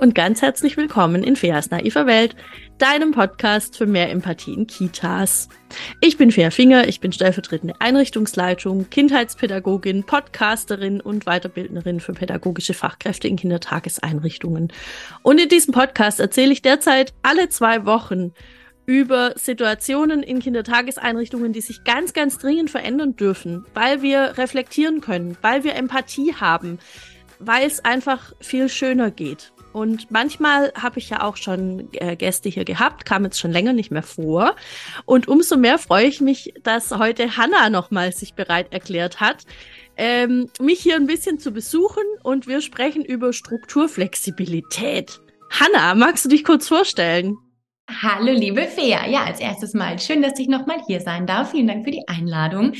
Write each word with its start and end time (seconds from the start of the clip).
und 0.00 0.14
ganz 0.14 0.42
herzlich 0.42 0.76
willkommen 0.76 1.22
in 1.22 1.36
Feas 1.36 1.70
naiver 1.70 2.06
Welt, 2.06 2.36
deinem 2.78 3.12
Podcast 3.12 3.76
für 3.76 3.86
mehr 3.86 4.10
Empathie 4.10 4.52
in 4.52 4.66
Kitas. 4.66 5.48
Ich 6.00 6.18
bin 6.18 6.30
Fea 6.30 6.50
Finger, 6.50 6.86
ich 6.88 7.00
bin 7.00 7.12
stellvertretende 7.12 7.74
Einrichtungsleitung, 7.78 8.90
Kindheitspädagogin, 8.90 10.04
Podcasterin 10.04 11.00
und 11.00 11.24
Weiterbildnerin 11.24 12.00
für 12.00 12.12
pädagogische 12.12 12.74
Fachkräfte 12.74 13.28
in 13.28 13.36
Kindertageseinrichtungen. 13.36 14.72
Und 15.22 15.40
in 15.40 15.48
diesem 15.48 15.72
Podcast 15.72 16.20
erzähle 16.20 16.52
ich 16.52 16.62
derzeit 16.62 17.14
alle 17.22 17.48
zwei 17.48 17.86
Wochen 17.86 18.32
über 18.84 19.32
Situationen 19.36 20.22
in 20.22 20.40
Kindertageseinrichtungen, 20.40 21.52
die 21.52 21.60
sich 21.60 21.84
ganz, 21.84 22.12
ganz 22.12 22.38
dringend 22.38 22.70
verändern 22.70 23.16
dürfen, 23.16 23.64
weil 23.72 24.02
wir 24.02 24.36
reflektieren 24.36 25.00
können, 25.00 25.38
weil 25.40 25.64
wir 25.64 25.74
Empathie 25.74 26.34
haben, 26.34 26.78
weil 27.38 27.66
es 27.66 27.84
einfach 27.84 28.32
viel 28.40 28.68
schöner 28.68 29.10
geht. 29.10 29.52
Und 29.76 30.10
manchmal 30.10 30.72
habe 30.74 30.98
ich 30.98 31.10
ja 31.10 31.22
auch 31.22 31.36
schon 31.36 31.90
äh, 31.92 32.16
Gäste 32.16 32.48
hier 32.48 32.64
gehabt, 32.64 33.04
kam 33.04 33.24
jetzt 33.24 33.38
schon 33.38 33.52
länger 33.52 33.74
nicht 33.74 33.90
mehr 33.90 34.02
vor. 34.02 34.56
Und 35.04 35.28
umso 35.28 35.58
mehr 35.58 35.76
freue 35.76 36.06
ich 36.06 36.22
mich, 36.22 36.54
dass 36.62 36.92
heute 36.92 37.36
Hanna 37.36 37.68
nochmal 37.68 38.10
sich 38.14 38.32
bereit 38.32 38.72
erklärt 38.72 39.20
hat, 39.20 39.44
ähm, 39.98 40.48
mich 40.58 40.80
hier 40.80 40.96
ein 40.96 41.06
bisschen 41.06 41.38
zu 41.38 41.50
besuchen. 41.50 42.04
Und 42.22 42.46
wir 42.46 42.62
sprechen 42.62 43.04
über 43.04 43.34
Strukturflexibilität. 43.34 45.20
Hanna, 45.50 45.94
magst 45.94 46.24
du 46.24 46.30
dich 46.30 46.42
kurz 46.42 46.68
vorstellen? 46.68 47.36
Hallo, 47.88 48.32
liebe 48.32 48.66
Fea. 48.66 49.06
Ja, 49.06 49.24
als 49.24 49.38
erstes 49.38 49.72
mal 49.72 49.96
schön, 50.00 50.20
dass 50.20 50.38
ich 50.40 50.48
nochmal 50.48 50.82
hier 50.88 51.00
sein 51.00 51.24
darf. 51.24 51.52
Vielen 51.52 51.68
Dank 51.68 51.84
für 51.84 51.92
die 51.92 52.02
Einladung. 52.08 52.72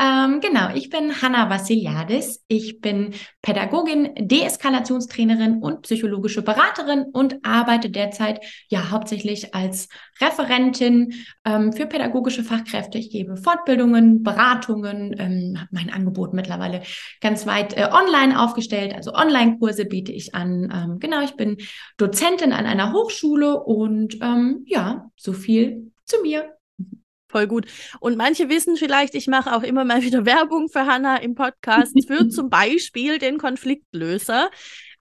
Ähm, 0.00 0.40
genau, 0.40 0.74
ich 0.74 0.88
bin 0.88 1.20
Hanna 1.20 1.50
Vassiliadis. 1.50 2.42
Ich 2.48 2.80
bin 2.80 3.12
Pädagogin, 3.42 4.14
Deeskalationstrainerin 4.16 5.58
und 5.58 5.82
psychologische 5.82 6.40
Beraterin 6.40 7.04
und 7.12 7.44
arbeite 7.44 7.90
derzeit 7.90 8.40
ja 8.70 8.90
hauptsächlich 8.90 9.54
als 9.54 9.88
Referentin 10.20 11.14
ähm, 11.44 11.72
für 11.72 11.86
pädagogische 11.86 12.44
Fachkräfte. 12.44 12.98
Ich 12.98 13.10
gebe 13.10 13.36
Fortbildungen, 13.36 14.22
Beratungen, 14.22 15.14
ähm, 15.18 15.54
habe 15.58 15.68
mein 15.72 15.90
Angebot 15.90 16.34
mittlerweile 16.34 16.82
ganz 17.20 17.46
weit 17.46 17.76
äh, 17.76 17.88
online 17.90 18.40
aufgestellt. 18.40 18.94
Also 18.94 19.12
Online-Kurse 19.12 19.84
biete 19.84 20.12
ich 20.12 20.34
an. 20.34 20.72
Ähm, 20.72 20.98
genau, 20.98 21.22
ich 21.22 21.36
bin 21.36 21.56
Dozentin 21.96 22.52
an 22.52 22.66
einer 22.66 22.92
Hochschule 22.92 23.62
und 23.62 24.18
ähm, 24.22 24.64
ja, 24.66 25.10
so 25.16 25.32
viel 25.32 25.92
zu 26.04 26.20
mir. 26.22 26.54
Voll 27.28 27.48
gut. 27.48 27.66
Und 27.98 28.16
manche 28.16 28.48
wissen 28.48 28.76
vielleicht, 28.76 29.16
ich 29.16 29.26
mache 29.26 29.56
auch 29.56 29.64
immer 29.64 29.84
mal 29.84 30.02
wieder 30.02 30.24
Werbung 30.26 30.68
für 30.68 30.86
Hannah 30.86 31.16
im 31.16 31.34
Podcast 31.34 31.92
für 32.06 32.28
zum 32.28 32.48
Beispiel 32.48 33.18
den 33.18 33.38
Konfliktlöser. 33.38 34.50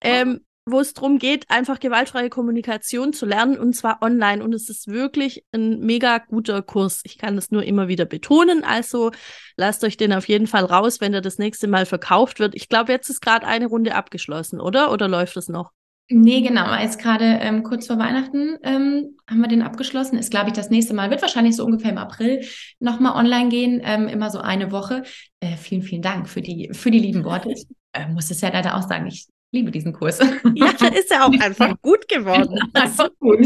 Ähm, 0.02 0.42
wo 0.66 0.80
es 0.80 0.94
darum 0.94 1.20
geht, 1.20 1.50
einfach 1.50 1.80
gewaltfreie 1.80 2.30
Kommunikation 2.30 3.14
zu 3.14 3.26
lernen 3.26 3.58
und 3.58 3.74
zwar 3.74 4.02
online. 4.02 4.44
Und 4.44 4.54
es 4.54 4.70
ist 4.70 4.88
wirklich 4.88 5.44
ein 5.52 5.80
mega 5.80 6.20
guter 6.20 6.62
Kurs. 6.62 7.02
Ich 7.04 7.18
kann 7.18 7.36
das 7.36 7.52
nur 7.52 7.64
immer 7.64 7.88
wieder 7.88 8.06
betonen. 8.06 8.64
Also 8.64 9.12
lasst 9.58 9.84
euch 9.84 9.98
den 9.98 10.14
auf 10.14 10.28
jeden 10.28 10.48
Fall 10.48 10.66
raus, 10.66 11.02
wenn 11.02 11.12
der 11.12 11.22
das 11.22 11.38
nächste 11.38 11.68
Mal 11.68 11.86
verkauft 11.86 12.40
wird. 12.40 12.56
Ich 12.56 12.70
glaube, 12.70 12.92
jetzt 12.92 13.10
ist 13.10 13.22
gerade 13.22 13.46
eine 13.46 13.68
Runde 13.68 13.96
abgeschlossen, 13.96 14.62
oder? 14.62 14.92
Oder 14.92 15.08
läuft 15.08 15.36
es 15.38 15.50
noch? 15.50 15.72
Nee, 16.10 16.42
genau. 16.42 16.74
Jetzt 16.76 17.00
gerade 17.00 17.26
ähm, 17.26 17.64
kurz 17.64 17.88
vor 17.88 17.98
Weihnachten 17.98 18.58
ähm, 18.64 19.18
haben 19.28 19.42
wir 19.42 19.48
den 19.48 19.62
abgeschlossen. 19.62 20.18
Ist, 20.18 20.32
glaube 20.32 20.50
ich, 20.50 20.54
das 20.54 20.70
nächste 20.70 20.94
Mal. 20.94 21.10
Wird 21.10 21.22
wahrscheinlich 21.22 21.56
so 21.56 21.66
ungefähr 21.66 21.92
im 21.92 21.98
April 21.98 22.46
nochmal 22.80 23.16
online 23.16 23.50
gehen. 23.50 23.82
Ähm, 23.84 24.08
immer 24.08 24.30
so 24.30 24.40
eine 24.40 24.72
Woche. 24.72 25.04
Äh, 25.40 25.56
vielen, 25.56 25.82
vielen 25.82 26.02
Dank 26.02 26.30
für 26.30 26.42
die, 26.42 26.70
für 26.74 26.92
die 26.92 27.00
lieben 27.00 27.24
Worte. 27.24 27.54
Ich 27.96 28.02
äh, 28.02 28.08
muss 28.08 28.32
es 28.32 28.42
ja 28.42 28.50
leider 28.50 28.76
auch 28.76 28.88
sagen. 28.88 29.06
Ich 29.06 29.28
liebe 29.54 29.72
diesen 29.72 29.94
Kurs. 29.94 30.20
Ja, 30.56 30.72
ist 30.90 31.10
ja 31.12 31.26
auch 31.26 31.32
einfach 31.40 31.80
gut 31.82 32.08
geworden. 32.08 32.60
Einfach 32.74 33.10
gut. 33.20 33.40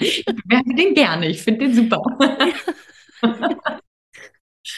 Ich 0.00 0.24
bewerbe 0.24 0.74
den 0.74 0.94
gerne. 0.94 1.28
Ich 1.28 1.42
finde 1.42 1.66
den 1.66 1.74
super. 1.74 2.02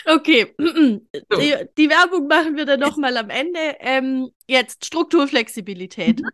Okay, 0.06 0.54
die, 0.56 1.54
die, 1.76 1.90
Werbung 1.90 2.28
machen 2.28 2.56
wir 2.56 2.64
dann 2.64 2.78
nochmal 2.78 3.16
am 3.16 3.28
Ende. 3.28 3.58
Ähm, 3.80 4.30
jetzt 4.46 4.84
Strukturflexibilität. 4.84 6.20
Mhm. 6.20 6.28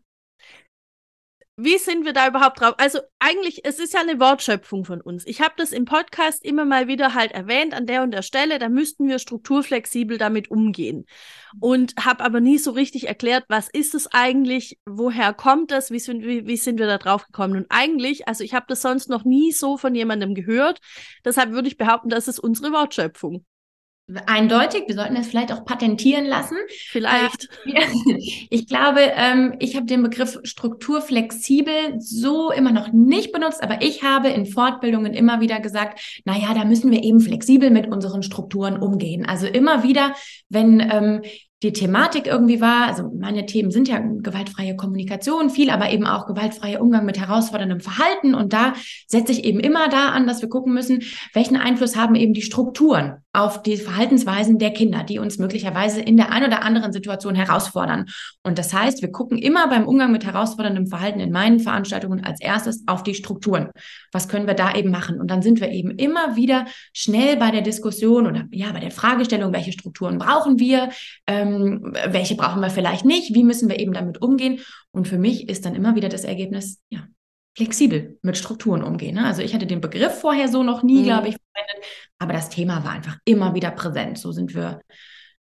Wie 1.59 1.79
sind 1.79 2.05
wir 2.05 2.13
da 2.13 2.29
überhaupt 2.29 2.61
drauf? 2.61 2.75
Also 2.77 2.99
eigentlich, 3.19 3.65
es 3.65 3.79
ist 3.79 3.95
ja 3.95 4.01
eine 4.01 4.21
Wortschöpfung 4.21 4.85
von 4.85 5.01
uns. 5.01 5.27
Ich 5.27 5.41
habe 5.41 5.55
das 5.57 5.73
im 5.73 5.87
Podcast 5.87 6.45
immer 6.45 6.67
mal 6.67 6.87
wieder 6.87 7.15
halt 7.15 7.33
erwähnt, 7.33 7.73
an 7.73 7.87
der 7.87 8.03
und 8.03 8.11
der 8.11 8.21
Stelle, 8.21 8.59
da 8.59 8.69
müssten 8.69 9.09
wir 9.09 9.19
strukturflexibel 9.19 10.19
damit 10.19 10.51
umgehen. 10.51 11.07
Und 11.59 11.95
habe 11.99 12.23
aber 12.25 12.41
nie 12.41 12.59
so 12.59 12.73
richtig 12.73 13.09
erklärt, 13.09 13.45
was 13.49 13.71
ist 13.71 13.95
es 13.95 14.07
eigentlich, 14.07 14.79
woher 14.85 15.33
kommt 15.33 15.71
das, 15.71 15.91
wie 15.91 15.99
sind, 15.99 16.27
wie, 16.27 16.47
wie 16.47 16.59
sind 16.59 16.79
wir 16.79 16.87
da 16.87 16.99
drauf 16.99 17.25
gekommen? 17.25 17.57
Und 17.57 17.67
eigentlich, 17.71 18.29
also 18.29 18.45
ich 18.45 18.53
habe 18.53 18.67
das 18.69 18.83
sonst 18.83 19.09
noch 19.09 19.25
nie 19.25 19.53
so 19.53 19.79
von 19.79 19.95
jemandem 19.95 20.35
gehört. 20.35 20.81
Deshalb 21.25 21.53
würde 21.53 21.69
ich 21.69 21.79
behaupten, 21.79 22.11
das 22.11 22.29
ist 22.29 22.39
unsere 22.39 22.71
Wortschöpfung. 22.73 23.47
Eindeutig, 24.27 24.85
wir 24.87 24.95
sollten 24.95 25.17
es 25.17 25.27
vielleicht 25.27 25.53
auch 25.53 25.65
patentieren 25.65 26.27
lassen. 26.27 26.57
Vielleicht. 26.91 27.49
Äh, 27.65 28.17
ich 28.51 28.69
glaube, 28.69 29.01
ähm, 29.01 29.57
ich 29.59 29.75
habe 29.75 29.87
den 29.87 30.05
Begriff 30.05 30.39
strukturflexibel 30.45 31.99
so 31.99 32.53
immer 32.53 32.71
noch 32.71 32.93
nicht 32.93 33.33
benutzt, 33.33 33.65
aber 33.65 33.83
ich 33.83 34.05
habe 34.05 34.29
in 34.29 34.47
Fortbildungen 34.47 35.13
immer 35.13 35.41
wieder 35.41 35.59
gesagt, 35.59 36.23
na 36.25 36.39
ja, 36.39 36.55
da 36.55 36.65
müssen 36.65 36.93
wir 36.93 37.03
eben 37.03 37.19
flexibel 37.19 37.71
mit 37.71 37.89
unseren 37.89 38.23
Strukturen 38.23 38.81
umgehen. 38.81 39.27
Also 39.27 39.49
immer 39.49 39.83
wieder, 39.83 40.15
wenn 40.49 40.79
ähm, 40.79 41.23
die 41.63 41.73
Thematik 41.73 42.27
irgendwie 42.27 42.61
war, 42.61 42.87
also 42.87 43.11
meine 43.19 43.47
Themen 43.47 43.71
sind 43.71 43.89
ja 43.89 43.99
gewaltfreie 43.99 44.77
Kommunikation, 44.77 45.49
viel, 45.49 45.71
aber 45.71 45.91
eben 45.91 46.07
auch 46.07 46.27
gewaltfreier 46.27 46.83
Umgang 46.83 47.07
mit 47.07 47.19
herausforderndem 47.19 47.81
Verhalten. 47.81 48.35
Und 48.35 48.53
da 48.53 48.75
setze 49.07 49.33
ich 49.33 49.45
eben 49.45 49.59
immer 49.59 49.89
da 49.89 50.11
an, 50.11 50.27
dass 50.27 50.43
wir 50.43 50.51
gucken 50.51 50.75
müssen, 50.75 51.03
welchen 51.33 51.57
Einfluss 51.57 51.97
haben 51.97 52.15
eben 52.15 52.35
die 52.35 52.43
Strukturen 52.43 53.23
auf 53.33 53.63
die 53.63 53.79
Verhaltensweisen 53.79 54.59
der 54.59 54.73
Kinder, 54.73 55.03
die 55.03 55.19
uns 55.19 55.39
möglicherweise 55.39 56.01
in 56.03 56.19
der 56.19 56.31
einen 56.31 56.47
oder 56.47 56.63
anderen 56.63 56.93
Situation 56.93 57.35
herausfordern. 57.35 58.07
Und 58.43 58.59
das 58.59 58.75
heißt, 58.75 59.01
wir 59.01 59.11
gucken 59.11 59.39
immer 59.39 59.69
beim 59.69 59.87
Umgang 59.87 60.13
mit 60.13 60.27
herausforderndem 60.27 60.87
Verhalten 60.87 61.21
in 61.21 61.33
meinen 61.33 61.61
Veranstaltungen 61.61 62.23
als 62.25 62.41
erstes 62.41 62.85
auf 62.87 63.03
die 63.03 63.15
Strukturen. 63.15 63.71
Was 64.13 64.29
können 64.29 64.47
wir 64.47 64.55
da 64.55 64.75
eben 64.75 64.91
machen? 64.91 65.21
Und 65.21 65.31
dann 65.31 65.41
sind 65.41 65.61
wir 65.61 65.71
eben 65.71 65.91
immer 65.91 66.37
wieder 66.37 66.67
schnell 66.93 67.37
bei 67.37 67.51
der 67.51 67.63
Diskussion 67.63 68.27
oder 68.27 68.45
ja, 68.51 68.73
bei 68.73 68.81
der 68.81 68.91
Fragestellung, 68.91 69.53
welche 69.53 69.73
Strukturen 69.73 70.19
brauchen 70.19 70.59
wir? 70.59 70.91
Ähm, 71.27 71.46
welche 71.53 72.37
brauchen 72.37 72.61
wir 72.61 72.71
vielleicht 72.71 73.05
nicht? 73.05 73.35
Wie 73.35 73.45
müssen 73.45 73.69
wir 73.69 73.79
eben 73.79 73.93
damit 73.93 74.23
umgehen? 74.23 74.61
Und 74.91 75.09
für 75.09 75.19
mich 75.19 75.49
ist 75.49 75.65
dann 75.67 75.75
immer 75.75 75.95
wieder 75.95 76.09
das 76.09 76.25
Ergebnis, 76.25 76.81
ja, 76.91 77.07
flexibel 77.57 78.19
mit 78.23 78.37
Strukturen 78.37 78.83
umgehen. 78.83 79.15
Ne? 79.15 79.25
Also 79.25 79.43
ich 79.43 79.55
hatte 79.55 79.67
den 79.67 79.81
Begriff 79.81 80.21
vorher 80.21 80.49
so 80.49 80.63
noch 80.63 80.83
nie, 80.83 81.01
mhm. 81.01 81.05
glaube 81.05 81.29
ich, 81.29 81.37
verwendet, 81.37 81.91
aber 82.19 82.33
das 82.35 82.51
Thema 82.51 82.85
war 82.85 82.93
einfach 82.93 83.19
immer 83.25 83.55
wieder 83.55 83.71
präsent. 83.71 84.19
So 84.19 84.31
sind 84.31 84.55
wir, 84.55 84.83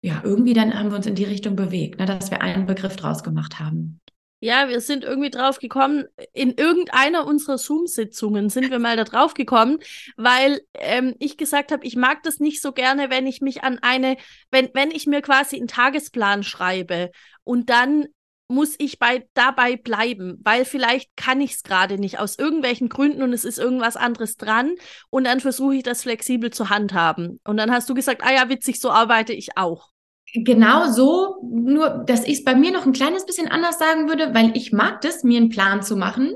ja, 0.02 0.22
irgendwie 0.24 0.54
dann 0.54 0.74
haben 0.74 0.90
wir 0.90 0.98
uns 0.98 1.06
in 1.06 1.16
die 1.16 1.24
Richtung 1.24 1.56
bewegt, 1.56 2.00
ne, 2.00 2.06
dass 2.06 2.32
wir 2.32 2.42
einen 2.42 2.66
Begriff 2.66 2.96
draus 2.96 3.24
gemacht 3.24 3.60
haben. 3.60 4.02
Ja, 4.42 4.70
wir 4.70 4.80
sind 4.80 5.04
irgendwie 5.04 5.30
drauf 5.30 5.60
gekommen, 5.60 6.06
in 6.32 6.54
irgendeiner 6.54 7.28
unserer 7.28 7.58
Zoom-Sitzungen 7.58 8.50
sind 8.50 8.70
wir 8.70 8.80
mal 8.80 8.96
da 8.96 9.04
drauf 9.04 9.34
gekommen, 9.34 9.80
weil 10.16 10.62
ähm, 10.76 11.14
ich 11.20 11.36
gesagt 11.36 11.74
habe, 11.74 11.86
ich 11.86 11.98
mag 11.98 12.24
das 12.24 12.40
nicht 12.40 12.62
so 12.62 12.72
gerne, 12.72 13.10
wenn 13.10 13.28
ich 13.28 13.42
mich 13.42 13.64
an 13.64 13.80
eine, 13.82 14.16
wenn, 14.50 14.70
wenn 14.74 14.92
ich 14.92 15.08
mir 15.08 15.22
quasi 15.22 15.58
einen 15.58 15.68
Tagesplan 15.68 16.44
schreibe 16.44 17.12
und 17.44 17.70
dann 17.70 18.06
muss 18.48 18.76
ich 18.80 18.98
bei, 18.98 19.28
dabei 19.34 19.76
bleiben, 19.76 20.40
weil 20.44 20.64
vielleicht 20.64 21.16
kann 21.18 21.42
ich 21.42 21.56
es 21.56 21.64
gerade 21.64 21.98
nicht 21.98 22.20
aus 22.20 22.40
irgendwelchen 22.40 22.88
Gründen 22.88 23.22
und 23.22 23.34
es 23.34 23.44
ist 23.44 23.60
irgendwas 23.60 23.98
anderes 23.98 24.38
dran 24.38 24.76
und 25.10 25.26
dann 25.26 25.42
versuche 25.42 25.76
ich 25.76 25.84
das 25.84 26.04
flexibel 26.04 26.50
zu 26.50 26.70
handhaben. 26.70 27.40
Und 27.44 27.58
dann 27.58 27.72
hast 27.72 27.90
du 27.90 27.94
gesagt, 27.94 28.24
ah 28.24 28.34
ja, 28.34 28.50
witzig, 28.50 28.80
so 28.80 28.90
arbeite 28.90 29.34
ich 29.34 29.58
auch. 29.58 29.90
Genau 30.34 30.92
so, 30.92 31.38
nur 31.44 32.04
dass 32.06 32.24
ich 32.26 32.40
es 32.40 32.44
bei 32.44 32.56
mir 32.56 32.72
noch 32.72 32.86
ein 32.86 32.94
kleines 32.94 33.26
bisschen 33.26 33.48
anders 33.48 33.80
sagen 33.80 34.08
würde, 34.08 34.34
weil 34.34 34.56
ich 34.56 34.72
mag 34.72 35.02
das, 35.02 35.24
mir 35.24 35.38
einen 35.38 35.50
Plan 35.50 35.82
zu 35.82 35.96
machen. 35.96 36.34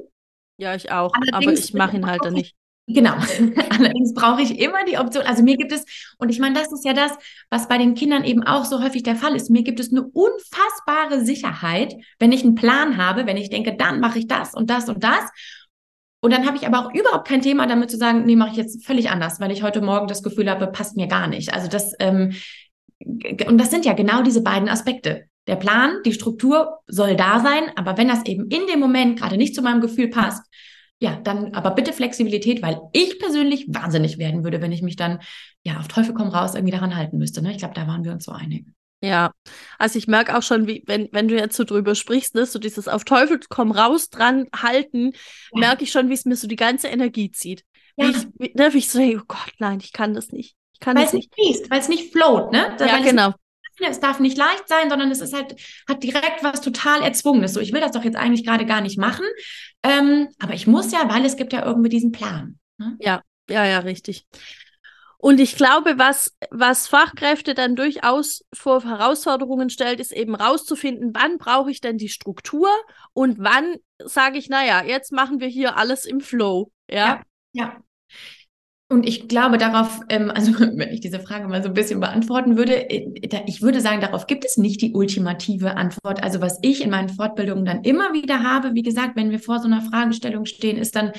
Ja, 0.58 0.76
ich 0.76 0.92
auch, 0.92 1.12
Allerdings 1.14 1.34
aber 1.34 1.54
ich 1.54 1.74
mache 1.74 1.98
ihn 1.98 2.06
halt 2.06 2.26
dann 2.26 2.34
nicht. 2.34 2.56
Genau. 2.88 3.14
Allerdings 3.70 4.14
brauche 4.14 4.42
ich 4.42 4.60
immer 4.60 4.84
die 4.86 4.98
Option. 4.98 5.24
Also 5.24 5.42
mir 5.42 5.58
gibt 5.58 5.72
es, 5.72 5.86
und 6.18 6.30
ich 6.30 6.40
meine, 6.40 6.56
das 6.56 6.72
ist 6.72 6.84
ja 6.86 6.94
das, 6.94 7.12
was 7.50 7.68
bei 7.68 7.78
den 7.78 7.96
Kindern 7.96 8.24
eben 8.24 8.44
auch 8.44 8.66
so 8.66 8.84
häufig 8.84 9.04
der 9.04 9.16
Fall 9.16 9.36
ist. 9.36 9.50
Mir 9.50 9.64
gibt 9.64 9.80
es 9.80 9.92
eine 9.92 10.04
unfassbare 10.04 11.24
Sicherheit, 11.24 11.96
wenn 12.20 12.32
ich 12.32 12.44
einen 12.44 12.56
Plan 12.56 12.98
habe, 12.98 13.26
wenn 13.26 13.38
ich 13.38 13.50
denke, 13.50 13.76
dann 13.76 14.00
mache 14.00 14.20
ich 14.20 14.28
das 14.28 14.54
und 14.54 14.70
das 14.70 14.90
und 14.90 15.04
das. 15.04 15.30
Und 16.20 16.32
dann 16.32 16.46
habe 16.46 16.56
ich 16.56 16.66
aber 16.66 16.80
auch 16.80 16.94
überhaupt 16.94 17.28
kein 17.28 17.42
Thema 17.42 17.68
damit 17.68 17.92
zu 17.92 17.98
sagen, 17.98 18.26
nee, 18.26 18.38
mache 18.38 18.52
ich 18.52 18.58
jetzt 18.58 18.86
völlig 18.86 19.10
anders, 19.10 19.40
weil 19.42 19.52
ich 19.52 19.62
heute 19.62 19.82
Morgen 19.82 20.08
das 20.08 20.24
Gefühl 20.24 20.50
habe, 20.50 20.68
passt 20.68 20.96
mir 20.96 21.08
gar 21.08 21.28
nicht. 21.28 21.54
Also 21.54 21.68
das, 21.68 21.94
ähm, 22.00 22.34
und 23.00 23.58
das 23.58 23.72
sind 23.72 23.86
ja 23.86 23.94
genau 23.94 24.24
diese 24.24 24.42
beiden 24.42 24.70
Aspekte. 24.70 25.26
Der 25.48 25.56
Plan, 25.58 25.98
die 26.06 26.14
Struktur 26.14 26.80
soll 26.88 27.16
da 27.16 27.40
sein, 27.40 27.64
aber 27.76 27.98
wenn 27.98 28.08
das 28.08 28.26
eben 28.26 28.50
in 28.50 28.66
dem 28.68 28.80
Moment 28.80 29.20
gerade 29.20 29.38
nicht 29.38 29.56
zu 29.56 29.62
meinem 29.62 29.82
Gefühl 29.82 30.10
passt, 30.10 30.44
ja, 31.00 31.20
dann 31.22 31.54
aber 31.54 31.72
bitte 31.72 31.92
Flexibilität, 31.92 32.62
weil 32.62 32.80
ich 32.94 33.20
persönlich 33.20 33.66
wahnsinnig 33.68 34.18
werden 34.18 34.46
würde, 34.46 34.62
wenn 34.62 34.72
ich 34.72 34.82
mich 34.82 34.96
dann 34.96 35.20
ja 35.64 35.80
auf 35.80 35.90
Teufel 35.90 36.14
komm 36.14 36.30
raus 36.30 36.56
irgendwie 36.56 36.72
daran 36.72 36.96
halten 36.96 37.18
müsste. 37.18 37.42
Ne? 37.42 37.52
Ich 37.52 37.58
glaube, 37.58 37.74
da 37.74 37.88
waren 37.88 38.06
wir 38.06 38.14
uns 38.14 38.24
so 38.24 38.32
einig. 38.32 38.66
Ja, 39.04 39.34
also 39.78 40.00
ich 40.00 40.08
merke 40.08 40.38
auch 40.38 40.44
schon, 40.44 40.66
wie, 40.66 40.82
wenn, 40.88 41.10
wenn 41.12 41.28
du 41.28 41.36
jetzt 41.36 41.58
so 41.58 41.66
drüber 41.66 41.94
sprichst, 41.94 42.36
ne, 42.36 42.46
so 42.46 42.58
dieses 42.58 42.88
auf 42.88 43.04
Teufel 43.04 43.38
komm 43.50 43.72
raus 43.72 44.10
dran 44.10 44.48
halten, 44.56 45.12
ja. 45.52 45.60
merke 45.60 45.84
ich 45.84 45.92
schon, 45.92 46.08
wie 46.08 46.14
es 46.14 46.24
mir 46.24 46.38
so 46.38 46.48
die 46.48 46.56
ganze 46.56 46.88
Energie 46.88 47.30
zieht. 47.30 47.66
Ja. 47.98 48.08
Wie 48.08 48.12
ich, 48.12 48.28
wie, 48.40 48.54
ne, 48.56 48.74
wie 48.74 48.78
ich 48.78 48.90
so, 48.90 49.00
hey, 49.00 49.18
oh 49.18 49.26
Gott, 49.28 49.52
nein, 49.60 49.80
ich 49.82 49.92
kann 49.92 50.14
das 50.14 50.32
nicht. 50.32 50.56
Kann 50.84 50.98
weil 50.98 51.06
das 51.06 51.14
nicht 51.14 51.34
fließt, 51.34 51.72
weil 51.72 51.80
es 51.80 51.88
nicht 51.88 52.12
float, 52.12 52.52
ne? 52.52 52.76
Ja, 52.78 52.94
weil 52.94 53.04
genau. 53.04 53.30
Es, 53.80 53.88
es 53.88 54.00
darf 54.02 54.20
nicht 54.20 54.38
leicht 54.38 54.68
sein, 54.68 54.90
sondern 54.90 55.10
es 55.12 55.22
ist 55.22 55.34
halt, 55.34 55.56
hat 55.88 56.04
direkt 56.04 56.44
was 56.44 56.60
total 56.60 57.02
Erzwungenes. 57.02 57.54
So, 57.54 57.62
ich 57.62 57.72
will 57.72 57.80
das 57.80 57.94
doch 57.94 58.04
jetzt 58.04 58.18
eigentlich 58.18 58.46
gerade 58.46 58.66
gar 58.66 58.82
nicht 58.82 58.98
machen. 58.98 59.26
Ähm, 59.82 60.28
aber 60.40 60.54
ich 60.54 60.68
muss 60.68 60.92
ja, 60.92 61.10
weil 61.10 61.24
es 61.26 61.38
gibt 61.38 61.54
ja 61.54 61.66
irgendwie 61.66 61.88
diesen 61.88 62.12
Plan. 62.12 62.60
Ne? 62.78 62.98
Ja, 63.00 63.22
ja, 63.50 63.66
ja, 63.66 63.80
richtig. 63.80 64.28
Und 65.18 65.40
ich 65.40 65.56
glaube, 65.56 65.98
was, 65.98 66.36
was 66.52 66.88
Fachkräfte 66.88 67.54
dann 67.54 67.78
durchaus 67.78 68.44
vor 68.54 68.84
Herausforderungen 68.84 69.70
stellt, 69.70 70.02
ist 70.02 70.12
eben 70.12 70.36
rauszufinden, 70.36 71.12
wann 71.14 71.38
brauche 71.38 71.72
ich 71.72 71.80
denn 71.80 71.98
die 71.98 72.10
Struktur 72.10 72.68
und 73.14 73.38
wann 73.40 73.78
sage 74.04 74.38
ich, 74.38 74.50
naja, 74.50 74.84
jetzt 74.84 75.14
machen 75.14 75.40
wir 75.40 75.48
hier 75.48 75.78
alles 75.78 76.04
im 76.04 76.20
Flow. 76.20 76.74
Ja. 76.92 77.06
ja, 77.06 77.22
ja. 77.54 77.84
Und 78.90 79.08
ich 79.08 79.28
glaube 79.28 79.58
darauf, 79.58 80.02
ähm, 80.10 80.30
also 80.30 80.54
wenn 80.60 80.90
ich 80.90 81.02
diese 81.02 81.20
Frage 81.20 81.48
mal 81.48 81.64
so 81.64 81.70
ein 81.70 81.74
bisschen 81.74 82.00
beantworten 82.00 82.58
würde, 82.58 82.90
äh, 82.90 83.44
ich 83.48 83.62
würde 83.62 83.82
sagen, 83.82 84.02
darauf 84.02 84.28
gibt 84.28 84.46
es 84.46 84.58
nicht 84.58 84.82
die 84.82 84.94
ultimative 84.94 85.76
Antwort. 85.76 86.22
Also 86.24 86.42
was 86.42 86.60
ich 86.62 86.84
in 86.84 86.90
meinen 86.90 87.10
Fortbildungen 87.10 87.66
dann 87.66 87.84
immer 87.84 88.14
wieder 88.14 88.44
habe, 88.44 88.74
wie 88.74 88.84
gesagt, 88.84 89.16
wenn 89.16 89.32
wir 89.32 89.40
vor 89.40 89.60
so 89.60 89.66
einer 89.66 89.82
Fragestellung 89.82 90.46
stehen, 90.46 90.78
ist 90.78 90.96
dann, 90.96 91.12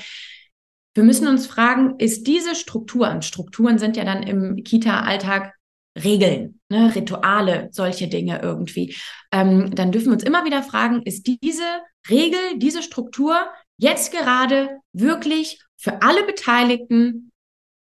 wir 0.93 1.03
müssen 1.03 1.27
uns 1.27 1.47
fragen, 1.47 1.95
ist 1.97 2.27
diese 2.27 2.55
Struktur, 2.55 3.09
und 3.09 3.25
Strukturen 3.25 3.77
sind 3.77 3.97
ja 3.97 4.05
dann 4.05 4.23
im 4.23 4.63
Kita-Alltag 4.63 5.53
Regeln, 6.01 6.59
ne, 6.69 6.93
Rituale, 6.93 7.69
solche 7.71 8.07
Dinge 8.07 8.41
irgendwie, 8.41 8.95
ähm, 9.31 9.73
dann 9.73 9.91
dürfen 9.91 10.07
wir 10.07 10.13
uns 10.13 10.23
immer 10.23 10.43
wieder 10.43 10.61
fragen, 10.61 11.01
ist 11.03 11.25
diese 11.25 11.63
Regel, 12.09 12.39
diese 12.57 12.83
Struktur 12.83 13.35
jetzt 13.77 14.11
gerade 14.11 14.79
wirklich 14.93 15.59
für 15.77 16.01
alle 16.01 16.23
Beteiligten 16.25 17.31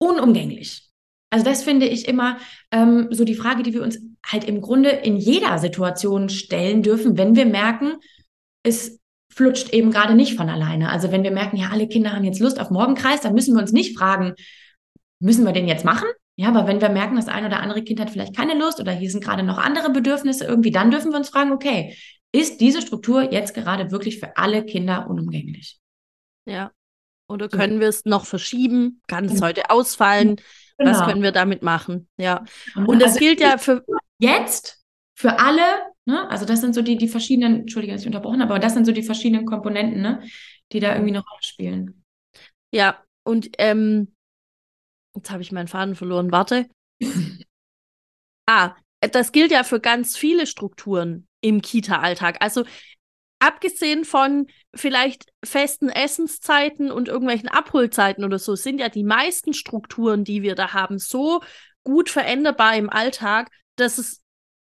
unumgänglich? 0.05 0.89
Also 1.29 1.45
das 1.45 1.63
finde 1.63 1.87
ich 1.87 2.07
immer 2.07 2.37
ähm, 2.71 3.07
so 3.11 3.25
die 3.25 3.35
Frage, 3.35 3.63
die 3.63 3.73
wir 3.73 3.83
uns 3.83 3.99
halt 4.25 4.45
im 4.45 4.61
Grunde 4.61 4.89
in 4.89 5.17
jeder 5.17 5.57
Situation 5.57 6.29
stellen 6.29 6.81
dürfen, 6.81 7.17
wenn 7.17 7.35
wir 7.35 7.45
merken, 7.45 7.97
es 8.63 8.99
flutscht 9.33 9.73
eben 9.73 9.91
gerade 9.91 10.15
nicht 10.15 10.37
von 10.37 10.49
alleine. 10.49 10.89
Also 10.89 11.11
wenn 11.11 11.23
wir 11.23 11.31
merken, 11.31 11.57
ja, 11.57 11.69
alle 11.71 11.87
Kinder 11.87 12.13
haben 12.13 12.23
jetzt 12.23 12.39
Lust 12.39 12.59
auf 12.59 12.69
Morgenkreis, 12.69 13.21
dann 13.21 13.33
müssen 13.33 13.53
wir 13.53 13.61
uns 13.61 13.73
nicht 13.73 13.97
fragen, 13.97 14.33
müssen 15.19 15.45
wir 15.45 15.51
den 15.51 15.67
jetzt 15.67 15.83
machen? 15.83 16.07
Ja, 16.37 16.49
aber 16.49 16.67
wenn 16.67 16.81
wir 16.81 16.89
merken, 16.89 17.15
das 17.15 17.27
ein 17.27 17.45
oder 17.45 17.59
andere 17.59 17.83
Kind 17.83 17.99
hat 17.99 18.09
vielleicht 18.09 18.35
keine 18.35 18.57
Lust 18.57 18.79
oder 18.79 18.91
hier 18.91 19.09
sind 19.09 19.23
gerade 19.23 19.43
noch 19.43 19.57
andere 19.57 19.89
Bedürfnisse 19.89 20.45
irgendwie, 20.45 20.71
dann 20.71 20.91
dürfen 20.91 21.11
wir 21.11 21.17
uns 21.17 21.29
fragen, 21.29 21.51
okay, 21.51 21.95
ist 22.33 22.59
diese 22.59 22.81
Struktur 22.81 23.31
jetzt 23.31 23.53
gerade 23.53 23.91
wirklich 23.91 24.19
für 24.19 24.35
alle 24.35 24.65
Kinder 24.65 25.09
unumgänglich? 25.09 25.79
Ja. 26.45 26.71
Oder 27.27 27.49
können 27.49 27.79
wir 27.79 27.87
es 27.87 28.05
noch 28.05 28.25
verschieben? 28.25 29.01
Kann 29.07 29.25
es 29.25 29.35
genau. 29.35 29.47
heute 29.47 29.69
ausfallen? 29.69 30.35
Genau. 30.77 30.91
Was 30.91 31.05
können 31.05 31.23
wir 31.23 31.31
damit 31.31 31.63
machen? 31.63 32.07
Ja. 32.17 32.43
Und 32.75 33.01
das 33.01 33.13
also 33.13 33.19
gilt 33.19 33.39
ja 33.39 33.57
für 33.57 33.83
jetzt 34.19 34.83
für 35.17 35.39
alle 35.39 35.63
Ne? 36.05 36.29
Also 36.29 36.45
das 36.45 36.61
sind 36.61 36.75
so 36.75 36.81
die, 36.81 36.97
die 36.97 37.07
verschiedenen, 37.07 37.61
Entschuldige, 37.61 37.93
dass 37.93 38.01
ich 38.01 38.07
unterbrochen 38.07 38.41
habe, 38.41 38.53
aber 38.53 38.59
das 38.59 38.73
sind 38.73 38.85
so 38.85 38.91
die 38.91 39.03
verschiedenen 39.03 39.45
Komponenten, 39.45 40.01
ne? 40.01 40.23
die 40.71 40.79
da 40.79 40.93
irgendwie 40.93 41.15
eine 41.15 41.23
Rolle 41.23 41.43
spielen. 41.43 42.03
Ja, 42.71 43.03
und 43.23 43.49
ähm, 43.57 44.13
jetzt 45.15 45.31
habe 45.31 45.41
ich 45.41 45.51
meinen 45.51 45.67
Faden 45.67 45.95
verloren, 45.95 46.31
warte. 46.31 46.67
ah, 48.45 48.75
das 49.11 49.31
gilt 49.31 49.51
ja 49.51 49.63
für 49.63 49.79
ganz 49.79 50.15
viele 50.15 50.45
Strukturen 50.45 51.27
im 51.41 51.61
Kita-Alltag. 51.61 52.37
Also 52.39 52.65
abgesehen 53.45 54.05
von 54.05 54.47
vielleicht 54.73 55.27
festen 55.43 55.89
Essenszeiten 55.89 56.91
und 56.91 57.07
irgendwelchen 57.07 57.49
Abholzeiten 57.49 58.23
oder 58.25 58.39
so, 58.39 58.55
sind 58.55 58.79
ja 58.79 58.89
die 58.89 59.03
meisten 59.03 59.53
Strukturen, 59.53 60.23
die 60.23 60.41
wir 60.41 60.55
da 60.55 60.73
haben, 60.73 60.97
so 60.97 61.41
gut 61.83 62.09
veränderbar 62.09 62.75
im 62.75 62.89
Alltag, 62.89 63.49
dass 63.75 63.99
es 63.99 64.21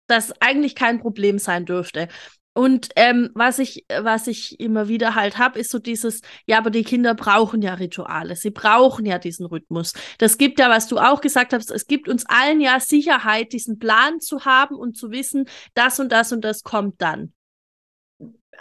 das 0.07 0.33
eigentlich 0.41 0.75
kein 0.75 0.99
Problem 0.99 1.39
sein 1.39 1.65
dürfte. 1.65 2.07
Und 2.53 2.89
ähm, 2.95 3.29
was 3.35 3.57
ich, 3.57 3.85
was 4.01 4.27
ich 4.27 4.59
immer 4.59 4.87
wieder 4.87 5.15
halt 5.15 5.37
habe, 5.37 5.59
ist 5.59 5.71
so 5.71 5.79
dieses, 5.79 6.21
ja, 6.45 6.57
aber 6.57 6.71
die 6.71 6.83
Kinder 6.83 7.15
brauchen 7.15 7.61
ja 7.61 7.75
Rituale, 7.75 8.35
sie 8.35 8.49
brauchen 8.49 9.05
ja 9.05 9.17
diesen 9.17 9.45
Rhythmus. 9.45 9.93
Das 10.17 10.37
gibt 10.37 10.59
ja, 10.59 10.69
was 10.69 10.87
du 10.87 10.97
auch 10.97 11.21
gesagt 11.21 11.53
hast, 11.53 11.71
es 11.71 11.87
gibt 11.87 12.09
uns 12.09 12.25
allen 12.27 12.59
ja 12.59 12.79
Sicherheit, 12.79 13.53
diesen 13.53 13.79
Plan 13.79 14.19
zu 14.19 14.45
haben 14.45 14.75
und 14.75 14.97
zu 14.97 15.11
wissen, 15.11 15.45
das 15.73 15.99
und 15.99 16.11
das 16.11 16.31
und 16.31 16.41
das 16.43 16.63
kommt 16.63 17.01
dann. 17.01 17.33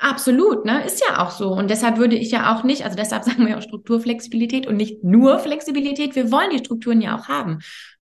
Absolut, 0.01 0.65
ne? 0.65 0.85
Ist 0.85 1.03
ja 1.07 1.25
auch 1.25 1.31
so. 1.31 1.51
Und 1.53 1.71
deshalb 1.71 1.99
würde 1.99 2.17
ich 2.17 2.31
ja 2.31 2.55
auch 2.55 2.63
nicht, 2.63 2.85
also 2.85 2.97
deshalb 2.97 3.25
sagen 3.25 3.47
wir 3.47 3.59
auch 3.59 3.63
Strukturflexibilität 3.63 4.67
und 4.67 4.77
nicht 4.77 5.03
nur 5.03 5.39
Flexibilität. 5.39 6.15
Wir 6.15 6.31
wollen 6.31 6.51
die 6.51 6.59
Strukturen 6.59 7.01
ja 7.01 7.19
auch 7.19 7.29
haben. 7.29 7.59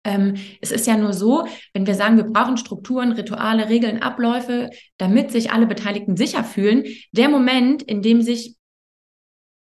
Ähm, 0.05 0.35
es 0.61 0.71
ist 0.71 0.87
ja 0.87 0.97
nur 0.97 1.13
so, 1.13 1.47
wenn 1.73 1.87
wir 1.87 1.95
sagen, 1.95 2.17
wir 2.17 2.25
brauchen 2.25 2.57
Strukturen, 2.57 3.13
Rituale, 3.13 3.69
Regeln, 3.69 4.03
Abläufe, 4.03 4.71
damit 4.99 5.31
sich 5.31 5.51
alle 5.53 5.67
Beteiligten 5.67 6.17
sicher 6.17 6.45
fühlen, 6.45 6.85
der 7.13 7.29
Moment, 7.29 7.83
in 7.83 8.03
dem 8.03 8.21
sich 8.21 8.57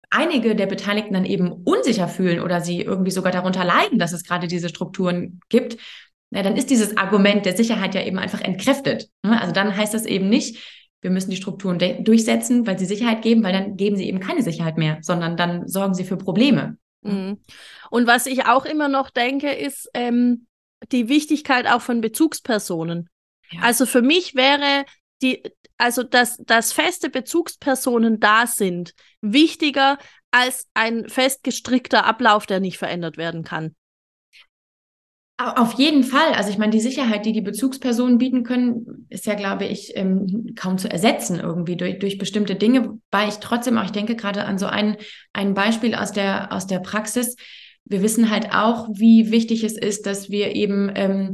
einige 0.09 0.55
der 0.55 0.67
Beteiligten 0.67 1.13
dann 1.13 1.25
eben 1.25 1.51
unsicher 1.51 2.07
fühlen 2.07 2.39
oder 2.39 2.61
sie 2.61 2.81
irgendwie 2.81 3.11
sogar 3.11 3.31
darunter 3.31 3.63
leiden, 3.63 3.99
dass 3.99 4.13
es 4.13 4.23
gerade 4.23 4.47
diese 4.47 4.69
Strukturen 4.69 5.39
gibt, 5.49 5.77
na, 6.31 6.41
dann 6.41 6.57
ist 6.57 6.69
dieses 6.69 6.97
Argument 6.97 7.45
der 7.45 7.55
Sicherheit 7.55 7.95
ja 7.95 8.03
eben 8.03 8.17
einfach 8.17 8.41
entkräftet. 8.41 9.09
Ne? 9.23 9.39
Also 9.39 9.53
dann 9.53 9.75
heißt 9.75 9.93
das 9.93 10.05
eben 10.05 10.27
nicht, 10.27 10.57
wir 11.01 11.11
müssen 11.11 11.29
die 11.29 11.37
Strukturen 11.37 11.77
durchsetzen, 12.03 12.65
weil 12.65 12.79
sie 12.79 12.85
Sicherheit 12.85 13.21
geben, 13.21 13.43
weil 13.43 13.53
dann 13.53 13.77
geben 13.77 13.95
sie 13.95 14.07
eben 14.07 14.19
keine 14.19 14.41
Sicherheit 14.41 14.77
mehr, 14.77 14.97
sondern 15.01 15.37
dann 15.37 15.67
sorgen 15.67 15.93
sie 15.93 16.03
für 16.03 16.17
Probleme. 16.17 16.77
Mhm. 17.01 17.39
Und 17.91 18.07
was 18.07 18.25
ich 18.25 18.45
auch 18.47 18.65
immer 18.65 18.87
noch 18.87 19.09
denke, 19.09 19.51
ist 19.51 19.89
ähm, 19.93 20.47
die 20.91 21.07
Wichtigkeit 21.07 21.67
auch 21.67 21.81
von 21.81 22.01
Bezugspersonen. 22.01 23.09
Ja. 23.51 23.61
Also 23.61 23.85
für 23.85 24.01
mich 24.01 24.35
wäre 24.35 24.85
die, 25.21 25.43
also 25.77 26.03
dass, 26.03 26.37
dass 26.37 26.73
feste 26.73 27.09
Bezugspersonen 27.09 28.19
da 28.19 28.47
sind, 28.47 28.93
wichtiger 29.21 29.97
als 30.31 30.67
ein 30.73 31.07
festgestrickter 31.07 32.05
Ablauf, 32.05 32.45
der 32.45 32.59
nicht 32.59 32.77
verändert 32.77 33.17
werden 33.17 33.43
kann. 33.43 33.75
Auf 35.37 35.73
jeden 35.73 36.03
Fall. 36.03 36.31
Also 36.33 36.49
ich 36.49 36.57
meine, 36.57 36.71
die 36.71 36.79
Sicherheit, 36.79 37.25
die 37.25 37.33
die 37.33 37.41
Bezugspersonen 37.41 38.17
bieten 38.17 38.43
können, 38.43 39.05
ist 39.09 39.25
ja, 39.25 39.33
glaube 39.33 39.65
ich, 39.65 39.91
ähm, 39.97 40.53
kaum 40.55 40.77
zu 40.77 40.89
ersetzen 40.89 41.41
irgendwie 41.41 41.75
durch, 41.75 41.99
durch 41.99 42.17
bestimmte 42.17 42.55
Dinge. 42.55 42.99
Weil 43.11 43.27
ich 43.27 43.35
trotzdem 43.35 43.77
auch, 43.77 43.83
ich 43.83 43.91
denke 43.91 44.15
gerade 44.15 44.45
an 44.45 44.57
so 44.57 44.65
ein, 44.65 44.95
ein 45.33 45.53
Beispiel 45.53 45.93
aus 45.93 46.13
der, 46.13 46.53
aus 46.53 46.67
der 46.67 46.79
Praxis. 46.79 47.35
Wir 47.83 48.01
wissen 48.01 48.31
halt 48.31 48.53
auch, 48.53 48.87
wie 48.93 49.29
wichtig 49.29 49.65
es 49.65 49.77
ist, 49.77 50.05
dass 50.05 50.29
wir 50.29 50.55
eben 50.55 50.89
ähm, 50.95 51.33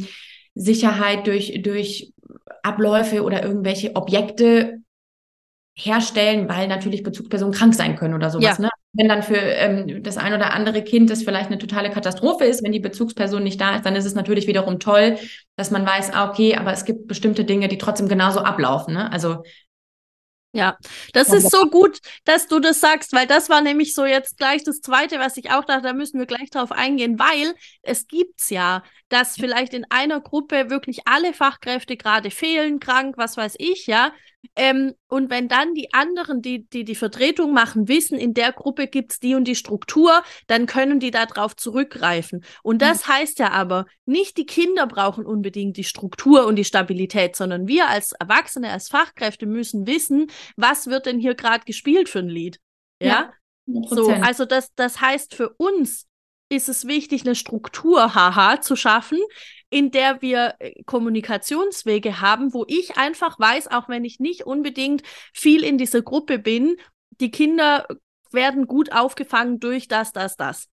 Sicherheit 0.55 1.27
durch, 1.27 1.61
durch 1.61 2.11
Abläufe 2.63 3.21
oder 3.21 3.43
irgendwelche 3.43 3.95
Objekte 3.95 4.81
herstellen, 5.73 6.49
weil 6.49 6.67
natürlich 6.67 7.03
Bezugspersonen 7.03 7.53
krank 7.53 7.73
sein 7.73 7.95
können 7.95 8.13
oder 8.13 8.29
sowas. 8.29 8.57
Ja. 8.57 8.63
Ne? 8.63 8.69
Wenn 8.93 9.07
dann 9.07 9.23
für 9.23 9.37
ähm, 9.37 10.03
das 10.03 10.17
ein 10.17 10.33
oder 10.33 10.53
andere 10.53 10.83
Kind 10.83 11.09
das 11.09 11.23
vielleicht 11.23 11.47
eine 11.47 11.57
totale 11.57 11.89
Katastrophe 11.89 12.43
ist, 12.43 12.63
wenn 12.63 12.73
die 12.73 12.79
Bezugsperson 12.79 13.41
nicht 13.41 13.61
da 13.61 13.75
ist, 13.75 13.85
dann 13.85 13.95
ist 13.95 14.05
es 14.05 14.13
natürlich 14.15 14.47
wiederum 14.47 14.79
toll, 14.79 15.17
dass 15.55 15.71
man 15.71 15.85
weiß, 15.85 16.11
ah, 16.13 16.29
okay, 16.29 16.57
aber 16.57 16.73
es 16.73 16.83
gibt 16.83 17.07
bestimmte 17.07 17.45
Dinge, 17.45 17.69
die 17.69 17.77
trotzdem 17.77 18.09
genauso 18.09 18.41
ablaufen. 18.41 18.93
Ne? 18.93 19.11
Also 19.11 19.43
ja, 20.53 20.77
das 21.13 21.31
ist 21.31 21.49
so 21.49 21.69
gut, 21.69 21.99
dass 22.25 22.47
du 22.47 22.59
das 22.59 22.81
sagst, 22.81 23.13
weil 23.13 23.25
das 23.25 23.49
war 23.49 23.61
nämlich 23.61 23.93
so 23.93 24.05
jetzt 24.05 24.37
gleich 24.37 24.65
das 24.65 24.81
Zweite, 24.81 25.17
was 25.17 25.37
ich 25.37 25.49
auch 25.49 25.63
dachte, 25.63 25.83
da 25.83 25.93
müssen 25.93 26.19
wir 26.19 26.25
gleich 26.25 26.49
drauf 26.49 26.73
eingehen, 26.73 27.17
weil 27.17 27.55
es 27.83 28.05
gibt's 28.07 28.49
ja, 28.49 28.83
dass 29.07 29.35
vielleicht 29.35 29.73
in 29.73 29.85
einer 29.89 30.19
Gruppe 30.19 30.69
wirklich 30.69 31.03
alle 31.05 31.33
Fachkräfte 31.33 31.95
gerade 31.95 32.31
fehlen, 32.31 32.81
krank, 32.81 33.15
was 33.17 33.37
weiß 33.37 33.55
ich, 33.59 33.87
ja, 33.87 34.11
ähm, 34.55 34.93
und 35.07 35.29
wenn 35.29 35.47
dann 35.47 35.73
die 35.75 35.93
anderen, 35.93 36.41
die, 36.41 36.67
die 36.67 36.83
die 36.83 36.95
Vertretung 36.95 37.53
machen, 37.53 37.87
wissen, 37.87 38.17
in 38.17 38.33
der 38.33 38.51
Gruppe 38.51 38.87
gibt 38.87 39.13
es 39.13 39.19
die 39.19 39.35
und 39.35 39.45
die 39.45 39.55
Struktur, 39.55 40.23
dann 40.47 40.65
können 40.65 40.99
die 40.99 41.11
darauf 41.11 41.55
zurückgreifen. 41.55 42.43
Und 42.63 42.81
das 42.81 43.07
mhm. 43.07 43.13
heißt 43.13 43.39
ja 43.39 43.51
aber, 43.51 43.85
nicht 44.05 44.37
die 44.37 44.45
Kinder 44.45 44.87
brauchen 44.87 45.25
unbedingt 45.25 45.77
die 45.77 45.83
Struktur 45.83 46.47
und 46.47 46.55
die 46.55 46.65
Stabilität, 46.65 47.35
sondern 47.35 47.67
wir 47.67 47.87
als 47.87 48.13
Erwachsene, 48.13 48.71
als 48.71 48.89
Fachkräfte 48.89 49.45
müssen 49.45 49.87
wissen, 49.87 50.27
was 50.57 50.87
wird 50.87 51.05
denn 51.05 51.19
hier 51.19 51.35
gerade 51.35 51.63
gespielt 51.65 52.09
für 52.09 52.19
ein 52.19 52.29
Lied. 52.29 52.59
Ja. 53.01 53.07
ja 53.07 53.33
so, 53.89 54.09
also 54.09 54.45
das, 54.45 54.73
das 54.75 55.01
heißt 55.01 55.35
für 55.35 55.49
uns 55.57 56.07
ist 56.51 56.69
es 56.69 56.85
wichtig, 56.85 57.21
eine 57.23 57.35
Struktur, 57.35 58.13
haha, 58.13 58.61
zu 58.61 58.75
schaffen, 58.75 59.19
in 59.69 59.89
der 59.91 60.21
wir 60.21 60.55
äh, 60.59 60.83
Kommunikationswege 60.83 62.21
haben, 62.21 62.53
wo 62.53 62.65
ich 62.67 62.97
einfach 62.97 63.39
weiß, 63.39 63.69
auch 63.69 63.89
wenn 63.89 64.03
ich 64.03 64.19
nicht 64.19 64.45
unbedingt 64.45 65.01
viel 65.33 65.63
in 65.63 65.77
dieser 65.77 66.01
Gruppe 66.01 66.39
bin, 66.39 66.75
die 67.19 67.31
Kinder 67.31 67.87
werden 68.31 68.67
gut 68.67 68.91
aufgefangen 68.91 69.59
durch 69.59 69.87
das, 69.87 70.11
das, 70.11 70.35
das. 70.35 70.67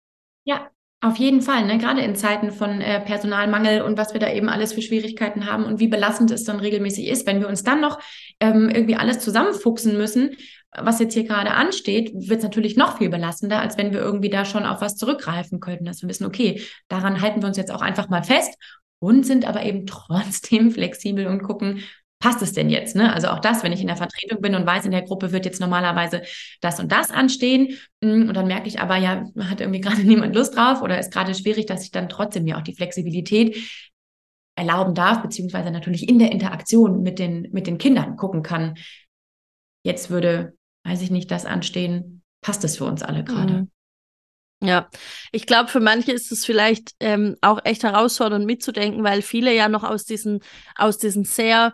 Ja, 0.46 0.70
Auf 1.02 1.18
jeden 1.18 1.42
Fall, 1.42 1.66
ne? 1.66 1.78
gerade 1.78 2.02
in 2.02 2.16
Zeiten 2.16 2.52
von 2.52 2.82
äh, 2.82 3.00
Personalmangel 3.02 3.84
und 3.84 3.98
was 3.98 4.14
wir 4.14 4.20
da 4.20 4.32
eben 4.32 4.50
alles 4.50 4.74
für 4.74 4.82
Schwierigkeiten 4.82 5.46
haben 5.46 5.64
und 5.66 5.80
wie 5.80 5.88
belastend 5.88 6.32
es 6.32 6.44
dann 6.44 6.60
regelmäßig 6.60 7.08
ist, 7.08 7.28
wenn 7.28 7.40
wir 7.40 7.48
uns 7.48 7.64
dann 7.64 7.82
noch 7.82 8.00
ähm, 8.40 8.70
irgendwie 8.70 8.96
alles 8.96 9.20
zusammenfuchsen 9.20 9.96
müssen, 9.96 10.36
was 10.76 11.00
jetzt 11.00 11.14
hier 11.14 11.24
gerade 11.24 11.52
ansteht, 11.52 12.12
wird 12.14 12.40
es 12.40 12.44
natürlich 12.44 12.78
noch 12.78 12.98
viel 12.98 13.10
belastender, 13.10 13.62
als 13.62 13.78
wenn 13.78 13.94
wir 13.94 14.00
irgendwie 14.00 14.30
da 14.30 14.46
schon 14.46 14.66
auf 14.66 14.82
was 14.82 14.96
zurückgreifen 14.96 15.60
könnten, 15.60 15.86
dass 15.86 16.02
wir 16.02 16.10
wissen, 16.10 16.26
okay, 16.26 16.62
daran 16.88 17.22
halten 17.22 17.42
wir 17.42 17.48
uns 17.48 17.58
jetzt 17.58 17.72
auch 17.72 17.82
einfach 17.82 18.10
mal 18.10 18.24
fest 18.24 18.54
und 19.00 19.26
sind 19.26 19.48
aber 19.48 19.64
eben 19.64 19.86
trotzdem 19.86 20.72
flexibel 20.72 21.28
und 21.28 21.44
gucken, 21.44 21.84
passt 22.20 22.42
es 22.42 22.54
denn 22.54 22.70
jetzt? 22.70 22.96
Ne? 22.96 23.14
Also 23.14 23.28
auch 23.28 23.40
das, 23.40 23.64
wenn 23.64 23.72
ich 23.72 23.82
in 23.82 23.88
der 23.88 23.96
Vertretung 23.96 24.42
bin 24.42 24.56
und 24.56 24.66
weiß, 24.66 24.86
in 24.86 24.92
der 24.92 25.04
Gruppe 25.04 25.32
wird 25.32 25.46
jetzt 25.46 25.62
normalerweise 25.62 26.24
das 26.62 26.80
und 26.80 26.92
das 26.92 27.12
anstehen 27.12 27.78
mm, 28.02 28.28
und 28.28 28.34
dann 28.34 28.48
merke 28.48 28.68
ich 28.68 28.80
aber, 28.80 28.98
ja, 28.98 29.26
hat 29.40 29.62
irgendwie 29.62 29.82
gerade 29.82 30.02
niemand 30.04 30.36
Lust 30.36 30.56
drauf 30.56 30.82
oder 30.82 31.00
ist 31.00 31.14
gerade 31.14 31.36
schwierig, 31.36 31.68
dass 31.68 31.84
ich 31.84 31.92
dann 31.92 32.10
trotzdem 32.10 32.44
mir 32.44 32.58
auch 32.58 32.64
die 32.64 32.76
Flexibilität 32.76 33.58
erlauben 34.56 34.96
darf, 34.96 35.22
beziehungsweise 35.22 35.70
natürlich 35.70 36.10
in 36.10 36.18
der 36.18 36.32
Interaktion 36.32 37.04
mit 37.04 37.20
den, 37.20 37.50
mit 37.52 37.68
den 37.68 37.78
Kindern 37.78 38.16
gucken 38.18 38.42
kann. 38.42 38.76
Jetzt 39.84 40.10
würde, 40.10 40.57
weiß 40.88 41.02
ich 41.02 41.12
nicht, 41.12 41.30
das 41.32 41.46
anstehen, 41.46 42.24
passt 42.42 42.64
es 42.64 42.78
für 42.78 42.86
uns 42.86 43.04
alle 43.04 43.24
gerade. 43.24 43.54
Mhm. 43.54 43.72
Ja, 44.60 44.90
ich 45.32 45.46
glaube, 45.46 45.70
für 45.70 45.80
manche 45.80 46.12
ist 46.12 46.32
es 46.32 46.44
vielleicht 46.44 46.96
ähm, 47.00 47.36
auch 47.42 47.60
echt 47.64 47.84
herausfordernd 47.84 48.46
mitzudenken, 48.46 49.04
weil 49.04 49.22
viele 49.22 49.54
ja 49.54 49.70
noch 49.70 49.84
aus 49.84 50.06
diesen, 50.06 50.40
aus 50.76 50.98
diesen 50.98 51.26
sehr 51.26 51.74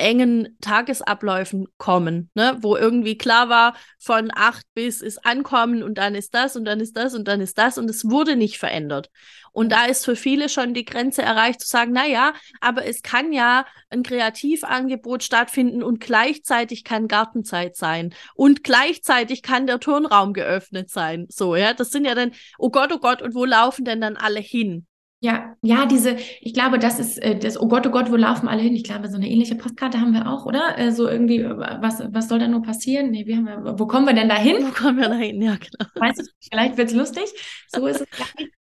engen 0.00 0.56
Tagesabläufen 0.60 1.66
kommen, 1.78 2.30
ne? 2.34 2.56
wo 2.60 2.76
irgendwie 2.76 3.16
klar 3.16 3.48
war, 3.48 3.76
von 3.98 4.30
acht 4.34 4.64
bis 4.74 5.00
ist 5.00 5.24
Ankommen 5.24 5.82
und 5.82 5.98
dann 5.98 6.14
ist 6.14 6.34
das 6.34 6.56
und 6.56 6.64
dann 6.64 6.80
ist 6.80 6.96
das 6.96 7.14
und 7.14 7.28
dann 7.28 7.40
ist 7.40 7.58
das 7.58 7.78
und 7.78 7.88
es 7.88 8.08
wurde 8.08 8.36
nicht 8.36 8.58
verändert. 8.58 9.10
Und 9.52 9.72
da 9.72 9.86
ist 9.86 10.04
für 10.04 10.16
viele 10.16 10.48
schon 10.48 10.74
die 10.74 10.84
Grenze 10.84 11.22
erreicht 11.22 11.60
zu 11.60 11.68
sagen, 11.68 11.92
na 11.92 12.06
ja, 12.06 12.34
aber 12.60 12.86
es 12.86 13.02
kann 13.02 13.32
ja 13.32 13.66
ein 13.90 14.02
Kreativangebot 14.02 15.22
stattfinden 15.22 15.82
und 15.82 16.00
gleichzeitig 16.00 16.84
kann 16.84 17.08
Gartenzeit 17.08 17.76
sein 17.76 18.14
und 18.34 18.64
gleichzeitig 18.64 19.42
kann 19.42 19.66
der 19.66 19.80
Turnraum 19.80 20.32
geöffnet 20.32 20.90
sein. 20.90 21.26
So, 21.30 21.56
ja, 21.56 21.74
das 21.74 21.90
sind 21.90 22.04
ja 22.04 22.14
dann, 22.14 22.32
oh 22.58 22.70
Gott, 22.70 22.92
oh 22.92 22.98
Gott, 22.98 23.22
und 23.22 23.34
wo 23.34 23.44
laufen 23.44 23.84
denn 23.84 24.00
dann 24.00 24.16
alle 24.16 24.40
hin? 24.40 24.86
Ja, 25.22 25.54
ja, 25.60 25.84
diese, 25.84 26.16
ich 26.40 26.54
glaube, 26.54 26.78
das 26.78 26.98
ist 26.98 27.18
äh, 27.18 27.38
das, 27.38 27.60
oh 27.60 27.68
Gott, 27.68 27.86
oh 27.86 27.90
Gott, 27.90 28.10
wo 28.10 28.16
laufen 28.16 28.48
alle 28.48 28.62
hin? 28.62 28.74
Ich 28.74 28.84
glaube, 28.84 29.06
so 29.08 29.16
eine 29.16 29.28
ähnliche 29.28 29.54
Postkarte 29.54 30.00
haben 30.00 30.14
wir 30.14 30.26
auch, 30.26 30.46
oder? 30.46 30.78
Äh, 30.78 30.92
so 30.92 31.06
irgendwie, 31.08 31.44
was, 31.44 32.02
was 32.10 32.28
soll 32.28 32.38
da 32.38 32.48
nur 32.48 32.62
passieren? 32.62 33.10
Nee, 33.10 33.26
wie 33.26 33.36
haben 33.36 33.44
wir, 33.44 33.78
wo 33.78 33.86
kommen 33.86 34.06
wir 34.06 34.14
denn 34.14 34.30
da 34.30 34.36
hin? 34.36 34.56
Wo 34.60 34.70
kommen 34.70 34.98
wir 34.98 35.10
da 35.10 35.16
hin? 35.16 35.42
Ja, 35.42 35.56
genau. 35.56 35.90
Weißt 35.96 36.20
du, 36.20 36.24
vielleicht 36.50 36.78
wird's 36.78 36.94
lustig. 36.94 37.24
So 37.68 37.86
ist 37.86 38.00
es. 38.00 38.06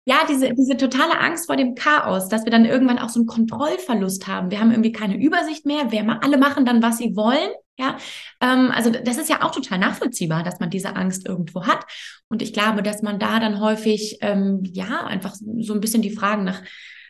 Ja, 0.05 0.17
diese, 0.29 0.53
diese 0.53 0.77
totale 0.77 1.21
Angst 1.21 1.47
vor 1.47 1.55
dem 1.55 1.77
Chaos, 1.77 2.29
dass 2.29 2.45
wir 2.45 2.51
dann 2.51 2.65
irgendwann 2.65 2.99
auch 2.99 3.09
so 3.09 3.21
einen 3.21 3.29
Kontrollverlust 3.29 4.27
haben. 4.27 4.51
Wir 4.51 4.59
haben 4.59 4.73
irgendwie 4.73 4.91
keine 4.91 5.17
Übersicht 5.17 5.65
mehr. 5.65 5.93
Wir 5.93 6.19
alle 6.25 6.39
machen 6.39 6.65
dann, 6.65 6.83
was 6.83 6.99
sie 6.99 7.15
wollen. 7.15 7.51
Ja, 7.79 7.97
ähm, 8.41 8.71
also 8.71 8.91
das 8.91 9.17
ist 9.17 9.31
ja 9.31 9.43
auch 9.43 9.51
total 9.51 9.79
nachvollziehbar, 9.79 10.43
dass 10.43 10.61
man 10.61 10.71
diese 10.71 10.95
Angst 10.95 11.27
irgendwo 11.27 11.67
hat. 11.67 11.85
Und 12.29 12.43
ich 12.43 12.53
glaube, 12.53 12.83
dass 12.83 13.03
man 13.03 13.19
da 13.19 13.41
dann 13.41 13.61
häufig, 13.61 14.19
ähm, 14.21 14.61
ja, 14.65 15.07
einfach 15.07 15.35
so 15.35 15.73
ein 15.73 15.81
bisschen 15.81 16.03
die 16.03 16.15
Fragen 16.15 16.45
nach, 16.45 16.63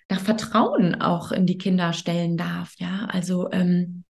nach 0.09 0.21
Vertrauen 0.21 1.01
auch 1.01 1.33
in 1.33 1.47
die 1.47 1.59
Kinder 1.59 1.93
stellen 1.93 2.37
darf. 2.37 2.75
Ja, 2.79 3.07
also, 3.11 3.51
ähm, 3.51 4.05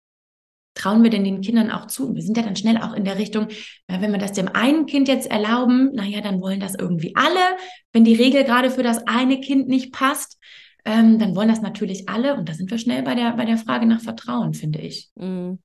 trauen 0.75 1.03
wir 1.03 1.11
denn 1.11 1.25
den 1.25 1.43
Kindern 1.43 1.71
auch 1.71 1.87
zu? 1.87 2.15
Wir 2.15 2.23
sind 2.23 2.37
ja 2.37 2.43
dann 2.43 2.57
schnell 2.57 2.79
auch 2.79 2.95
in 2.95 3.05
der 3.05 3.19
Richtung, 3.19 3.49
wenn 3.89 4.13
wir 4.13 4.19
das 4.19 4.33
dem 4.33 4.49
einen 4.49 4.87
Kind 4.87 5.09
jetzt 5.09 5.31
erlauben, 5.31 5.93
naja, 5.93 6.21
dann 6.21 6.41
wollen 6.41 6.61
das 6.61 6.75
irgendwie 6.75 7.15
alle. 7.15 7.57
Wenn 7.93 8.05
die 8.05 8.15
Regel 8.15 8.45
gerade 8.45 8.71
für 8.71 8.83
das 8.83 9.07
eine 9.07 9.41
Kind 9.41 9.69
nicht 9.69 9.93
passt, 9.93 10.39
ähm, 10.85 11.19
dann 11.19 11.37
wollen 11.37 11.49
das 11.49 11.61
natürlich 11.61 12.09
alle. 12.09 12.35
Und 12.37 12.49
da 12.49 12.55
sind 12.55 12.71
wir 12.71 12.79
schnell 12.79 13.03
bei 13.03 13.15
der, 13.15 13.33
bei 13.37 13.45
der 13.45 13.59
Frage 13.59 13.87
nach 13.87 14.01
Vertrauen, 14.01 14.55
finde 14.55 14.81
ich. 14.81 15.11
Mhm. 15.15 15.59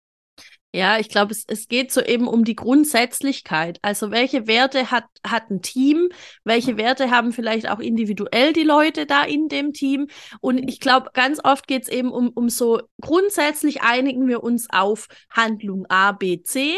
Ja, 0.73 0.99
ich 0.99 1.09
glaube, 1.09 1.31
es, 1.31 1.45
es 1.47 1.67
geht 1.69 1.91
so 1.91 2.01
eben 2.01 2.27
um 2.27 2.43
die 2.43 2.55
Grundsätzlichkeit. 2.55 3.79
Also 3.81 4.11
welche 4.11 4.47
Werte 4.47 4.91
hat, 4.91 5.05
hat 5.25 5.49
ein 5.49 5.61
Team? 5.61 6.09
Welche 6.43 6.77
Werte 6.77 7.09
haben 7.09 7.31
vielleicht 7.31 7.69
auch 7.69 7.79
individuell 7.79 8.53
die 8.53 8.63
Leute 8.63 9.05
da 9.05 9.23
in 9.23 9.47
dem 9.47 9.73
Team? 9.73 10.07
Und 10.41 10.57
ich 10.69 10.79
glaube, 10.79 11.11
ganz 11.13 11.39
oft 11.43 11.67
geht 11.67 11.83
es 11.83 11.89
eben 11.89 12.11
um, 12.11 12.29
um 12.29 12.49
so 12.49 12.81
grundsätzlich 13.01 13.81
einigen 13.81 14.27
wir 14.27 14.43
uns 14.43 14.67
auf 14.69 15.07
Handlung 15.29 15.85
A, 15.87 16.11
B, 16.11 16.43
C. 16.43 16.75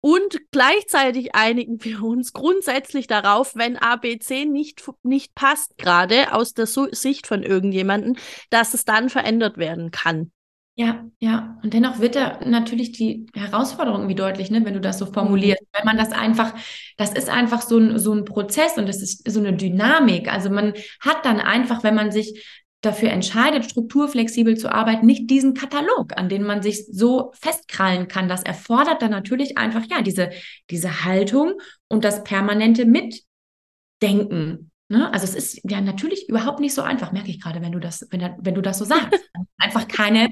Und 0.00 0.38
gleichzeitig 0.50 1.34
einigen 1.34 1.82
wir 1.82 2.02
uns 2.02 2.34
grundsätzlich 2.34 3.06
darauf, 3.06 3.56
wenn 3.56 3.78
A, 3.78 3.96
B, 3.96 4.18
C 4.18 4.44
nicht, 4.44 4.84
nicht 5.02 5.34
passt, 5.34 5.78
gerade 5.78 6.34
aus 6.34 6.52
der 6.52 6.66
Sicht 6.66 7.26
von 7.26 7.42
irgendjemandem, 7.42 8.16
dass 8.50 8.74
es 8.74 8.84
dann 8.84 9.08
verändert 9.08 9.56
werden 9.56 9.90
kann. 9.90 10.30
Ja, 10.76 11.04
ja. 11.20 11.56
Und 11.62 11.72
dennoch 11.72 12.00
wird 12.00 12.16
da 12.16 12.40
natürlich 12.44 12.90
die 12.90 13.26
Herausforderung 13.34 14.00
irgendwie 14.00 14.16
deutlich, 14.16 14.50
ne, 14.50 14.64
wenn 14.64 14.74
du 14.74 14.80
das 14.80 14.98
so 14.98 15.06
formulierst. 15.06 15.62
Mhm. 15.62 15.66
Weil 15.72 15.84
man 15.84 15.96
das 15.96 16.10
einfach, 16.10 16.52
das 16.96 17.12
ist 17.12 17.28
einfach 17.28 17.62
so 17.62 17.78
ein, 17.78 17.98
so 17.98 18.12
ein 18.12 18.24
Prozess 18.24 18.76
und 18.76 18.88
das 18.88 19.00
ist 19.00 19.30
so 19.30 19.38
eine 19.38 19.52
Dynamik. 19.52 20.32
Also 20.32 20.50
man 20.50 20.74
hat 21.00 21.24
dann 21.24 21.38
einfach, 21.38 21.84
wenn 21.84 21.94
man 21.94 22.10
sich 22.10 22.44
dafür 22.80 23.10
entscheidet, 23.10 23.64
strukturflexibel 23.64 24.56
zu 24.56 24.70
arbeiten, 24.70 25.06
nicht 25.06 25.30
diesen 25.30 25.54
Katalog, 25.54 26.16
an 26.16 26.28
den 26.28 26.42
man 26.42 26.60
sich 26.60 26.86
so 26.86 27.30
festkrallen 27.34 28.08
kann. 28.08 28.28
Das 28.28 28.42
erfordert 28.42 29.00
dann 29.00 29.12
natürlich 29.12 29.56
einfach, 29.56 29.84
ja, 29.88 30.02
diese, 30.02 30.30
diese 30.70 31.04
Haltung 31.04 31.52
und 31.88 32.04
das 32.04 32.24
permanente 32.24 32.84
Mitdenken. 32.84 34.72
Ne? 34.88 35.12
Also 35.12 35.24
es 35.24 35.34
ist 35.34 35.60
ja 35.70 35.80
natürlich 35.80 36.28
überhaupt 36.28 36.60
nicht 36.60 36.74
so 36.74 36.82
einfach, 36.82 37.12
merke 37.12 37.30
ich 37.30 37.40
gerade, 37.40 37.62
wenn 37.62 37.72
du 37.72 37.78
das, 37.78 38.06
wenn, 38.10 38.20
wenn 38.38 38.54
du 38.54 38.60
das 38.60 38.78
so 38.78 38.84
sagst. 38.84 39.20
einfach 39.58 39.88
keine, 39.88 40.30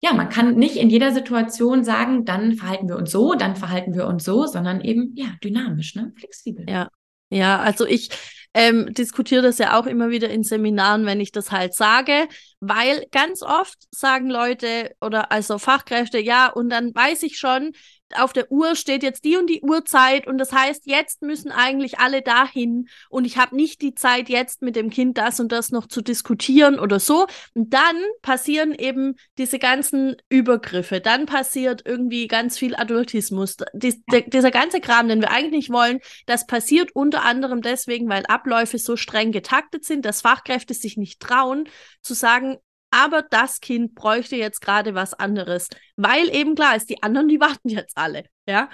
ja, 0.00 0.12
man 0.12 0.28
kann 0.28 0.54
nicht 0.54 0.76
in 0.76 0.90
jeder 0.90 1.12
Situation 1.12 1.84
sagen, 1.84 2.24
dann 2.24 2.54
verhalten 2.54 2.88
wir 2.88 2.96
uns 2.96 3.10
so, 3.10 3.34
dann 3.34 3.56
verhalten 3.56 3.94
wir 3.94 4.06
uns 4.06 4.24
so, 4.24 4.46
sondern 4.46 4.80
eben, 4.80 5.12
ja, 5.16 5.34
dynamisch, 5.42 5.94
ne? 5.94 6.12
flexibel. 6.16 6.66
Ja. 6.68 6.88
Ja, 7.30 7.58
also 7.58 7.84
ich 7.84 8.08
ähm, 8.54 8.92
diskutiere 8.94 9.42
das 9.42 9.58
ja 9.58 9.78
auch 9.78 9.86
immer 9.86 10.10
wieder 10.10 10.30
in 10.30 10.42
Seminaren, 10.42 11.04
wenn 11.04 11.20
ich 11.20 11.30
das 11.30 11.52
halt 11.52 11.74
sage, 11.74 12.26
weil 12.60 13.04
ganz 13.10 13.42
oft 13.42 13.76
sagen 13.90 14.30
Leute 14.30 14.92
oder 15.00 15.30
also 15.30 15.58
Fachkräfte, 15.58 16.18
ja, 16.18 16.48
und 16.48 16.70
dann 16.70 16.94
weiß 16.94 17.22
ich 17.24 17.38
schon, 17.38 17.72
auf 18.16 18.32
der 18.32 18.50
Uhr 18.50 18.74
steht 18.74 19.02
jetzt 19.02 19.24
die 19.24 19.36
und 19.36 19.48
die 19.48 19.62
Uhrzeit 19.62 20.26
und 20.26 20.38
das 20.38 20.52
heißt, 20.52 20.82
jetzt 20.86 21.22
müssen 21.22 21.50
eigentlich 21.50 21.98
alle 21.98 22.22
dahin 22.22 22.88
und 23.10 23.24
ich 23.24 23.36
habe 23.36 23.56
nicht 23.56 23.82
die 23.82 23.94
Zeit, 23.94 24.28
jetzt 24.28 24.62
mit 24.62 24.76
dem 24.76 24.90
Kind 24.90 25.18
das 25.18 25.40
und 25.40 25.52
das 25.52 25.70
noch 25.70 25.86
zu 25.86 26.00
diskutieren 26.02 26.78
oder 26.78 27.00
so. 27.00 27.26
Und 27.54 27.74
dann 27.74 27.96
passieren 28.22 28.74
eben 28.74 29.16
diese 29.36 29.58
ganzen 29.58 30.16
Übergriffe, 30.28 31.00
dann 31.00 31.26
passiert 31.26 31.82
irgendwie 31.84 32.26
ganz 32.26 32.58
viel 32.58 32.74
Adultismus. 32.74 33.56
Dies, 33.74 34.00
der, 34.10 34.22
dieser 34.22 34.50
ganze 34.50 34.80
Kram, 34.80 35.08
den 35.08 35.20
wir 35.20 35.30
eigentlich 35.30 35.58
nicht 35.58 35.70
wollen, 35.70 36.00
das 36.26 36.46
passiert 36.46 36.92
unter 36.94 37.24
anderem 37.24 37.62
deswegen, 37.62 38.08
weil 38.08 38.24
Abläufe 38.26 38.78
so 38.78 38.96
streng 38.96 39.32
getaktet 39.32 39.84
sind, 39.84 40.04
dass 40.04 40.20
Fachkräfte 40.20 40.74
sich 40.74 40.96
nicht 40.96 41.20
trauen, 41.20 41.68
zu 42.02 42.14
sagen, 42.14 42.58
aber 42.90 43.22
das 43.22 43.60
Kind 43.60 43.94
bräuchte 43.94 44.36
jetzt 44.36 44.60
gerade 44.60 44.94
was 44.94 45.14
anderes, 45.14 45.68
weil 45.96 46.34
eben 46.34 46.54
klar 46.54 46.76
ist, 46.76 46.90
die 46.90 47.02
anderen, 47.02 47.28
die 47.28 47.40
warten 47.40 47.68
jetzt 47.68 47.96
alle, 47.96 48.24
ja. 48.46 48.68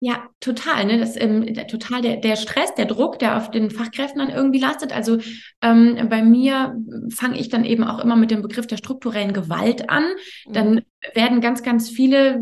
Ja, 0.00 0.28
total. 0.40 0.84
Ne? 0.84 0.98
Das 0.98 1.18
ähm, 1.18 1.54
der, 1.54 1.66
total 1.66 2.02
der, 2.02 2.16
der 2.18 2.36
Stress, 2.36 2.74
der 2.74 2.84
Druck, 2.84 3.18
der 3.18 3.38
auf 3.38 3.50
den 3.50 3.70
Fachkräften 3.70 4.18
dann 4.18 4.28
irgendwie 4.28 4.58
lastet. 4.58 4.94
Also 4.94 5.18
ähm, 5.62 6.08
bei 6.10 6.22
mir 6.22 6.76
fange 7.08 7.38
ich 7.38 7.48
dann 7.48 7.64
eben 7.64 7.82
auch 7.82 8.00
immer 8.00 8.14
mit 8.14 8.30
dem 8.30 8.42
Begriff 8.42 8.66
der 8.66 8.76
strukturellen 8.76 9.32
Gewalt 9.32 9.88
an. 9.88 10.04
Dann 10.50 10.74
mhm. 10.74 10.82
werden 11.14 11.40
ganz, 11.40 11.62
ganz 11.62 11.88
viele 11.88 12.40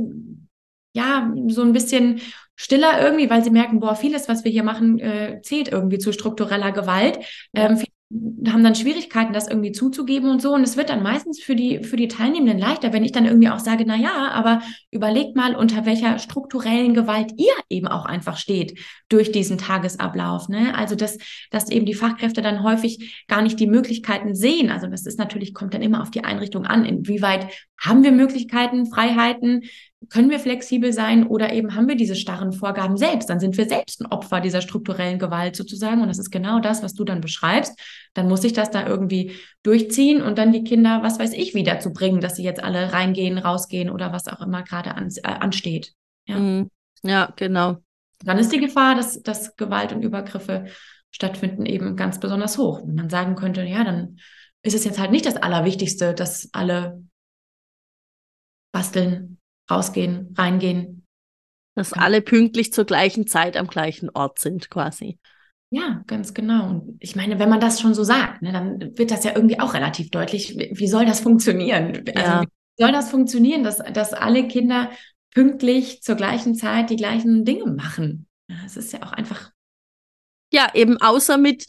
ja 0.97 1.33
so 1.47 1.63
ein 1.63 1.73
bisschen 1.73 2.21
stiller 2.57 3.01
irgendwie, 3.01 3.31
weil 3.31 3.45
sie 3.45 3.51
merken, 3.51 3.81
boah, 3.81 3.95
vieles, 3.95 4.29
was 4.29 4.45
wir 4.45 4.51
hier 4.51 4.65
machen, 4.65 4.99
äh, 4.99 5.41
zählt 5.43 5.69
irgendwie 5.69 5.99
zu 5.99 6.13
struktureller 6.13 6.73
Gewalt. 6.73 7.19
Ähm, 7.55 7.83
haben 8.11 8.63
dann 8.63 8.75
Schwierigkeiten, 8.75 9.33
das 9.33 9.49
irgendwie 9.49 9.73
zuzugeben 9.73 10.31
und 10.31 10.41
so. 10.41 10.53
Und 10.53 10.63
es 10.63 10.77
wird 10.77 10.91
dann 10.91 11.03
meistens 11.03 11.41
für 11.41 11.57
die, 11.57 11.83
für 11.83 11.97
die 11.97 12.07
Teilnehmenden 12.07 12.59
leichter, 12.59 12.93
wenn 12.93 13.03
ich 13.03 13.13
dann 13.13 13.25
irgendwie 13.25 13.49
auch 13.49 13.59
sage, 13.59 13.85
na 13.87 13.97
ja, 13.97 14.31
aber 14.31 14.63
überlegt 14.91 15.35
mal, 15.35 15.57
unter 15.57 15.85
welcher 15.87 16.19
strukturellen 16.19 16.95
Gewalt 16.95 17.33
ihr 17.39 17.55
eben 17.71 17.89
auch 17.89 18.05
einfach 18.05 18.37
steht 18.37 18.79
durch 19.09 19.33
diesen 19.33 19.59
Tagesablauf. 19.59 20.49
Ne? 20.49 20.77
Also, 20.77 20.95
dass, 20.95 21.19
dass 21.51 21.71
eben 21.71 21.87
die 21.87 21.95
Fachkräfte 21.95 22.43
dann 22.43 22.63
häufig 22.63 23.25
gar 23.27 23.43
nicht 23.43 23.59
die 23.59 23.67
Möglichkeiten 23.67 24.35
sehen. 24.35 24.71
Also, 24.71 24.87
das 24.87 25.07
ist 25.07 25.19
natürlich, 25.19 25.55
kommt 25.55 25.75
dann 25.75 25.83
immer 25.83 26.03
auf 26.03 26.11
die 26.11 26.25
Einrichtung 26.25 26.67
an. 26.67 26.85
Inwieweit 26.85 27.49
haben 27.79 28.05
wir 28.05 28.13
Möglichkeiten, 28.13 28.87
Freiheiten? 28.87 29.63
Können 30.09 30.31
wir 30.31 30.39
flexibel 30.39 30.93
sein 30.93 31.27
oder 31.27 31.53
eben 31.53 31.75
haben 31.75 31.89
wir 31.89 31.97
diese 31.97 32.17
starren 32.17 32.53
Vorgaben 32.53 32.97
selbst? 32.97 33.29
Dann 33.31 33.41
sind 33.41 33.57
wir 33.57 33.69
selbst 33.69 34.01
ein 34.01 34.07
Opfer 34.07 34.41
dieser 34.41 34.61
strukturellen 34.61 35.19
Gewalt 35.19 35.57
sozusagen. 35.57 36.03
Und 36.03 36.09
das 36.09 36.19
ist 36.19 36.31
genau 36.31 36.61
das, 36.61 36.83
was 36.83 36.95
du 36.95 37.05
dann 37.05 37.21
beschreibst. 37.21 37.79
Dann 38.15 38.29
muss 38.29 38.45
ich 38.45 38.53
das 38.53 38.71
da 38.71 38.87
irgendwie 38.87 39.33
durchziehen 39.63 40.23
und 40.23 40.39
dann 40.39 40.53
die 40.53 40.65
Kinder, 40.65 41.03
was 41.03 41.19
weiß 41.19 41.33
ich, 41.33 41.55
wieder 41.55 41.81
zu 41.81 41.93
bringen, 41.93 42.21
dass 42.21 42.37
sie 42.37 42.45
jetzt 42.45 42.63
alle 42.63 42.93
reingehen, 42.93 43.39
rausgehen 43.39 43.91
oder 43.91 44.13
was 44.13 44.29
auch 44.29 44.41
immer 44.41 44.63
gerade 44.63 44.95
an, 44.95 45.09
äh, 45.23 45.29
ansteht. 45.29 45.93
Ja. 46.27 46.39
Mhm. 46.39 46.71
ja, 47.03 47.33
genau. 47.37 47.79
Dann 48.25 48.39
ist 48.39 48.53
die 48.53 48.61
Gefahr, 48.61 48.95
dass, 48.95 49.23
dass 49.23 49.57
Gewalt 49.57 49.93
und 49.93 50.03
Übergriffe 50.03 50.67
stattfinden, 51.11 51.67
eben 51.67 51.97
ganz 51.97 52.19
besonders 52.19 52.59
hoch. 52.59 52.81
Wenn 52.85 52.95
man 52.95 53.11
sagen 53.11 53.37
könnte, 53.37 53.63
ja, 53.63 53.85
dann 53.85 54.19
ist 54.63 54.75
es 54.75 54.85
jetzt 54.85 54.99
halt 54.99 55.11
nicht 55.11 55.27
das 55.27 55.37
Allerwichtigste, 55.37 56.15
dass 56.15 56.49
alle 56.53 57.03
basteln, 58.73 59.39
rausgehen, 59.71 60.35
reingehen. 60.37 61.07
Dass 61.75 61.91
ja. 61.91 62.03
alle 62.03 62.21
pünktlich 62.21 62.73
zur 62.73 62.85
gleichen 62.85 63.27
Zeit 63.27 63.57
am 63.57 63.67
gleichen 63.67 64.11
Ort 64.11 64.39
sind, 64.39 64.71
quasi. 64.71 65.19
Ja, 65.71 66.05
ganz 66.07 66.35
genau. 66.35 66.69
Und 66.69 66.97
ich 67.01 67.17
meine, 67.17 67.41
wenn 67.41 67.49
man 67.49 67.59
das 67.59 67.81
schon 67.81 67.95
so 67.95 68.05
sagt, 68.05 68.43
ne, 68.43 68.53
dann 68.53 68.97
wird 68.97 69.11
das 69.11 69.25
ja 69.25 69.33
irgendwie 69.35 69.59
auch 69.59 69.75
relativ 69.75 70.11
deutlich. 70.11 70.57
Wie 70.57 70.87
soll 70.87 71.05
das 71.05 71.19
funktionieren? 71.19 72.05
Also, 72.15 72.31
ja. 72.31 72.43
wie 72.43 72.83
soll 72.85 72.93
das 72.93 73.11
funktionieren, 73.11 73.65
dass, 73.65 73.79
dass 73.79 74.13
alle 74.13 74.47
Kinder 74.47 74.91
pünktlich 75.33 76.01
zur 76.03 76.15
gleichen 76.15 76.55
Zeit 76.55 76.91
die 76.91 76.97
gleichen 76.97 77.45
Dinge 77.45 77.67
machen? 77.67 78.29
Das 78.47 78.77
ist 78.77 78.93
ja 78.93 79.03
auch 79.03 79.13
einfach. 79.13 79.51
Ja, 80.53 80.71
eben 80.75 81.01
außer 81.01 81.39
mit, 81.39 81.67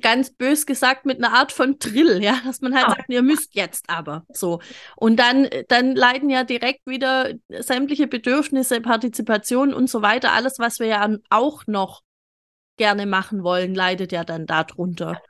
ganz 0.00 0.30
bös 0.30 0.66
gesagt, 0.66 1.06
mit 1.06 1.22
einer 1.22 1.34
Art 1.34 1.52
von 1.52 1.78
Drill, 1.78 2.22
ja, 2.22 2.38
dass 2.44 2.60
man 2.60 2.74
halt 2.74 2.86
oh. 2.88 2.90
sagt, 2.90 3.08
ihr 3.08 3.22
müsst 3.22 3.54
jetzt 3.54 3.88
aber 3.88 4.24
so. 4.32 4.60
Und 4.96 5.16
dann, 5.18 5.48
dann 5.68 5.94
leiden 5.94 6.30
ja 6.30 6.44
direkt 6.44 6.86
wieder 6.86 7.32
sämtliche 7.48 8.06
Bedürfnisse, 8.06 8.80
Partizipation 8.80 9.74
und 9.74 9.88
so 9.88 10.02
weiter, 10.02 10.32
alles, 10.32 10.58
was 10.58 10.78
wir 10.78 10.86
ja 10.86 11.08
auch 11.30 11.66
noch 11.66 12.02
gerne 12.76 13.06
machen 13.06 13.42
wollen, 13.42 13.74
leidet 13.74 14.12
ja 14.12 14.24
dann 14.24 14.46
darunter. 14.46 15.20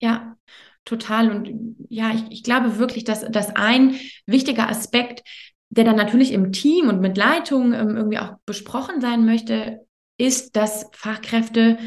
Ja, 0.00 0.36
total. 0.84 1.30
Und 1.30 1.76
ja, 1.88 2.12
ich, 2.14 2.24
ich 2.30 2.42
glaube 2.42 2.78
wirklich, 2.78 3.04
dass, 3.04 3.20
dass 3.30 3.54
ein 3.54 3.98
wichtiger 4.26 4.68
Aspekt, 4.68 5.22
der 5.68 5.84
dann 5.84 5.96
natürlich 5.96 6.32
im 6.32 6.52
Team 6.52 6.88
und 6.88 7.00
mit 7.00 7.16
Leitung 7.16 7.72
ähm, 7.72 7.96
irgendwie 7.96 8.18
auch 8.18 8.34
besprochen 8.44 9.00
sein 9.00 9.24
möchte, 9.24 9.86
ist, 10.18 10.56
dass 10.56 10.88
Fachkräfte 10.92 11.78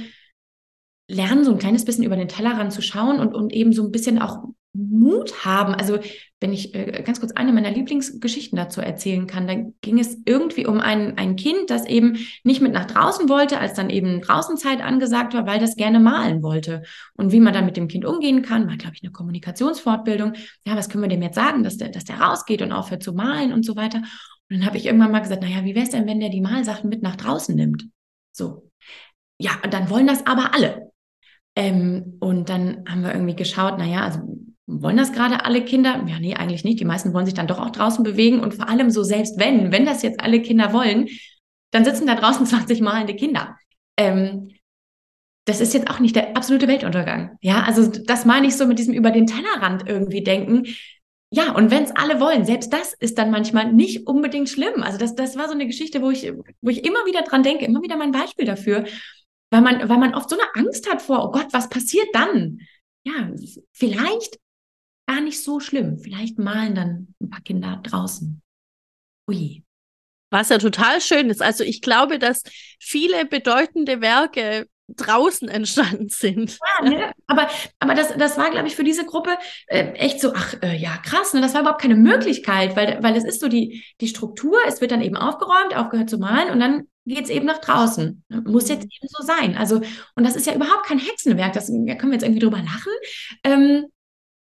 lernen, 1.08 1.44
so 1.44 1.52
ein 1.52 1.60
kleines 1.60 1.86
bisschen 1.86 2.04
über 2.04 2.16
den 2.16 2.28
Tellerrand 2.28 2.74
zu 2.74 2.82
schauen 2.82 3.20
und, 3.20 3.34
und 3.36 3.54
eben 3.54 3.74
so 3.74 3.84
ein 3.84 3.92
bisschen 3.92 4.20
auch 4.20 4.46
Mut 4.76 5.46
haben. 5.46 5.74
Also 5.74 6.00
wenn 6.42 6.52
ich 6.52 6.76
äh, 6.76 7.02
ganz 7.04 7.20
kurz 7.20 7.32
eine 7.32 7.54
meiner 7.54 7.72
Lieblingsgeschichten 7.72 8.58
dazu 8.58 8.82
erzählen 8.82 9.26
kann, 9.26 9.48
dann 9.48 9.74
ging 9.82 10.00
es 10.00 10.18
irgendwie 10.26 10.66
um 10.66 10.80
ein, 10.80 11.18
ein 11.18 11.38
Kind, 11.38 11.70
das 11.70 11.86
eben 11.86 12.18
nicht 12.44 12.62
mit 12.62 12.74
nach 12.74 12.86
draußen 12.86 13.30
wollte, 13.30 13.60
als 13.60 13.74
dann 13.74 13.90
eben 13.90 14.22
Draußenzeit 14.22 14.82
angesagt 14.82 15.34
war, 15.34 15.48
weil 15.48 15.60
das 15.60 15.78
gerne 15.78 16.00
malen 16.00 16.44
wollte. 16.44 16.84
Und 17.16 17.32
wie 17.32 17.40
man 17.40 17.54
dann 17.54 17.66
mit 17.66 17.78
dem 17.78 17.88
Kind 17.88 18.06
umgehen 18.06 18.42
kann, 18.42 18.68
war, 18.68 18.76
glaube 18.76 18.96
ich, 18.96 19.04
eine 19.04 19.12
Kommunikationsfortbildung. 19.12 20.34
Ja, 20.68 20.76
was 20.76 20.90
können 20.90 21.04
wir 21.04 21.10
dem 21.10 21.22
jetzt 21.22 21.36
sagen, 21.36 21.64
dass 21.64 21.78
der, 21.78 21.90
dass 21.90 22.04
der 22.04 22.20
rausgeht 22.20 22.62
und 22.62 22.74
aufhört 22.74 23.04
zu 23.04 23.14
malen 23.14 23.54
und 23.54 23.66
so 23.66 23.76
weiter. 23.76 24.00
Und 24.50 24.58
dann 24.58 24.66
habe 24.66 24.78
ich 24.78 24.86
irgendwann 24.86 25.12
mal 25.12 25.22
gesagt, 25.22 25.42
naja, 25.42 25.64
wie 25.64 25.74
wäre 25.74 25.86
es 25.86 25.92
denn, 25.92 26.06
wenn 26.06 26.20
der 26.20 26.30
die 26.30 26.42
Malsachen 26.42 26.90
mit 26.90 27.02
nach 27.02 27.16
draußen 27.16 27.56
nimmt? 27.56 27.86
So. 28.32 28.70
Ja, 29.40 29.52
und 29.64 29.74
dann 29.74 29.90
wollen 29.90 30.08
das 30.08 30.28
aber 30.28 30.54
alle. 30.54 30.92
Ähm, 31.56 32.18
und 32.20 32.50
dann 32.50 32.84
haben 32.88 33.04
wir 33.04 33.14
irgendwie 33.14 33.36
geschaut, 33.36 33.78
naja, 33.78 34.04
also 34.04 34.20
wollen 34.68 34.98
das 34.98 35.14
gerade 35.14 35.46
alle 35.46 35.64
Kinder? 35.64 36.04
Ja, 36.08 36.20
nee, 36.20 36.36
eigentlich 36.36 36.64
nicht. 36.64 36.80
Die 36.80 36.86
meisten 36.86 37.14
wollen 37.14 37.26
sich 37.26 37.36
dann 37.36 37.48
doch 37.48 37.60
auch 37.60 37.70
draußen 37.70 38.04
bewegen 38.04 38.40
und 38.40 38.54
vor 38.56 38.68
allem 38.68 38.90
so 38.90 39.04
selbst 39.04 39.40
wenn, 39.40 39.72
wenn 39.72 39.86
das 39.86 40.02
jetzt 40.02 40.22
alle 40.22 40.42
Kinder 40.42 40.74
wollen, 40.74 41.08
dann 41.72 41.86
sitzen 41.86 42.08
da 42.08 42.16
draußen 42.16 42.46
20 42.46 42.82
malende 42.82 43.16
Kinder. 43.16 43.58
Ähm, 43.98 44.50
das 45.46 45.62
ist 45.62 45.76
jetzt 45.76 45.90
auch 45.90 46.00
nicht 46.00 46.16
der 46.16 46.36
absolute 46.36 46.68
Weltuntergang. 46.68 47.38
Ja, 47.42 47.64
also 47.64 47.88
das 47.88 48.26
meine 48.26 48.48
ich 48.48 48.58
so 48.58 48.66
mit 48.66 48.80
diesem 48.80 48.96
über 48.96 49.12
den 49.12 49.28
Tellerrand 49.28 49.88
irgendwie 49.88 50.24
denken. 50.24 50.64
Ja, 51.30 51.52
und 51.52 51.70
wenn 51.70 51.84
es 51.84 51.96
alle 51.96 52.20
wollen, 52.20 52.46
selbst 52.46 52.74
das 52.74 52.94
ist 52.94 53.18
dann 53.18 53.30
manchmal 53.30 53.72
nicht 53.72 54.08
unbedingt 54.08 54.50
schlimm. 54.50 54.82
Also 54.82 54.98
das, 54.98 55.16
das 55.16 55.38
war 55.38 55.48
so 55.48 55.54
eine 55.54 55.68
Geschichte, 55.68 56.02
wo 56.02 56.10
ich, 56.10 56.32
wo 56.62 56.70
ich 56.70 56.84
immer 56.84 57.06
wieder 57.06 57.22
dran 57.22 57.44
denke, 57.44 57.66
immer 57.66 57.84
wieder 57.84 57.98
mein 57.98 58.12
Beispiel 58.12 58.46
dafür, 58.46 58.86
weil 59.56 59.62
man, 59.62 59.90
weil 59.90 59.98
man 59.98 60.16
oft 60.16 60.30
so 60.30 60.38
eine 60.38 60.56
Angst 60.56 60.90
hat 60.90 61.02
vor, 61.02 61.24
oh 61.24 61.32
Gott, 61.32 61.48
was 61.52 61.70
passiert 61.70 62.08
dann? 62.14 62.60
Ja, 63.06 63.32
vielleicht 63.72 64.38
gar 65.08 65.22
nicht 65.22 65.42
so 65.42 65.60
schlimm. 65.60 65.98
Vielleicht 65.98 66.38
malen 66.38 66.76
dann 66.76 67.16
ein 67.22 67.30
paar 67.30 67.42
Kinder 67.42 67.80
draußen. 67.82 68.42
Ui. 69.30 69.64
Was 70.32 70.50
ja 70.50 70.58
total 70.58 71.00
schön 71.00 71.30
ist. 71.30 71.42
Also 71.42 71.64
ich 71.64 71.82
glaube, 71.82 72.20
dass 72.20 72.44
viele 72.80 73.26
bedeutende 73.26 74.02
Werke 74.02 74.68
draußen 74.90 75.48
entstanden 75.48 76.10
sind. 76.10 76.60
Ja, 76.82 76.90
ne? 76.90 77.12
aber, 77.28 77.48
aber 77.80 77.94
das, 77.94 78.16
das 78.18 78.38
war, 78.38 78.52
glaube 78.52 78.68
ich, 78.68 78.76
für 78.76 78.84
diese 78.84 79.06
Gruppe 79.06 79.38
äh, 79.68 79.92
echt 79.94 80.20
so, 80.20 80.34
ach 80.36 80.56
äh, 80.62 80.76
ja, 80.76 80.98
krass, 80.98 81.34
ne? 81.34 81.42
das 81.42 81.54
war 81.54 81.62
überhaupt 81.62 81.82
keine 81.82 81.96
Möglichkeit, 81.96 82.76
weil, 82.76 83.02
weil 83.02 83.16
es 83.16 83.24
ist 83.24 83.40
so 83.40 83.48
die, 83.48 83.84
die 84.02 84.08
Struktur, 84.08 84.58
es 84.68 84.82
wird 84.82 84.92
dann 84.92 85.02
eben 85.02 85.16
aufgeräumt, 85.16 85.76
aufgehört 85.76 86.10
zu 86.10 86.18
malen 86.18 86.52
und 86.52 86.60
dann 86.60 86.88
geht 87.06 87.26
es 87.26 87.30
eben 87.30 87.46
nach 87.46 87.60
draußen. 87.60 88.24
Muss 88.46 88.70
jetzt 88.70 88.84
eben 88.84 89.08
so 89.08 89.24
sein. 89.24 89.56
Also, 89.56 89.82
und 90.16 90.24
das 90.24 90.36
ist 90.36 90.48
ja 90.48 90.54
überhaupt 90.54 90.86
kein 90.86 91.00
Hexenwerk, 91.00 91.54
das 91.54 91.68
da 91.68 91.74
können 91.96 92.12
wir 92.12 92.14
jetzt 92.14 92.24
irgendwie 92.24 92.40
drüber 92.40 92.58
lachen. 92.58 92.92
Ähm, 93.44 93.86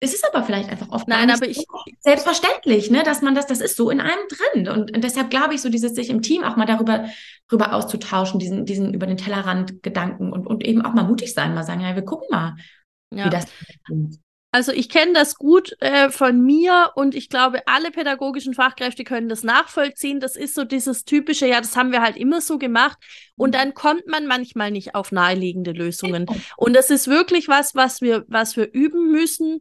es 0.02 0.14
ist 0.14 0.24
aber 0.26 0.42
vielleicht 0.44 0.70
einfach 0.70 0.88
oft 0.88 1.06
Nein, 1.08 1.30
aber 1.30 1.46
ich 1.46 1.62
selbstverständlich, 2.00 2.90
ne, 2.90 3.02
dass 3.02 3.20
man 3.20 3.34
das, 3.34 3.46
das 3.46 3.60
ist 3.60 3.76
so 3.76 3.90
in 3.90 4.00
einem 4.00 4.22
drin. 4.28 4.68
Und, 4.68 4.96
und 4.96 5.04
deshalb 5.04 5.28
glaube 5.28 5.54
ich, 5.54 5.60
so 5.60 5.68
dieses 5.68 5.94
sich 5.94 6.08
im 6.08 6.22
Team 6.22 6.42
auch 6.42 6.56
mal 6.56 6.64
darüber, 6.64 7.04
darüber 7.48 7.74
auszutauschen, 7.74 8.40
diesen, 8.40 8.64
diesen 8.64 8.94
über 8.94 9.06
den 9.06 9.18
Tellerrand 9.18 9.82
Gedanken 9.82 10.32
und, 10.32 10.46
und 10.46 10.64
eben 10.64 10.80
auch 10.82 10.94
mal 10.94 11.04
mutig 11.04 11.34
sein, 11.34 11.54
mal 11.54 11.64
sagen, 11.64 11.82
ja, 11.82 11.94
wir 11.94 12.04
gucken 12.04 12.28
mal, 12.30 12.56
ja. 13.10 13.26
wie 13.26 13.30
das 13.30 13.44
funktioniert. 13.50 14.20
Also 14.52 14.72
ich 14.72 14.88
kenne 14.88 15.12
das 15.12 15.36
gut 15.36 15.76
äh, 15.80 16.10
von 16.10 16.40
mir 16.40 16.90
und 16.96 17.14
ich 17.14 17.28
glaube, 17.28 17.62
alle 17.66 17.92
pädagogischen 17.92 18.52
Fachkräfte 18.52 19.04
können 19.04 19.28
das 19.28 19.44
nachvollziehen. 19.44 20.18
Das 20.18 20.34
ist 20.34 20.56
so 20.56 20.64
dieses 20.64 21.04
typische, 21.04 21.46
ja, 21.46 21.60
das 21.60 21.76
haben 21.76 21.92
wir 21.92 22.02
halt 22.02 22.16
immer 22.16 22.40
so 22.40 22.58
gemacht. 22.58 22.98
Und 23.36 23.50
mhm. 23.50 23.52
dann 23.52 23.74
kommt 23.74 24.08
man 24.08 24.26
manchmal 24.26 24.72
nicht 24.72 24.96
auf 24.96 25.12
naheliegende 25.12 25.70
Lösungen. 25.70 26.26
Und 26.56 26.74
das 26.74 26.90
ist 26.90 27.06
wirklich 27.06 27.46
was, 27.46 27.76
was 27.76 28.00
wir, 28.00 28.24
was 28.26 28.56
wir 28.56 28.72
üben 28.72 29.12
müssen 29.12 29.60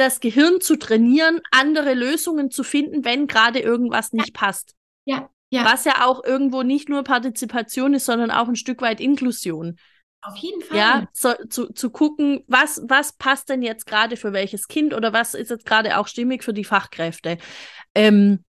das 0.00 0.20
Gehirn 0.20 0.60
zu 0.60 0.76
trainieren, 0.76 1.40
andere 1.50 1.94
Lösungen 1.94 2.50
zu 2.50 2.64
finden, 2.64 3.04
wenn 3.04 3.26
gerade 3.26 3.60
irgendwas 3.60 4.12
nicht 4.12 4.34
ja. 4.34 4.40
passt. 4.40 4.74
Ja, 5.04 5.28
ja. 5.50 5.64
Was 5.64 5.84
ja 5.84 6.06
auch 6.06 6.24
irgendwo 6.24 6.62
nicht 6.62 6.88
nur 6.88 7.04
Partizipation 7.04 7.94
ist, 7.94 8.06
sondern 8.06 8.30
auch 8.30 8.48
ein 8.48 8.56
Stück 8.56 8.80
weit 8.80 9.00
Inklusion. 9.00 9.76
Auf 10.22 10.36
jeden 10.36 10.60
Fall. 10.62 10.76
Ja, 10.76 11.08
so, 11.12 11.32
zu, 11.48 11.72
zu 11.72 11.90
gucken, 11.90 12.44
was, 12.46 12.82
was 12.84 13.12
passt 13.12 13.48
denn 13.48 13.62
jetzt 13.62 13.86
gerade 13.86 14.16
für 14.16 14.32
welches 14.32 14.68
Kind 14.68 14.92
oder 14.92 15.12
was 15.12 15.34
ist 15.34 15.50
jetzt 15.50 15.64
gerade 15.64 15.96
auch 15.98 16.06
stimmig 16.06 16.44
für 16.44 16.52
die 16.52 16.64
Fachkräfte. 16.64 17.38
Ähm, 17.94 18.44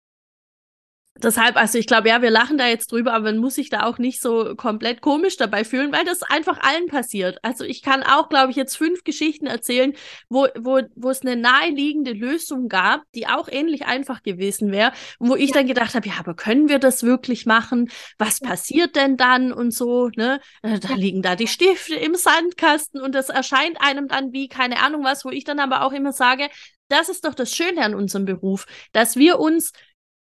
Deshalb, 1.21 1.57
also 1.57 1.77
ich 1.77 1.85
glaube, 1.85 2.09
ja, 2.09 2.21
wir 2.21 2.29
lachen 2.29 2.57
da 2.57 2.67
jetzt 2.67 2.91
drüber, 2.91 3.13
aber 3.13 3.25
man 3.25 3.37
muss 3.37 3.55
sich 3.55 3.69
da 3.69 3.83
auch 3.83 3.97
nicht 3.97 4.21
so 4.21 4.55
komplett 4.55 5.01
komisch 5.01 5.35
dabei 5.35 5.63
fühlen, 5.63 5.91
weil 5.91 6.05
das 6.05 6.23
einfach 6.23 6.59
allen 6.61 6.87
passiert. 6.87 7.39
Also 7.43 7.65
ich 7.65 7.81
kann 7.81 8.03
auch, 8.03 8.29
glaube 8.29 8.51
ich, 8.51 8.55
jetzt 8.55 8.77
fünf 8.77 9.03
Geschichten 9.03 9.45
erzählen, 9.45 9.93
wo, 10.29 10.47
wo, 10.57 10.81
wo 10.95 11.09
es 11.09 11.21
eine 11.21 11.35
naheliegende 11.35 12.13
Lösung 12.13 12.69
gab, 12.69 13.03
die 13.15 13.27
auch 13.27 13.49
ähnlich 13.49 13.85
einfach 13.85 14.23
gewesen 14.23 14.71
wäre, 14.71 14.93
wo 15.19 15.35
ich 15.35 15.49
ja. 15.49 15.55
dann 15.55 15.67
gedacht 15.67 15.93
habe, 15.93 16.07
ja, 16.07 16.15
aber 16.19 16.35
können 16.35 16.69
wir 16.69 16.79
das 16.79 17.03
wirklich 17.03 17.45
machen? 17.45 17.89
Was 18.17 18.39
passiert 18.39 18.95
denn 18.95 19.17
dann 19.17 19.51
und 19.51 19.73
so, 19.73 20.09
ne? 20.15 20.39
Äh, 20.61 20.79
da 20.79 20.93
liegen 20.93 21.21
da 21.21 21.35
die 21.35 21.47
Stifte 21.47 21.95
im 21.95 22.15
Sandkasten 22.15 23.01
und 23.01 23.13
das 23.13 23.29
erscheint 23.29 23.81
einem 23.81 24.07
dann 24.07 24.31
wie 24.31 24.47
keine 24.47 24.81
Ahnung 24.81 25.03
was, 25.03 25.25
wo 25.25 25.29
ich 25.29 25.43
dann 25.43 25.59
aber 25.59 25.83
auch 25.83 25.91
immer 25.91 26.13
sage, 26.13 26.49
das 26.89 27.07
ist 27.07 27.25
doch 27.25 27.35
das 27.35 27.55
Schöne 27.55 27.83
an 27.83 27.95
unserem 27.95 28.25
Beruf, 28.25 28.65
dass 28.91 29.15
wir 29.15 29.39
uns 29.39 29.71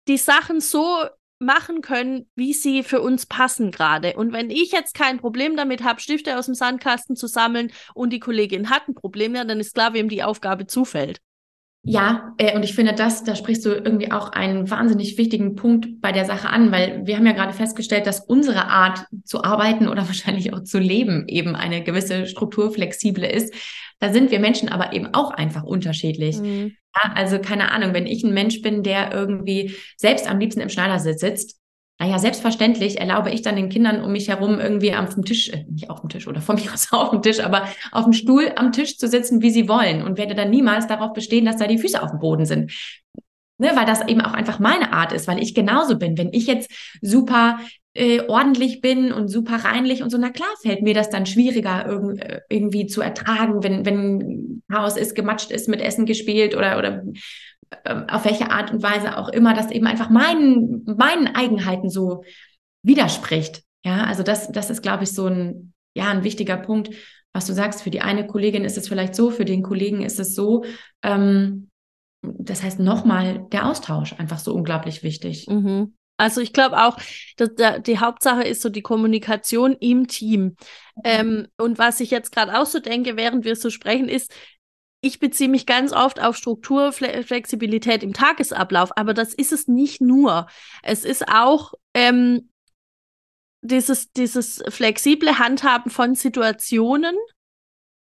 die 0.07 0.17
Sachen 0.17 0.61
so 0.61 1.03
machen 1.39 1.81
können, 1.81 2.29
wie 2.35 2.53
sie 2.53 2.83
für 2.83 3.01
uns 3.01 3.25
passen 3.25 3.71
gerade. 3.71 4.15
Und 4.15 4.33
wenn 4.33 4.49
ich 4.49 4.71
jetzt 4.71 4.93
kein 4.93 5.19
Problem 5.19 5.55
damit 5.55 5.83
habe, 5.83 5.99
Stifte 5.99 6.37
aus 6.37 6.47
dem 6.47 6.55
Sandkasten 6.55 7.15
zu 7.15 7.27
sammeln 7.27 7.71
und 7.93 8.11
die 8.11 8.19
Kollegin 8.19 8.69
hat 8.69 8.87
ein 8.87 8.95
Problem, 8.95 9.35
ja, 9.35 9.43
dann 9.43 9.59
ist 9.59 9.75
klar, 9.75 9.93
wem 9.93 10.09
die 10.09 10.23
Aufgabe 10.23 10.65
zufällt. 10.65 11.21
Ja, 11.89 12.33
äh, 12.37 12.53
und 12.53 12.63
ich 12.63 12.75
finde, 12.75 12.93
das, 12.93 13.23
da 13.23 13.35
sprichst 13.35 13.65
du 13.65 13.69
irgendwie 13.69 14.11
auch 14.11 14.33
einen 14.33 14.69
wahnsinnig 14.69 15.17
wichtigen 15.17 15.55
Punkt 15.55 16.01
bei 16.01 16.11
der 16.11 16.25
Sache 16.25 16.49
an, 16.49 16.71
weil 16.71 17.05
wir 17.05 17.15
haben 17.15 17.25
ja 17.25 17.31
gerade 17.31 17.53
festgestellt, 17.53 18.05
dass 18.05 18.19
unsere 18.19 18.67
Art 18.67 19.05
zu 19.23 19.43
arbeiten 19.43 19.87
oder 19.87 20.01
wahrscheinlich 20.07 20.53
auch 20.53 20.63
zu 20.63 20.79
leben 20.79 21.27
eben 21.27 21.55
eine 21.55 21.83
gewisse 21.83 22.27
strukturflexible 22.27 23.25
ist. 23.25 23.53
Da 23.99 24.11
sind 24.11 24.31
wir 24.31 24.39
Menschen 24.39 24.69
aber 24.69 24.91
eben 24.91 25.13
auch 25.13 25.31
einfach 25.31 25.63
unterschiedlich. 25.63 26.37
Mhm. 26.37 26.75
Ja, 26.95 27.13
also 27.15 27.39
keine 27.39 27.71
Ahnung, 27.71 27.93
wenn 27.93 28.05
ich 28.05 28.23
ein 28.23 28.33
Mensch 28.33 28.61
bin, 28.61 28.83
der 28.83 29.13
irgendwie 29.13 29.73
selbst 29.95 30.29
am 30.29 30.39
liebsten 30.39 30.61
im 30.61 30.69
Schneidersitz 30.69 31.21
sitzt, 31.21 31.59
naja, 31.99 32.19
selbstverständlich 32.19 32.99
erlaube 32.99 33.31
ich 33.31 33.41
dann 33.41 33.55
den 33.55 33.69
Kindern 33.69 34.03
um 34.03 34.11
mich 34.11 34.27
herum 34.27 34.59
irgendwie 34.59 34.95
auf 34.95 35.15
dem 35.15 35.25
Tisch, 35.25 35.49
äh, 35.49 35.65
nicht 35.69 35.89
auf 35.89 36.01
dem 36.01 36.09
Tisch 36.09 36.27
oder 36.27 36.41
von 36.41 36.55
mir 36.63 36.71
aus 36.73 36.91
auf 36.91 37.09
dem 37.09 37.21
Tisch, 37.21 37.39
aber 37.39 37.67
auf 37.91 38.03
dem 38.03 38.13
Stuhl 38.13 38.51
am 38.55 38.71
Tisch 38.71 38.97
zu 38.97 39.07
sitzen, 39.07 39.41
wie 39.41 39.49
sie 39.49 39.67
wollen 39.67 40.03
und 40.03 40.17
werde 40.17 40.35
dann 40.35 40.49
niemals 40.49 40.87
darauf 40.87 41.13
bestehen, 41.13 41.45
dass 41.45 41.57
da 41.57 41.67
die 41.67 41.79
Füße 41.79 42.01
auf 42.01 42.11
dem 42.11 42.19
Boden 42.19 42.45
sind. 42.45 42.71
Ne, 43.59 43.71
weil 43.73 43.87
das 43.87 44.07
eben 44.07 44.21
auch 44.21 44.33
einfach 44.33 44.59
meine 44.59 44.93
Art 44.93 45.11
ist, 45.11 45.27
weil 45.27 45.41
ich 45.41 45.55
genauso 45.55 45.97
bin. 45.97 46.15
Wenn 46.15 46.31
ich 46.31 46.45
jetzt 46.45 46.69
super 47.01 47.57
äh, 47.95 48.21
ordentlich 48.27 48.81
bin 48.81 49.11
und 49.11 49.29
super 49.29 49.55
reinlich 49.55 50.03
und 50.03 50.11
so, 50.11 50.19
na 50.19 50.29
klar 50.29 50.47
fällt 50.61 50.83
mir 50.83 50.93
das 50.93 51.09
dann 51.09 51.25
schwieriger 51.25 51.87
irg 51.87 52.21
äh, 52.21 52.41
irgendwie 52.49 52.85
zu 52.85 53.01
ertragen, 53.01 53.63
wenn, 53.63 53.83
wenn 53.83 54.61
Chaos 54.71 54.95
ist, 54.95 55.15
gematscht 55.15 55.49
ist, 55.49 55.67
mit 55.67 55.81
Essen 55.81 56.05
gespielt 56.05 56.55
oder, 56.55 56.77
oder 56.77 57.01
auf 58.09 58.25
welche 58.25 58.51
Art 58.51 58.71
und 58.71 58.83
Weise 58.83 59.17
auch 59.17 59.29
immer, 59.29 59.53
das 59.53 59.71
eben 59.71 59.87
einfach 59.87 60.09
meinen, 60.09 60.83
meinen 60.85 61.35
Eigenheiten 61.35 61.89
so 61.89 62.23
widerspricht. 62.83 63.63
Ja, 63.83 64.03
also 64.05 64.23
das, 64.23 64.51
das 64.51 64.69
ist, 64.69 64.81
glaube 64.81 65.03
ich, 65.03 65.11
so 65.11 65.27
ein, 65.27 65.73
ja, 65.93 66.09
ein 66.09 66.23
wichtiger 66.23 66.57
Punkt, 66.57 66.89
was 67.33 67.45
du 67.45 67.53
sagst, 67.53 67.83
für 67.83 67.89
die 67.89 68.01
eine 68.01 68.25
Kollegin 68.25 68.65
ist 68.65 68.77
es 68.77 68.87
vielleicht 68.87 69.15
so, 69.15 69.29
für 69.29 69.45
den 69.45 69.63
Kollegen 69.63 70.01
ist 70.01 70.19
es 70.19 70.33
so. 70.33 70.63
Ähm, 71.03 71.69
das 72.21 72.63
heißt, 72.63 72.79
nochmal 72.79 73.45
der 73.51 73.67
Austausch 73.67 74.13
einfach 74.13 74.39
so 74.39 74.53
unglaublich 74.53 75.03
wichtig. 75.03 75.47
Mhm. 75.47 75.93
Also 76.17 76.41
ich 76.41 76.51
glaube 76.51 76.83
auch, 76.83 76.97
dass 77.37 77.51
die 77.83 77.99
Hauptsache 77.99 78.41
ist 78.43 78.61
so 78.61 78.69
die 78.69 78.81
Kommunikation 78.81 79.73
im 79.79 80.07
Team. 80.07 80.41
Mhm. 80.41 80.55
Ähm, 81.03 81.47
und 81.57 81.77
was 81.77 81.99
ich 81.99 82.09
jetzt 82.09 82.31
gerade 82.31 82.59
auch 82.59 82.65
so 82.65 82.79
denke, 82.79 83.17
während 83.17 83.45
wir 83.45 83.55
so 83.55 83.69
sprechen, 83.69 84.09
ist, 84.09 84.33
ich 85.01 85.19
beziehe 85.19 85.49
mich 85.49 85.65
ganz 85.65 85.93
oft 85.93 86.19
auf 86.19 86.35
Strukturflexibilität 86.37 88.03
im 88.03 88.13
Tagesablauf, 88.13 88.97
aber 88.97 89.13
das 89.13 89.33
ist 89.33 89.51
es 89.51 89.67
nicht 89.67 90.01
nur. 90.01 90.47
Es 90.81 91.05
ist 91.05 91.27
auch 91.27 91.73
ähm, 91.93 92.49
dieses, 93.61 94.11
dieses 94.11 94.63
flexible 94.69 95.37
Handhaben 95.37 95.91
von 95.91 96.15
Situationen, 96.15 97.15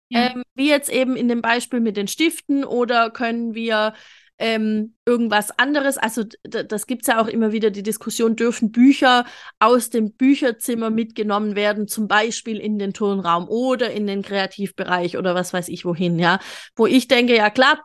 ja. 0.10 0.32
ähm, 0.32 0.43
wie 0.56 0.69
jetzt 0.69 0.89
eben 0.89 1.15
in 1.15 1.28
dem 1.28 1.41
Beispiel 1.41 1.80
mit 1.80 1.95
den 1.95 2.08
Stiften 2.08 2.63
oder 2.63 3.12
können 3.12 3.54
wir 3.54 3.93
ähm, 4.39 4.95
irgendwas 5.06 5.58
anderes. 5.60 5.97
Also 5.97 6.23
das 6.43 6.88
gibt 6.88 7.04
es 7.04 7.08
ja 7.08 7.21
auch 7.21 7.28
immer 7.28 7.52
wieder 7.52 7.69
die 7.71 7.84
Diskussion, 7.84 8.36
dürfen 8.36 8.71
Bücher 8.71 9.25
aus 9.60 9.89
dem 9.89 10.13
Bücherzimmer 10.13 10.89
mitgenommen 10.89 11.56
werden, 11.56 11.88
zum 11.88 12.08
Beispiel 12.08 12.58
in 12.58 12.80
den 12.80 12.93
Turnraum 12.93 13.47
oder 13.49 13.91
in 13.91 14.08
den 14.08 14.21
Kreativbereich 14.21 15.17
oder 15.17 15.36
was 15.36 15.54
weiß 15.54 15.67
ich 15.67 15.86
wohin, 15.86 16.17
ja. 16.19 16.39
Wo 16.75 16.88
ich 16.88 17.08
denke, 17.08 17.36
ja 17.36 17.49
klar, 17.49 17.84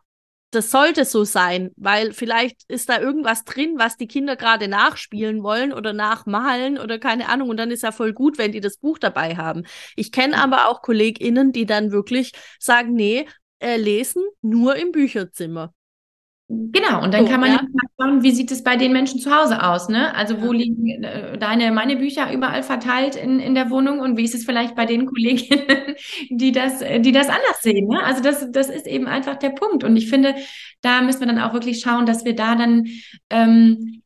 das 0.54 0.70
sollte 0.70 1.04
so 1.04 1.24
sein, 1.24 1.72
weil 1.76 2.12
vielleicht 2.12 2.62
ist 2.68 2.88
da 2.88 3.00
irgendwas 3.00 3.44
drin, 3.44 3.74
was 3.76 3.96
die 3.96 4.06
Kinder 4.06 4.36
gerade 4.36 4.68
nachspielen 4.68 5.42
wollen 5.42 5.72
oder 5.72 5.92
nachmalen 5.92 6.78
oder 6.78 7.00
keine 7.00 7.28
Ahnung. 7.28 7.48
Und 7.48 7.56
dann 7.56 7.72
ist 7.72 7.82
ja 7.82 7.90
voll 7.90 8.12
gut, 8.12 8.38
wenn 8.38 8.52
die 8.52 8.60
das 8.60 8.78
Buch 8.78 8.98
dabei 8.98 9.36
haben. 9.36 9.64
Ich 9.96 10.12
kenne 10.12 10.36
aber 10.36 10.68
auch 10.68 10.82
KollegInnen, 10.82 11.50
die 11.52 11.66
dann 11.66 11.90
wirklich 11.90 12.32
sagen, 12.60 12.94
nee, 12.94 13.26
äh, 13.58 13.76
lesen 13.76 14.22
nur 14.42 14.76
im 14.76 14.92
Bücherzimmer. 14.92 15.74
Genau, 16.72 17.02
und 17.02 17.14
dann 17.14 17.26
so, 17.26 17.30
kann 17.30 17.40
man 17.40 17.52
ja. 17.52 17.60
schauen, 17.98 18.22
wie 18.22 18.30
sieht 18.30 18.50
es 18.50 18.62
bei 18.62 18.76
den 18.76 18.92
Menschen 18.92 19.20
zu 19.20 19.34
Hause 19.34 19.62
aus, 19.62 19.88
ne? 19.88 20.14
Also 20.14 20.42
wo 20.42 20.52
liegen 20.52 21.02
äh, 21.02 21.38
deine, 21.38 21.72
meine 21.72 21.96
Bücher 21.96 22.32
überall 22.32 22.62
verteilt 22.62 23.16
in, 23.16 23.40
in 23.40 23.54
der 23.54 23.70
Wohnung 23.70 24.00
und 24.00 24.16
wie 24.16 24.24
ist 24.24 24.34
es 24.34 24.44
vielleicht 24.44 24.74
bei 24.74 24.86
den 24.86 25.06
Kolleginnen, 25.12 25.94
die 26.30 26.52
das, 26.52 26.80
die 26.80 27.12
das 27.12 27.28
anders 27.28 27.62
sehen, 27.62 27.88
ne? 27.88 28.02
Also 28.02 28.22
das, 28.22 28.50
das 28.50 28.68
ist 28.68 28.86
eben 28.86 29.06
einfach 29.06 29.36
der 29.36 29.50
Punkt. 29.50 29.84
Und 29.84 29.96
ich 29.96 30.08
finde, 30.08 30.34
da 30.80 31.02
müssen 31.02 31.20
wir 31.20 31.26
dann 31.26 31.38
auch 31.38 31.52
wirklich 31.52 31.80
schauen, 31.80 32.06
dass 32.06 32.24
wir 32.24 32.34
da 32.34 32.54
dann 32.54 32.86
ähm, 33.30 34.02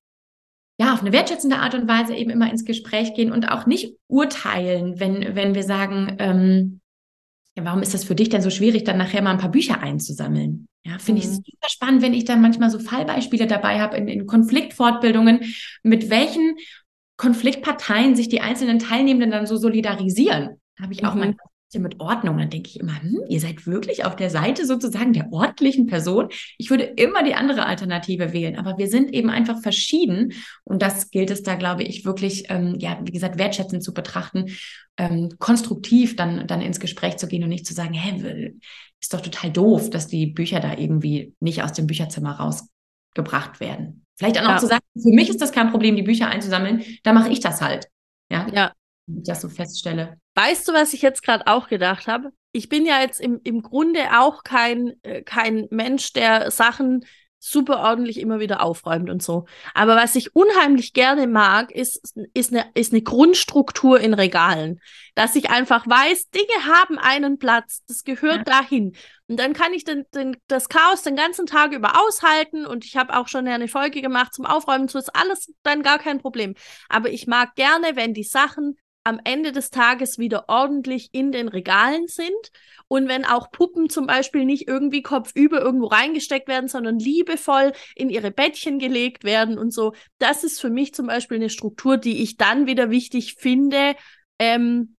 ja, 0.80 0.94
auf 0.94 1.00
eine 1.00 1.12
wertschätzende 1.12 1.56
Art 1.56 1.74
und 1.74 1.88
Weise 1.88 2.14
eben 2.14 2.30
immer 2.30 2.50
ins 2.50 2.64
Gespräch 2.64 3.14
gehen 3.14 3.32
und 3.32 3.50
auch 3.50 3.66
nicht 3.66 3.96
urteilen, 4.06 5.00
wenn, 5.00 5.34
wenn 5.34 5.54
wir 5.54 5.64
sagen, 5.64 6.16
ähm, 6.20 6.80
ja, 7.56 7.64
warum 7.64 7.82
ist 7.82 7.94
das 7.94 8.04
für 8.04 8.14
dich 8.14 8.28
denn 8.28 8.42
so 8.42 8.50
schwierig, 8.50 8.84
dann 8.84 8.98
nachher 8.98 9.20
mal 9.20 9.32
ein 9.32 9.38
paar 9.38 9.50
Bücher 9.50 9.80
einzusammeln? 9.80 10.67
Ja, 10.84 10.98
finde 10.98 11.22
mhm. 11.24 11.28
ich 11.28 11.36
super 11.36 11.68
spannend, 11.68 12.02
wenn 12.02 12.14
ich 12.14 12.24
dann 12.24 12.40
manchmal 12.40 12.70
so 12.70 12.78
Fallbeispiele 12.78 13.46
dabei 13.46 13.80
habe 13.80 13.96
in, 13.96 14.08
in 14.08 14.26
Konfliktfortbildungen, 14.26 15.40
mit 15.82 16.10
welchen 16.10 16.56
Konfliktparteien 17.16 18.14
sich 18.14 18.28
die 18.28 18.40
einzelnen 18.40 18.78
Teilnehmenden 18.78 19.30
dann 19.30 19.46
so 19.46 19.56
solidarisieren. 19.56 20.60
Da 20.76 20.84
habe 20.84 20.92
ich 20.92 21.04
auch 21.04 21.14
mhm. 21.14 21.20
manchmal 21.20 21.48
mit 21.76 22.00
Ordnung. 22.00 22.38
Dann 22.38 22.48
denke 22.48 22.70
ich 22.70 22.80
immer, 22.80 23.02
hm, 23.02 23.20
ihr 23.28 23.40
seid 23.40 23.66
wirklich 23.66 24.06
auf 24.06 24.16
der 24.16 24.30
Seite 24.30 24.64
sozusagen 24.64 25.12
der 25.12 25.30
ordentlichen 25.32 25.86
Person. 25.86 26.28
Ich 26.56 26.70
würde 26.70 26.84
immer 26.84 27.22
die 27.22 27.34
andere 27.34 27.66
Alternative 27.66 28.32
wählen, 28.32 28.56
aber 28.56 28.78
wir 28.78 28.88
sind 28.88 29.12
eben 29.12 29.28
einfach 29.28 29.60
verschieden 29.60 30.32
und 30.64 30.80
das 30.80 31.10
gilt 31.10 31.30
es 31.30 31.42
da, 31.42 31.56
glaube 31.56 31.82
ich, 31.82 32.06
wirklich, 32.06 32.44
ähm, 32.48 32.76
ja, 32.78 32.98
wie 33.04 33.12
gesagt, 33.12 33.38
wertschätzend 33.38 33.82
zu 33.82 33.92
betrachten, 33.92 34.46
ähm, 34.96 35.30
konstruktiv 35.38 36.16
dann, 36.16 36.46
dann 36.46 36.62
ins 36.62 36.80
Gespräch 36.80 37.18
zu 37.18 37.28
gehen 37.28 37.42
und 37.42 37.50
nicht 37.50 37.66
zu 37.66 37.74
sagen, 37.74 37.92
hä, 37.92 38.52
ist 39.00 39.14
doch 39.14 39.20
total 39.20 39.52
doof, 39.52 39.90
dass 39.90 40.06
die 40.06 40.26
Bücher 40.26 40.60
da 40.60 40.76
irgendwie 40.76 41.34
nicht 41.40 41.62
aus 41.62 41.72
dem 41.72 41.86
Bücherzimmer 41.86 42.32
rausgebracht 42.32 43.60
werden. 43.60 44.04
Vielleicht 44.16 44.38
auch 44.38 44.48
ja. 44.48 44.58
zu 44.58 44.66
sagen, 44.66 44.84
für 45.00 45.14
mich 45.14 45.28
ist 45.28 45.40
das 45.40 45.52
kein 45.52 45.70
Problem, 45.70 45.94
die 45.96 46.02
Bücher 46.02 46.28
einzusammeln, 46.28 46.82
da 47.04 47.12
mache 47.12 47.30
ich 47.30 47.40
das 47.40 47.60
halt. 47.60 47.86
Ja. 48.30 48.46
Ja. 48.52 48.72
Wenn 49.06 49.18
ich 49.18 49.24
das 49.24 49.40
so 49.40 49.48
feststelle. 49.48 50.18
Weißt 50.34 50.66
du, 50.68 50.72
was 50.72 50.92
ich 50.92 51.02
jetzt 51.02 51.22
gerade 51.22 51.46
auch 51.46 51.68
gedacht 51.68 52.08
habe? 52.08 52.32
Ich 52.52 52.68
bin 52.68 52.84
ja 52.84 53.00
jetzt 53.00 53.20
im, 53.20 53.40
im 53.44 53.62
Grunde 53.62 54.00
auch 54.18 54.42
kein, 54.42 54.94
äh, 55.02 55.22
kein 55.22 55.68
Mensch, 55.70 56.12
der 56.12 56.50
Sachen 56.50 57.04
super 57.38 57.80
ordentlich 57.80 58.18
immer 58.18 58.40
wieder 58.40 58.62
aufräumt 58.62 59.10
und 59.10 59.22
so. 59.22 59.46
Aber 59.74 59.96
was 59.96 60.16
ich 60.16 60.34
unheimlich 60.34 60.92
gerne 60.92 61.26
mag, 61.26 61.70
ist, 61.70 62.16
ist, 62.34 62.52
eine, 62.52 62.66
ist 62.74 62.92
eine 62.92 63.02
Grundstruktur 63.02 64.00
in 64.00 64.14
Regalen. 64.14 64.80
Dass 65.14 65.36
ich 65.36 65.50
einfach 65.50 65.86
weiß, 65.86 66.30
Dinge 66.30 66.66
haben 66.66 66.98
einen 66.98 67.38
Platz, 67.38 67.82
das 67.86 68.04
gehört 68.04 68.48
ja. 68.48 68.60
dahin. 68.60 68.96
Und 69.28 69.38
dann 69.38 69.52
kann 69.52 69.72
ich 69.72 69.84
den, 69.84 70.04
den, 70.14 70.36
das 70.48 70.68
Chaos 70.68 71.02
den 71.02 71.16
ganzen 71.16 71.46
Tag 71.46 71.72
über 71.72 72.00
aushalten 72.00 72.66
und 72.66 72.84
ich 72.84 72.96
habe 72.96 73.16
auch 73.16 73.28
schon 73.28 73.46
eine 73.46 73.68
Folge 73.68 74.00
gemacht 74.00 74.34
zum 74.34 74.46
Aufräumen, 74.46 74.88
so 74.88 74.98
ist 74.98 75.14
alles 75.14 75.52
dann 75.62 75.82
gar 75.82 75.98
kein 75.98 76.18
Problem. 76.18 76.54
Aber 76.88 77.10
ich 77.10 77.26
mag 77.26 77.54
gerne, 77.54 77.94
wenn 77.94 78.14
die 78.14 78.24
Sachen 78.24 78.78
am 79.08 79.20
Ende 79.24 79.52
des 79.52 79.70
Tages 79.70 80.18
wieder 80.18 80.50
ordentlich 80.50 81.08
in 81.12 81.32
den 81.32 81.48
Regalen 81.48 82.08
sind 82.08 82.52
und 82.88 83.08
wenn 83.08 83.24
auch 83.24 83.50
Puppen 83.50 83.88
zum 83.88 84.06
Beispiel 84.06 84.44
nicht 84.44 84.68
irgendwie 84.68 85.00
kopfüber 85.00 85.62
irgendwo 85.62 85.86
reingesteckt 85.86 86.46
werden, 86.46 86.68
sondern 86.68 86.98
liebevoll 86.98 87.72
in 87.94 88.10
ihre 88.10 88.30
Bettchen 88.30 88.78
gelegt 88.78 89.24
werden 89.24 89.56
und 89.56 89.72
so. 89.72 89.94
Das 90.18 90.44
ist 90.44 90.60
für 90.60 90.68
mich 90.68 90.92
zum 90.92 91.06
Beispiel 91.06 91.38
eine 91.38 91.48
Struktur, 91.48 91.96
die 91.96 92.22
ich 92.22 92.36
dann 92.36 92.66
wieder 92.66 92.90
wichtig 92.90 93.36
finde 93.38 93.94
ähm, 94.38 94.94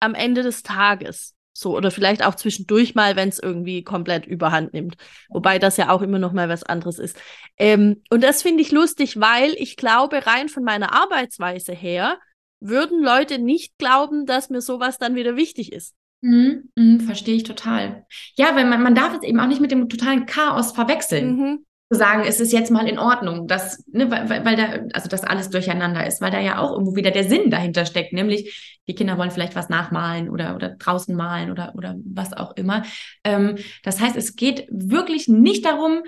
am 0.00 0.14
Ende 0.14 0.42
des 0.42 0.62
Tages. 0.62 1.34
So, 1.54 1.74
oder 1.74 1.90
vielleicht 1.90 2.22
auch 2.22 2.34
zwischendurch 2.34 2.94
mal, 2.94 3.16
wenn 3.16 3.30
es 3.30 3.38
irgendwie 3.38 3.82
komplett 3.84 4.26
überhand 4.26 4.74
nimmt. 4.74 4.98
Wobei 5.30 5.58
das 5.58 5.78
ja 5.78 5.88
auch 5.88 6.02
immer 6.02 6.18
noch 6.18 6.34
mal 6.34 6.50
was 6.50 6.62
anderes 6.62 6.98
ist. 6.98 7.16
Ähm, 7.56 8.02
und 8.10 8.22
das 8.22 8.42
finde 8.42 8.60
ich 8.60 8.70
lustig, 8.70 9.18
weil 9.18 9.54
ich 9.56 9.78
glaube, 9.78 10.26
rein 10.26 10.50
von 10.50 10.62
meiner 10.62 10.92
Arbeitsweise 10.92 11.72
her, 11.72 12.18
würden 12.60 13.02
Leute 13.02 13.38
nicht 13.38 13.78
glauben, 13.78 14.26
dass 14.26 14.50
mir 14.50 14.60
sowas 14.60 14.98
dann 14.98 15.14
wieder 15.14 15.36
wichtig 15.36 15.72
ist. 15.72 15.94
Mhm, 16.22 16.70
mh, 16.74 17.04
verstehe 17.04 17.36
ich 17.36 17.44
total. 17.44 18.06
Ja, 18.36 18.54
weil 18.56 18.64
man, 18.64 18.82
man 18.82 18.94
darf 18.94 19.14
es 19.14 19.22
eben 19.22 19.38
auch 19.40 19.46
nicht 19.46 19.60
mit 19.60 19.70
dem 19.70 19.88
totalen 19.88 20.26
Chaos 20.26 20.72
verwechseln. 20.72 21.36
Mhm. 21.36 21.58
Zu 21.92 21.98
sagen, 21.98 22.24
es 22.26 22.40
ist 22.40 22.52
jetzt 22.52 22.72
mal 22.72 22.88
in 22.88 22.98
Ordnung, 22.98 23.46
dass, 23.46 23.84
ne, 23.86 24.10
weil, 24.10 24.44
weil, 24.44 24.56
da, 24.56 24.64
also 24.92 25.08
dass 25.08 25.22
alles 25.22 25.50
durcheinander 25.50 26.04
ist, 26.04 26.20
weil 26.20 26.32
da 26.32 26.40
ja 26.40 26.58
auch 26.58 26.72
irgendwo 26.72 26.96
wieder 26.96 27.12
der 27.12 27.22
Sinn 27.22 27.48
dahinter 27.48 27.86
steckt, 27.86 28.12
nämlich 28.12 28.80
die 28.88 28.96
Kinder 28.96 29.18
wollen 29.18 29.30
vielleicht 29.30 29.54
was 29.54 29.68
nachmalen 29.68 30.28
oder, 30.28 30.56
oder 30.56 30.70
draußen 30.70 31.14
malen 31.14 31.52
oder, 31.52 31.74
oder 31.76 31.94
was 32.04 32.32
auch 32.32 32.56
immer. 32.56 32.82
Ähm, 33.22 33.56
das 33.84 34.00
heißt, 34.00 34.16
es 34.16 34.34
geht 34.34 34.66
wirklich 34.68 35.28
nicht 35.28 35.64
darum, 35.64 36.02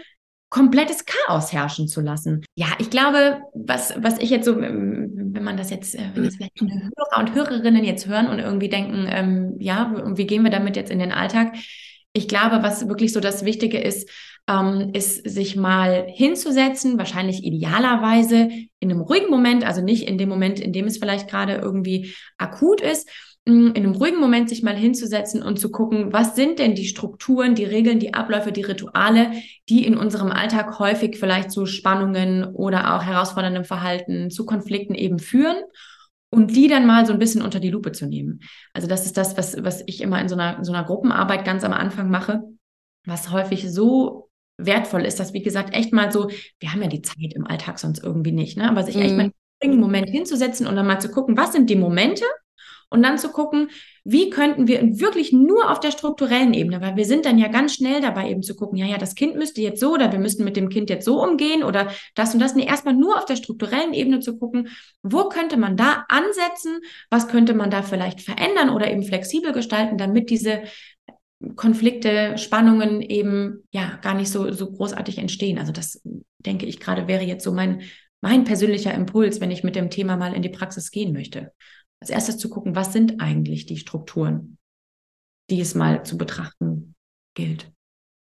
komplettes 0.50 1.04
Chaos 1.04 1.52
herrschen 1.52 1.88
zu 1.88 2.00
lassen. 2.00 2.44
Ja, 2.54 2.68
ich 2.78 2.90
glaube, 2.90 3.42
was, 3.54 3.94
was 3.98 4.18
ich 4.18 4.30
jetzt 4.30 4.46
so, 4.46 4.58
ähm, 4.60 5.10
wenn 5.32 5.44
man 5.44 5.56
das 5.56 5.70
jetzt, 5.70 5.94
äh, 5.94 6.10
wenn 6.14 6.24
das 6.24 6.36
vielleicht 6.36 6.60
Hörer 6.60 7.18
und 7.18 7.34
Hörerinnen 7.34 7.84
jetzt 7.84 8.06
hören 8.06 8.28
und 8.28 8.38
irgendwie 8.38 8.68
denken, 8.68 9.06
ähm, 9.10 9.56
ja, 9.58 9.94
wie 10.16 10.26
gehen 10.26 10.44
wir 10.44 10.50
damit 10.50 10.76
jetzt 10.76 10.90
in 10.90 10.98
den 10.98 11.12
Alltag? 11.12 11.54
Ich 12.14 12.28
glaube, 12.28 12.62
was 12.62 12.88
wirklich 12.88 13.12
so 13.12 13.20
das 13.20 13.44
Wichtige 13.44 13.78
ist, 13.78 14.10
ähm, 14.48 14.90
ist, 14.94 15.28
sich 15.28 15.56
mal 15.56 16.06
hinzusetzen, 16.08 16.96
wahrscheinlich 16.96 17.44
idealerweise 17.44 18.48
in 18.80 18.90
einem 18.90 19.02
ruhigen 19.02 19.28
Moment, 19.28 19.64
also 19.64 19.82
nicht 19.82 20.08
in 20.08 20.16
dem 20.16 20.30
Moment, 20.30 20.58
in 20.58 20.72
dem 20.72 20.86
es 20.86 20.96
vielleicht 20.96 21.28
gerade 21.28 21.56
irgendwie 21.56 22.14
akut 22.38 22.80
ist, 22.80 23.10
in 23.48 23.76
einem 23.76 23.92
ruhigen 23.92 24.20
Moment 24.20 24.48
sich 24.48 24.62
mal 24.62 24.76
hinzusetzen 24.76 25.42
und 25.42 25.58
zu 25.58 25.70
gucken, 25.70 26.12
was 26.12 26.36
sind 26.36 26.58
denn 26.58 26.74
die 26.74 26.86
Strukturen, 26.86 27.54
die 27.54 27.64
Regeln, 27.64 27.98
die 27.98 28.12
Abläufe, 28.12 28.52
die 28.52 28.62
Rituale, 28.62 29.32
die 29.68 29.86
in 29.86 29.96
unserem 29.96 30.30
Alltag 30.30 30.78
häufig 30.78 31.16
vielleicht 31.18 31.50
zu 31.50 31.64
Spannungen 31.64 32.44
oder 32.44 32.94
auch 32.94 33.02
herausforderndem 33.02 33.64
Verhalten, 33.64 34.30
zu 34.30 34.44
Konflikten 34.44 34.94
eben 34.94 35.18
führen 35.18 35.56
und 36.30 36.54
die 36.54 36.68
dann 36.68 36.86
mal 36.86 37.06
so 37.06 37.12
ein 37.14 37.18
bisschen 37.18 37.42
unter 37.42 37.58
die 37.58 37.70
Lupe 37.70 37.92
zu 37.92 38.06
nehmen. 38.06 38.40
Also 38.74 38.86
das 38.86 39.06
ist 39.06 39.16
das, 39.16 39.36
was, 39.38 39.56
was 39.64 39.82
ich 39.86 40.02
immer 40.02 40.20
in 40.20 40.28
so 40.28 40.34
einer, 40.34 40.58
in 40.58 40.64
so 40.64 40.72
einer 40.72 40.84
Gruppenarbeit 40.84 41.44
ganz 41.44 41.64
am 41.64 41.72
Anfang 41.72 42.10
mache, 42.10 42.42
was 43.06 43.32
häufig 43.32 43.72
so 43.72 44.28
wertvoll 44.58 45.06
ist, 45.06 45.20
dass, 45.20 45.32
wie 45.32 45.42
gesagt, 45.42 45.74
echt 45.74 45.92
mal 45.92 46.12
so, 46.12 46.28
wir 46.60 46.72
haben 46.72 46.82
ja 46.82 46.88
die 46.88 47.02
Zeit 47.02 47.32
im 47.34 47.46
Alltag 47.46 47.78
sonst 47.78 48.02
irgendwie 48.02 48.32
nicht, 48.32 48.58
ne? 48.58 48.68
aber 48.68 48.82
sich 48.82 48.96
mhm. 48.96 49.02
echt 49.02 49.16
mal 49.16 49.30
einen 49.60 49.80
Moment 49.80 50.10
hinzusetzen 50.10 50.66
und 50.66 50.76
dann 50.76 50.86
mal 50.86 51.00
zu 51.00 51.10
gucken, 51.10 51.36
was 51.36 51.52
sind 51.52 51.70
die 51.70 51.76
Momente, 51.76 52.24
und 52.90 53.02
dann 53.02 53.18
zu 53.18 53.30
gucken, 53.30 53.70
wie 54.04 54.30
könnten 54.30 54.66
wir 54.66 54.98
wirklich 54.98 55.32
nur 55.32 55.70
auf 55.70 55.80
der 55.80 55.90
strukturellen 55.90 56.54
Ebene, 56.54 56.80
weil 56.80 56.96
wir 56.96 57.04
sind 57.04 57.26
dann 57.26 57.38
ja 57.38 57.48
ganz 57.48 57.74
schnell 57.74 58.00
dabei 58.00 58.30
eben 58.30 58.42
zu 58.42 58.56
gucken, 58.56 58.78
ja, 58.78 58.86
ja, 58.86 58.96
das 58.96 59.14
Kind 59.14 59.36
müsste 59.36 59.60
jetzt 59.60 59.80
so 59.80 59.92
oder 59.92 60.10
wir 60.10 60.18
müssten 60.18 60.44
mit 60.44 60.56
dem 60.56 60.70
Kind 60.70 60.88
jetzt 60.88 61.04
so 61.04 61.22
umgehen 61.22 61.62
oder 61.62 61.90
das 62.14 62.32
und 62.32 62.40
das. 62.40 62.54
Nee, 62.54 62.66
erstmal 62.66 62.94
nur 62.94 63.18
auf 63.18 63.26
der 63.26 63.36
strukturellen 63.36 63.92
Ebene 63.92 64.20
zu 64.20 64.38
gucken, 64.38 64.68
wo 65.02 65.28
könnte 65.28 65.58
man 65.58 65.76
da 65.76 66.06
ansetzen, 66.08 66.80
was 67.10 67.28
könnte 67.28 67.54
man 67.54 67.70
da 67.70 67.82
vielleicht 67.82 68.22
verändern 68.22 68.70
oder 68.70 68.90
eben 68.90 69.02
flexibel 69.02 69.52
gestalten, 69.52 69.98
damit 69.98 70.30
diese 70.30 70.62
Konflikte, 71.54 72.36
Spannungen 72.36 73.00
eben 73.02 73.64
ja 73.70 73.98
gar 74.02 74.14
nicht 74.14 74.30
so, 74.30 74.50
so 74.52 74.72
großartig 74.72 75.18
entstehen. 75.18 75.58
Also 75.58 75.72
das 75.72 76.02
denke 76.38 76.66
ich 76.66 76.80
gerade 76.80 77.06
wäre 77.06 77.22
jetzt 77.22 77.44
so 77.44 77.52
mein, 77.52 77.82
mein 78.22 78.44
persönlicher 78.44 78.94
Impuls, 78.94 79.40
wenn 79.40 79.50
ich 79.50 79.62
mit 79.62 79.76
dem 79.76 79.90
Thema 79.90 80.16
mal 80.16 80.34
in 80.34 80.42
die 80.42 80.48
Praxis 80.48 80.90
gehen 80.90 81.12
möchte 81.12 81.52
als 82.00 82.10
erstes 82.10 82.38
zu 82.38 82.48
gucken, 82.48 82.76
was 82.76 82.92
sind 82.92 83.20
eigentlich 83.20 83.66
die 83.66 83.76
Strukturen? 83.76 84.58
die 85.50 85.60
es 85.60 85.74
mal 85.74 86.04
zu 86.04 86.18
betrachten 86.18 86.94
gilt. 87.34 87.72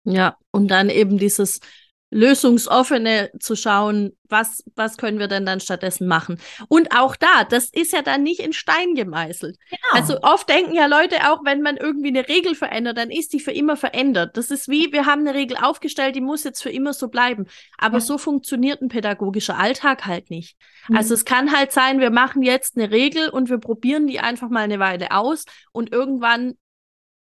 Ja, 0.05 0.37
und 0.51 0.69
dann 0.69 0.89
eben 0.89 1.19
dieses 1.19 1.61
lösungsoffene 2.11 3.31
zu 3.41 3.57
schauen, 3.57 4.17
was, 4.29 4.63
was 4.77 4.97
können 4.97 5.19
wir 5.19 5.27
denn 5.29 5.45
dann 5.45 5.61
stattdessen 5.61 6.07
machen. 6.07 6.41
Und 6.69 6.97
auch 6.97 7.17
da, 7.17 7.45
das 7.45 7.69
ist 7.71 7.93
ja 7.93 8.03
dann 8.03 8.23
nicht 8.23 8.41
in 8.41 8.53
Stein 8.53 8.95
gemeißelt. 8.95 9.57
Genau. 9.69 9.81
Also 9.93 10.23
oft 10.23 10.49
denken 10.49 10.75
ja 10.75 10.87
Leute 10.87 11.31
auch, 11.31 11.45
wenn 11.45 11.63
man 11.63 11.77
irgendwie 11.77 12.09
eine 12.09 12.29
Regel 12.29 12.55
verändert, 12.55 12.97
dann 12.97 13.11
ist 13.11 13.33
die 13.33 13.41
für 13.41 13.51
immer 13.51 13.77
verändert. 13.77 14.37
Das 14.37 14.51
ist 14.51 14.69
wie, 14.69 14.93
wir 14.93 15.07
haben 15.07 15.23
eine 15.23 15.35
Regel 15.35 15.57
aufgestellt, 15.57 16.15
die 16.15 16.21
muss 16.21 16.45
jetzt 16.45 16.63
für 16.63 16.71
immer 16.71 16.93
so 16.93 17.09
bleiben. 17.09 17.47
Aber 17.77 17.99
ja. 17.99 18.01
so 18.01 18.19
funktioniert 18.19 18.83
ein 18.83 18.89
pädagogischer 18.89 19.59
Alltag 19.59 20.07
halt 20.07 20.31
nicht. 20.31 20.57
Mhm. 20.89 20.97
Also 20.97 21.15
es 21.15 21.25
kann 21.25 21.57
halt 21.57 21.73
sein, 21.73 21.99
wir 21.99 22.11
machen 22.11 22.43
jetzt 22.43 22.77
eine 22.77 22.91
Regel 22.91 23.29
und 23.31 23.51
wir 23.51 23.59
probieren 23.59 24.07
die 24.07 24.21
einfach 24.21 24.49
mal 24.49 24.63
eine 24.63 24.79
Weile 24.79 25.11
aus 25.11 25.45
und 25.73 25.93
irgendwann 25.93 26.55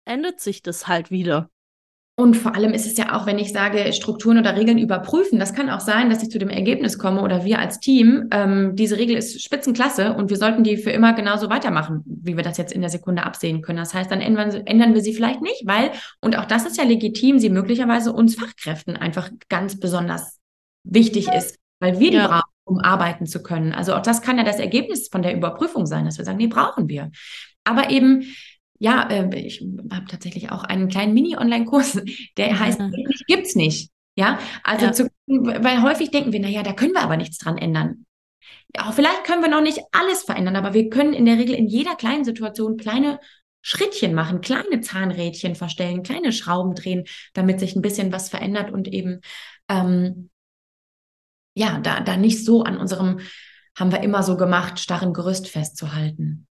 ändert 0.04 0.40
sich 0.40 0.62
das 0.62 0.88
halt 0.88 1.10
wieder. 1.12 1.50
Und 2.14 2.36
vor 2.36 2.54
allem 2.54 2.74
ist 2.74 2.86
es 2.86 2.98
ja 2.98 3.16
auch, 3.16 3.24
wenn 3.24 3.38
ich 3.38 3.52
sage, 3.52 3.90
Strukturen 3.94 4.38
oder 4.38 4.54
Regeln 4.54 4.76
überprüfen, 4.76 5.38
das 5.38 5.54
kann 5.54 5.70
auch 5.70 5.80
sein, 5.80 6.10
dass 6.10 6.22
ich 6.22 6.28
zu 6.28 6.38
dem 6.38 6.50
Ergebnis 6.50 6.98
komme 6.98 7.22
oder 7.22 7.44
wir 7.44 7.58
als 7.58 7.80
Team, 7.80 8.28
ähm, 8.30 8.76
diese 8.76 8.98
Regel 8.98 9.16
ist 9.16 9.42
Spitzenklasse 9.42 10.12
und 10.12 10.28
wir 10.28 10.36
sollten 10.36 10.62
die 10.62 10.76
für 10.76 10.90
immer 10.90 11.14
genauso 11.14 11.48
weitermachen, 11.48 12.02
wie 12.04 12.36
wir 12.36 12.44
das 12.44 12.58
jetzt 12.58 12.74
in 12.74 12.82
der 12.82 12.90
Sekunde 12.90 13.24
absehen 13.24 13.62
können. 13.62 13.78
Das 13.78 13.94
heißt, 13.94 14.10
dann 14.10 14.20
ändern, 14.20 14.50
ändern 14.66 14.92
wir 14.92 15.00
sie 15.00 15.14
vielleicht 15.14 15.40
nicht, 15.40 15.62
weil, 15.64 15.90
und 16.20 16.36
auch 16.36 16.44
das 16.44 16.66
ist 16.66 16.76
ja 16.76 16.84
legitim, 16.84 17.38
sie 17.38 17.48
möglicherweise 17.48 18.12
uns 18.12 18.34
Fachkräften 18.34 18.94
einfach 18.98 19.30
ganz 19.48 19.80
besonders 19.80 20.38
wichtig 20.84 21.28
ist, 21.28 21.56
weil 21.80 21.98
wir 21.98 22.10
die 22.10 22.18
ja. 22.18 22.28
brauchen, 22.28 22.52
um 22.64 22.78
arbeiten 22.78 23.24
zu 23.24 23.42
können. 23.42 23.72
Also 23.72 23.94
auch 23.94 24.02
das 24.02 24.20
kann 24.20 24.36
ja 24.36 24.44
das 24.44 24.58
Ergebnis 24.58 25.08
von 25.10 25.22
der 25.22 25.34
Überprüfung 25.34 25.86
sein, 25.86 26.04
dass 26.04 26.18
wir 26.18 26.26
sagen, 26.26 26.38
die 26.38 26.48
brauchen 26.48 26.90
wir. 26.90 27.10
Aber 27.64 27.90
eben, 27.90 28.24
ja, 28.82 29.08
äh, 29.10 29.38
ich 29.38 29.64
habe 29.92 30.06
tatsächlich 30.06 30.50
auch 30.50 30.64
einen 30.64 30.88
kleinen 30.88 31.14
Mini-Online-Kurs, 31.14 32.02
der 32.36 32.58
heißt, 32.58 32.80
gibt's 33.28 33.54
nicht. 33.54 33.90
Ja, 34.16 34.40
also 34.64 34.86
ja. 34.86 34.92
Zu, 34.92 35.08
weil 35.26 35.82
häufig 35.82 36.10
denken 36.10 36.32
wir, 36.32 36.40
naja, 36.40 36.64
da 36.64 36.72
können 36.72 36.92
wir 36.92 37.02
aber 37.02 37.16
nichts 37.16 37.38
dran 37.38 37.58
ändern. 37.58 38.06
Ja, 38.74 38.90
vielleicht 38.90 39.22
können 39.22 39.40
wir 39.40 39.48
noch 39.48 39.62
nicht 39.62 39.78
alles 39.92 40.24
verändern, 40.24 40.56
aber 40.56 40.74
wir 40.74 40.90
können 40.90 41.12
in 41.12 41.26
der 41.26 41.38
Regel 41.38 41.54
in 41.54 41.68
jeder 41.68 41.94
kleinen 41.94 42.24
Situation 42.24 42.76
kleine 42.76 43.20
Schrittchen 43.60 44.14
machen, 44.14 44.40
kleine 44.40 44.80
Zahnrädchen 44.80 45.54
verstellen, 45.54 46.02
kleine 46.02 46.32
Schrauben 46.32 46.74
drehen, 46.74 47.04
damit 47.34 47.60
sich 47.60 47.76
ein 47.76 47.82
bisschen 47.82 48.10
was 48.10 48.30
verändert 48.30 48.72
und 48.72 48.88
eben 48.88 49.20
ähm, 49.68 50.28
ja, 51.54 51.78
da, 51.78 52.00
da 52.00 52.16
nicht 52.16 52.44
so 52.44 52.64
an 52.64 52.78
unserem, 52.78 53.20
haben 53.78 53.92
wir 53.92 54.02
immer 54.02 54.24
so 54.24 54.36
gemacht, 54.36 54.80
starren 54.80 55.12
Gerüst 55.12 55.46
festzuhalten. 55.46 56.48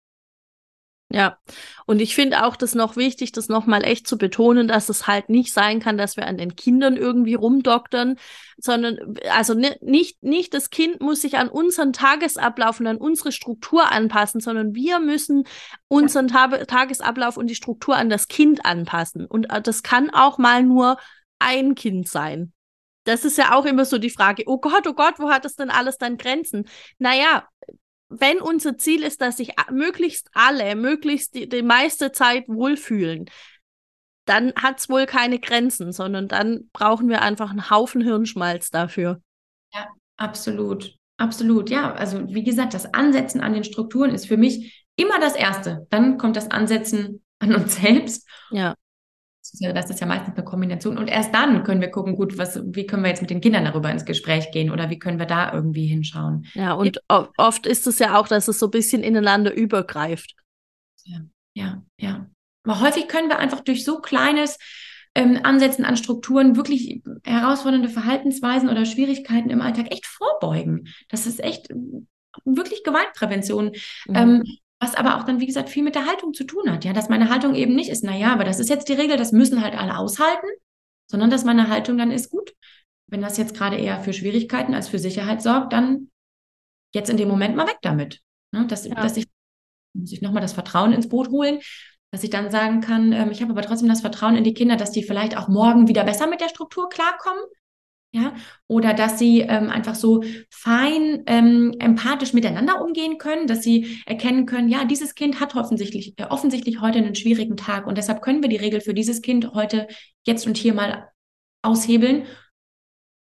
Ja, 1.15 1.39
und 1.87 2.01
ich 2.01 2.17
finde 2.17 2.45
auch 2.45 2.57
das 2.57 2.75
noch 2.75 2.97
wichtig, 2.97 3.31
das 3.31 3.49
nochmal 3.49 3.85
echt 3.85 4.09
zu 4.09 4.19
betonen, 4.19 4.67
dass 4.67 4.89
es 4.89 5.07
halt 5.07 5.29
nicht 5.29 5.53
sein 5.53 5.79
kann, 5.79 5.97
dass 5.97 6.17
wir 6.17 6.27
an 6.27 6.39
den 6.39 6.57
Kindern 6.57 6.97
irgendwie 6.97 7.35
rumdoktern, 7.35 8.17
sondern 8.57 9.15
also 9.31 9.55
nicht, 9.55 10.25
nicht 10.25 10.55
das 10.55 10.71
Kind 10.71 11.01
muss 11.01 11.21
sich 11.21 11.39
an 11.39 11.49
unseren 11.49 11.93
Tagesablauf 11.93 12.81
und 12.81 12.89
an 12.89 12.97
unsere 12.97 13.31
Struktur 13.31 13.93
anpassen, 13.93 14.41
sondern 14.41 14.75
wir 14.75 14.99
müssen 14.99 15.45
unseren 15.87 16.27
Ta 16.27 16.49
Tagesablauf 16.49 17.37
und 17.37 17.47
die 17.47 17.55
Struktur 17.55 17.95
an 17.95 18.11
das 18.11 18.27
Kind 18.27 18.67
anpassen. 18.67 19.25
Und 19.25 19.53
äh, 19.53 19.63
das 19.63 19.85
kann 19.85 20.11
auch 20.11 20.39
mal 20.39 20.65
nur 20.65 20.97
ein 21.39 21.77
Kind 21.77 22.09
sein. 22.09 22.53
Das 23.05 23.25
ist 23.25 23.39
ja 23.39 23.55
auch 23.55 23.67
immer 23.67 23.85
so 23.85 23.99
die 23.99 24.11
Frage, 24.11 24.43
oh 24.47 24.59
Gott, 24.59 24.89
oh 24.89 24.95
Gott, 24.95 25.21
wo 25.21 25.31
hat 25.31 25.45
das 25.45 25.55
denn 25.55 25.71
alles 25.71 25.97
dann 25.97 26.17
Grenzen? 26.17 26.67
Naja, 26.99 27.45
wenn 28.21 28.41
unser 28.41 28.77
Ziel 28.79 29.03
ist, 29.03 29.21
dass 29.21 29.37
sich 29.39 29.53
möglichst 29.71 30.31
alle, 30.33 30.77
möglichst 30.77 31.35
die, 31.35 31.49
die 31.49 31.63
meiste 31.63 32.13
Zeit 32.13 32.49
wohlfühlen, 32.49 33.27
dann 34.27 34.53
hat 34.57 34.79
es 34.79 34.89
wohl 34.89 35.07
keine 35.07 35.39
Grenzen, 35.39 35.93
sondern 35.93 36.29
dann 36.29 36.71
brauchen 36.73 37.09
wir 37.09 37.23
einfach 37.23 37.51
einen 37.51 37.71
Haufen 37.71 38.01
Hirnschmalz 38.01 38.71
dafür. 38.71 39.21
Ja, 39.73 39.89
absolut. 40.17 40.95
Absolut, 41.17 41.71
ja. 41.71 41.95
Also 41.95 42.27
wie 42.29 42.43
gesagt, 42.43 42.75
das 42.75 42.93
Ansetzen 42.93 43.41
an 43.41 43.53
den 43.53 43.65
Strukturen 43.65 44.11
ist 44.11 44.27
für 44.27 44.37
mich 44.37 44.87
immer 44.97 45.21
das 45.21 45.37
Erste. 45.37 45.87
Dann 45.91 46.19
kommt 46.19 46.37
das 46.37 46.51
Ansetzen 46.51 47.25
an 47.39 47.55
uns 47.55 47.77
selbst. 47.77 48.29
Ja 48.51 48.75
das 49.61 49.91
ist 49.91 50.01
ja 50.01 50.07
meistens 50.07 50.35
eine 50.37 50.45
Kombination. 50.45 50.99
Und 50.99 51.09
erst 51.09 51.35
dann 51.35 51.63
können 51.65 51.81
wir 51.81 51.91
gucken, 51.91 52.17
gut, 52.17 52.39
was, 52.39 52.61
wie 52.65 52.87
können 52.87 53.03
wir 53.03 53.11
jetzt 53.11 53.21
mit 53.21 53.31
den 53.31 53.41
Kindern 53.41 53.65
darüber 53.65 53.91
ins 53.91 54.05
Gespräch 54.05 54.51
gehen 54.51 54.71
oder 54.71 54.91
wie 54.91 54.99
können 54.99 55.19
wir 55.19 55.27
da 55.27 55.53
irgendwie 55.53 55.87
hinschauen. 55.87 56.47
Ja, 56.55 56.73
und 56.73 57.01
ja. 57.11 57.29
oft 57.37 57.67
ist 57.67 57.87
es 57.87 57.99
ja 57.99 58.19
auch, 58.19 58.29
dass 58.29 58.49
es 58.49 58.59
so 58.59 58.67
ein 58.67 58.71
bisschen 58.71 59.03
ineinander 59.03 59.53
übergreift. 59.55 60.35
Ja, 61.05 61.21
ja, 61.55 61.83
ja. 61.99 62.27
Aber 62.65 62.81
häufig 62.81 63.09
können 63.09 63.29
wir 63.29 63.39
einfach 63.39 63.61
durch 63.61 63.85
so 63.85 64.01
kleines 64.01 64.59
ähm, 65.15 65.41
Ansetzen 65.43 65.85
an 65.85 65.97
Strukturen 65.97 66.57
wirklich 66.57 67.03
herausfordernde 67.25 67.89
Verhaltensweisen 67.89 68.69
oder 68.69 68.85
Schwierigkeiten 68.85 69.51
im 69.51 69.61
Alltag 69.61 69.93
echt 69.93 70.07
vorbeugen. 70.07 70.89
Das 71.09 71.27
ist 71.27 71.43
echt 71.43 71.69
wirklich 72.45 72.83
Gewaltprävention. 72.83 73.73
Mhm. 74.07 74.15
Ähm, 74.15 74.45
was 74.85 74.95
aber 74.95 75.17
auch 75.17 75.25
dann, 75.25 75.41
wie 75.41 75.47
gesagt, 75.47 75.71
viel 75.71 75.83
mit 75.83 75.95
der 75.95 76.07
Haltung 76.07 76.35
zu 76.35 76.45
tun 76.45 76.71
hat. 76.71 76.85
Ja, 76.85 76.93
dass 76.93 77.09
meine 77.09 77.31
Haltung 77.31 77.55
eben 77.55 77.75
nicht 77.75 77.91
ist, 77.91 78.05
naja, 78.05 78.33
aber 78.33 78.45
das 78.45 78.61
ist 78.61 78.69
jetzt 78.69 78.89
die 78.89 78.93
Regel, 78.95 79.17
das 79.17 79.33
müssen 79.33 79.63
halt 79.63 79.77
alle 79.77 79.97
aushalten, 79.97 80.47
sondern 81.11 81.31
dass 81.31 81.45
meine 81.45 81.69
Haltung 81.69 81.97
dann 81.97 82.11
ist, 82.11 82.31
gut, 82.31 82.55
wenn 83.07 83.23
das 83.23 83.37
jetzt 83.37 83.55
gerade 83.55 83.77
eher 83.77 84.01
für 84.01 84.13
Schwierigkeiten 84.13 84.75
als 84.75 84.89
für 84.89 84.99
Sicherheit 84.99 85.43
sorgt, 85.43 85.73
dann 85.73 86.11
jetzt 86.93 87.11
in 87.11 87.17
dem 87.17 87.29
Moment 87.29 87.57
mal 87.57 87.67
weg 87.67 87.79
damit. 87.83 88.21
Ne? 88.53 88.67
Dass, 88.67 88.87
ja. 88.87 88.95
dass 88.95 89.17
ich, 89.17 89.27
muss 89.95 90.13
ich 90.13 90.23
nochmal 90.23 90.43
das 90.43 90.53
Vertrauen 90.53 90.93
ins 90.93 91.09
Boot 91.09 91.29
holen, 91.29 91.61
dass 92.11 92.23
ich 92.23 92.31
dann 92.31 92.51
sagen 92.51 92.81
kann, 92.81 93.13
ähm, 93.13 93.31
ich 93.31 93.43
habe 93.43 93.53
aber 93.53 93.63
trotzdem 93.63 93.89
das 93.89 94.01
Vertrauen 94.01 94.37
in 94.37 94.45
die 94.45 94.55
Kinder, 94.55 94.77
dass 94.77 94.93
die 94.93 95.03
vielleicht 95.03 95.37
auch 95.37 95.49
morgen 95.49 95.89
wieder 95.89 96.05
besser 96.05 96.27
mit 96.27 96.41
der 96.41 96.49
Struktur 96.49 96.89
klarkommen 96.89 97.43
ja, 98.15 98.33
oder 98.69 98.95
dass 98.95 99.19
sie 99.19 99.41
ähm, 99.41 99.71
einfach 99.71 99.97
so 99.97 100.23
fein 100.49 101.25
ähm, 101.27 101.75
empathisch 101.81 102.33
miteinander 102.33 102.81
umgehen 102.81 103.19
können, 103.19 103.49
dass 103.49 103.65
sie 103.65 104.01
erkennen 104.07 104.47
können, 104.47 104.69
ja, 104.69 104.85
dieses 104.85 105.17
Kind 105.17 105.41
hat 105.41 105.57
offensichtlich, 105.57 106.15
äh, 106.19 106.27
offensichtlich 106.27 106.81
heute 106.81 106.99
einen 106.99 107.17
schwierigen 107.17 107.57
Tag 107.57 107.89
und 107.89 107.99
deshalb 107.99 108.23
können 108.23 108.41
wir 108.41 108.49
die 108.49 108.57
Regel 108.57 108.81
für 108.81 108.95
dieses 108.95 109.21
Kind 109.21 109.53
heute 109.55 109.89
jetzt 110.25 110.47
und 110.47 110.57
hier 110.57 110.75
mal 110.75 111.09
aushebeln. 111.63 112.27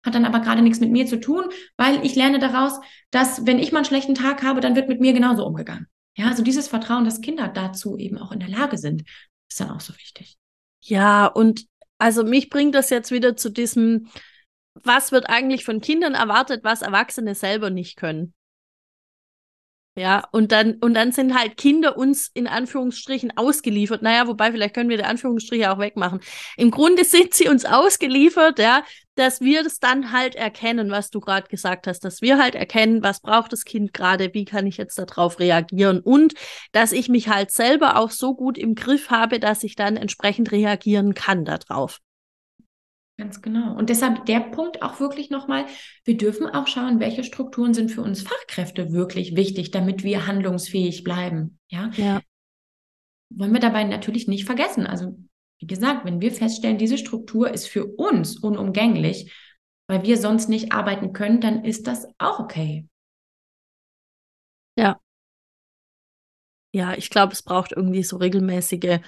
Hat 0.06 0.14
dann 0.14 0.26
aber 0.26 0.38
gerade 0.38 0.62
nichts 0.62 0.78
mit 0.78 0.92
mir 0.92 1.06
zu 1.06 1.18
tun, 1.18 1.46
weil 1.76 2.04
ich 2.06 2.14
lerne 2.14 2.38
daraus, 2.38 2.78
dass 3.10 3.44
wenn 3.46 3.58
ich 3.58 3.72
mal 3.72 3.78
einen 3.78 3.86
schlechten 3.86 4.14
Tag 4.14 4.44
habe, 4.44 4.60
dann 4.60 4.76
wird 4.76 4.88
mit 4.88 5.00
mir 5.00 5.12
genauso 5.12 5.44
umgegangen. 5.44 5.88
Ja, 6.16 6.28
also 6.28 6.44
dieses 6.44 6.68
Vertrauen, 6.68 7.04
dass 7.04 7.20
Kinder 7.20 7.48
dazu 7.48 7.96
eben 7.98 8.18
auch 8.18 8.30
in 8.30 8.38
der 8.38 8.48
Lage 8.48 8.78
sind, 8.78 9.02
ist 9.50 9.58
dann 9.58 9.70
auch 9.70 9.80
so 9.80 9.92
wichtig. 9.94 10.36
Ja, 10.82 11.26
und 11.26 11.66
also 11.98 12.22
mich 12.22 12.48
bringt 12.48 12.76
das 12.76 12.90
jetzt 12.90 13.10
wieder 13.10 13.36
zu 13.36 13.50
diesem, 13.50 14.06
was 14.74 15.12
wird 15.12 15.28
eigentlich 15.28 15.64
von 15.64 15.80
Kindern 15.80 16.14
erwartet, 16.14 16.64
was 16.64 16.82
Erwachsene 16.82 17.34
selber 17.34 17.70
nicht 17.70 17.96
können. 17.96 18.34
Ja, 19.96 20.24
und 20.32 20.50
dann, 20.50 20.74
und 20.80 20.94
dann 20.94 21.12
sind 21.12 21.38
halt 21.38 21.56
Kinder 21.56 21.96
uns 21.96 22.28
in 22.34 22.48
Anführungsstrichen 22.48 23.36
ausgeliefert. 23.36 24.02
Naja, 24.02 24.26
wobei, 24.26 24.50
vielleicht 24.50 24.74
können 24.74 24.90
wir 24.90 24.96
die 24.96 25.04
Anführungsstriche 25.04 25.70
auch 25.70 25.78
wegmachen. 25.78 26.18
Im 26.56 26.72
Grunde 26.72 27.04
sind 27.04 27.32
sie 27.32 27.48
uns 27.48 27.64
ausgeliefert, 27.64 28.58
ja, 28.58 28.82
dass 29.14 29.40
wir 29.40 29.62
das 29.62 29.78
dann 29.78 30.10
halt 30.10 30.34
erkennen, 30.34 30.90
was 30.90 31.10
du 31.10 31.20
gerade 31.20 31.46
gesagt 31.46 31.86
hast, 31.86 32.00
dass 32.00 32.22
wir 32.22 32.38
halt 32.42 32.56
erkennen, 32.56 33.04
was 33.04 33.20
braucht 33.20 33.52
das 33.52 33.64
Kind 33.64 33.94
gerade, 33.94 34.34
wie 34.34 34.44
kann 34.44 34.66
ich 34.66 34.78
jetzt 34.78 34.98
darauf 34.98 35.38
reagieren 35.38 36.00
und 36.00 36.34
dass 36.72 36.90
ich 36.90 37.08
mich 37.08 37.28
halt 37.28 37.52
selber 37.52 37.96
auch 37.96 38.10
so 38.10 38.34
gut 38.34 38.58
im 38.58 38.74
Griff 38.74 39.10
habe, 39.10 39.38
dass 39.38 39.62
ich 39.62 39.76
dann 39.76 39.96
entsprechend 39.96 40.50
reagieren 40.50 41.14
kann 41.14 41.44
darauf. 41.44 42.00
Ganz 43.16 43.42
genau. 43.42 43.76
Und 43.76 43.90
deshalb 43.90 44.26
der 44.26 44.40
Punkt 44.40 44.82
auch 44.82 44.98
wirklich 44.98 45.30
nochmal, 45.30 45.66
wir 46.04 46.16
dürfen 46.16 46.48
auch 46.48 46.66
schauen, 46.66 46.98
welche 46.98 47.22
Strukturen 47.22 47.72
sind 47.72 47.92
für 47.92 48.02
uns 48.02 48.22
Fachkräfte 48.22 48.92
wirklich 48.92 49.36
wichtig, 49.36 49.70
damit 49.70 50.02
wir 50.02 50.26
handlungsfähig 50.26 51.04
bleiben. 51.04 51.58
Ja. 51.68 51.90
ja. 51.94 52.20
Wollen 53.30 53.52
wir 53.52 53.60
dabei 53.60 53.84
natürlich 53.84 54.26
nicht 54.26 54.46
vergessen. 54.46 54.86
Also, 54.86 55.16
wie 55.60 55.66
gesagt, 55.66 56.04
wenn 56.04 56.20
wir 56.20 56.32
feststellen, 56.32 56.76
diese 56.76 56.98
Struktur 56.98 57.52
ist 57.52 57.68
für 57.68 57.86
uns 57.86 58.36
unumgänglich, 58.36 59.32
weil 59.86 60.02
wir 60.02 60.16
sonst 60.16 60.48
nicht 60.48 60.72
arbeiten 60.72 61.12
können, 61.12 61.40
dann 61.40 61.64
ist 61.64 61.86
das 61.86 62.08
auch 62.18 62.40
okay. 62.40 62.88
Ja. 64.76 64.98
Ja, 66.72 66.94
ich 66.94 67.10
glaube, 67.10 67.32
es 67.32 67.42
braucht 67.42 67.70
irgendwie 67.70 68.02
so 68.02 68.16
regelmäßige 68.16 68.98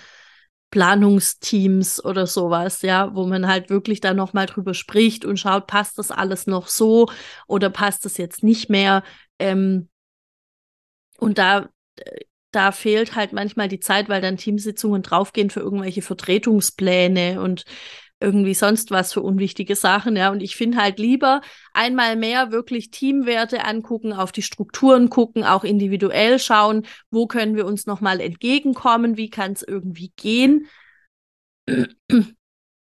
Planungsteams 0.71 2.05
oder 2.05 2.27
sowas, 2.27 2.83
ja, 2.83 3.15
wo 3.15 3.27
man 3.27 3.47
halt 3.47 3.71
wirklich 3.71 4.01
da 4.01 4.15
nochmal 4.15 4.47
drüber 4.47 4.75
spricht 4.75 5.25
und 5.25 5.39
schaut, 5.39 5.67
passt 5.67 5.99
das 5.99 6.11
alles 6.11 6.47
noch 6.47 6.69
so 6.69 7.09
oder 7.47 7.71
passt 7.71 8.05
das 8.05 8.17
jetzt 8.19 8.43
nicht 8.43 8.69
mehr. 8.69 9.03
Ähm, 9.39 9.89
und 11.19 11.39
da, 11.39 11.69
da 12.53 12.73
fehlt 12.73 13.17
halt 13.17 13.33
manchmal 13.33 13.69
die 13.69 13.81
Zeit, 13.81 14.09
weil 14.09 14.21
dann 14.23 14.37
Teamsitzungen 14.37 15.03
draufgehen 15.03 15.51
für 15.51 15.61
irgendwelche 15.61 16.03
Vertretungspläne 16.03 17.41
und 17.43 17.65
irgendwie 18.21 18.55
sonst 18.55 18.91
was 18.91 19.13
für 19.13 19.23
unwichtige 19.23 19.77
Sachen, 19.77 20.17
ja. 20.17 20.31
Und 20.31 20.43
ich 20.43 20.57
finde 20.57 20.79
halt 20.79 20.99
lieber 20.99 21.43
einmal 21.73 22.17
mehr 22.17 22.51
wirklich 22.51 22.91
Teamwerte 22.91 23.65
angucken, 23.65 24.13
auf 24.13 24.33
die 24.33 24.43
Strukturen 24.43 25.11
gucken, 25.11 25.45
auch 25.45 25.65
individuell 25.65 26.39
schauen, 26.39 26.87
wo 27.11 27.27
können 27.27 27.57
wir 27.57 27.67
uns 27.67 27.87
nochmal 27.87 28.21
entgegenkommen, 28.21 29.17
wie 29.17 29.31
kann 29.31 29.53
es 29.53 29.63
irgendwie 29.63 30.13
gehen. 30.17 30.67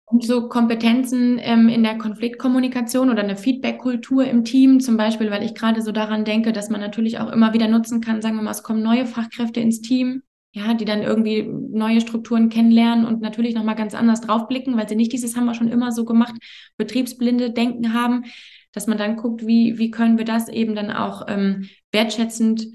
Und 0.05 0.23
so 0.23 0.47
Kompetenzen 0.49 1.39
ähm, 1.41 1.69
in 1.69 1.81
der 1.81 1.97
Konfliktkommunikation 1.97 3.09
oder 3.09 3.23
eine 3.23 3.35
Feedback-Kultur 3.35 4.25
im 4.25 4.43
Team, 4.43 4.79
zum 4.79 4.97
Beispiel, 4.97 5.31
weil 5.31 5.43
ich 5.43 5.55
gerade 5.55 5.81
so 5.81 5.91
daran 5.91 6.25
denke, 6.25 6.53
dass 6.53 6.69
man 6.69 6.81
natürlich 6.81 7.17
auch 7.17 7.31
immer 7.31 7.53
wieder 7.53 7.67
nutzen 7.67 8.01
kann, 8.01 8.21
sagen 8.21 8.35
wir 8.35 8.43
mal, 8.43 8.51
es 8.51 8.61
kommen 8.61 8.83
neue 8.83 9.07
Fachkräfte 9.07 9.59
ins 9.59 9.81
Team, 9.81 10.21
ja, 10.53 10.75
die 10.75 10.85
dann 10.85 11.01
irgendwie 11.01 11.43
neue 11.43 11.99
Strukturen 11.99 12.49
kennenlernen 12.49 13.05
und 13.05 13.21
natürlich 13.21 13.55
nochmal 13.55 13.75
ganz 13.75 13.95
anders 13.95 14.21
draufblicken, 14.21 14.77
weil 14.77 14.87
sie 14.87 14.95
nicht 14.95 15.11
dieses 15.11 15.35
haben 15.35 15.45
wir 15.45 15.55
schon 15.55 15.67
immer 15.67 15.91
so 15.91 16.05
gemacht, 16.05 16.35
betriebsblinde 16.77 17.51
Denken 17.51 17.93
haben, 17.93 18.25
dass 18.71 18.85
man 18.85 18.99
dann 18.99 19.17
guckt, 19.17 19.45
wie, 19.47 19.79
wie 19.79 19.89
können 19.89 20.17
wir 20.17 20.25
das 20.25 20.49
eben 20.49 20.75
dann 20.75 20.91
auch 20.91 21.25
ähm, 21.27 21.69
wertschätzend 21.91 22.67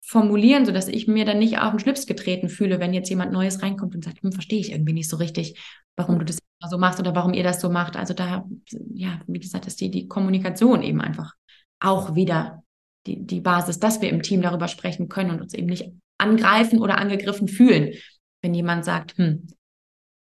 formulieren, 0.00 0.66
sodass 0.66 0.88
ich 0.88 1.08
mir 1.08 1.24
dann 1.24 1.38
nicht 1.38 1.58
auf 1.58 1.70
den 1.70 1.80
Schlips 1.80 2.06
getreten 2.06 2.48
fühle, 2.48 2.78
wenn 2.78 2.94
jetzt 2.94 3.10
jemand 3.10 3.32
Neues 3.32 3.62
reinkommt 3.62 3.94
und 3.94 4.04
sagt, 4.04 4.22
hm, 4.22 4.32
verstehe 4.32 4.60
ich 4.60 4.70
irgendwie 4.70 4.92
nicht 4.92 5.08
so 5.08 5.16
richtig, 5.16 5.60
warum 5.96 6.18
du 6.18 6.24
das 6.24 6.38
so 6.68 6.78
machst 6.78 7.00
oder 7.00 7.14
warum 7.14 7.32
ihr 7.32 7.44
das 7.44 7.60
so 7.60 7.70
macht. 7.70 7.96
Also 7.96 8.14
da, 8.14 8.44
ja, 8.92 9.20
wie 9.26 9.40
gesagt, 9.40 9.66
ist 9.66 9.80
die, 9.80 9.90
die 9.90 10.06
Kommunikation 10.06 10.82
eben 10.82 11.00
einfach 11.00 11.34
auch 11.80 12.14
wieder 12.14 12.62
die, 13.06 13.24
die 13.24 13.40
Basis, 13.40 13.80
dass 13.80 14.00
wir 14.00 14.10
im 14.10 14.22
Team 14.22 14.42
darüber 14.42 14.68
sprechen 14.68 15.08
können 15.08 15.30
und 15.30 15.40
uns 15.40 15.54
eben 15.54 15.68
nicht 15.68 15.90
angreifen 16.20 16.80
oder 16.80 16.98
angegriffen 16.98 17.48
fühlen, 17.48 17.94
wenn 18.42 18.54
jemand 18.54 18.84
sagt, 18.84 19.16
hm, 19.16 19.48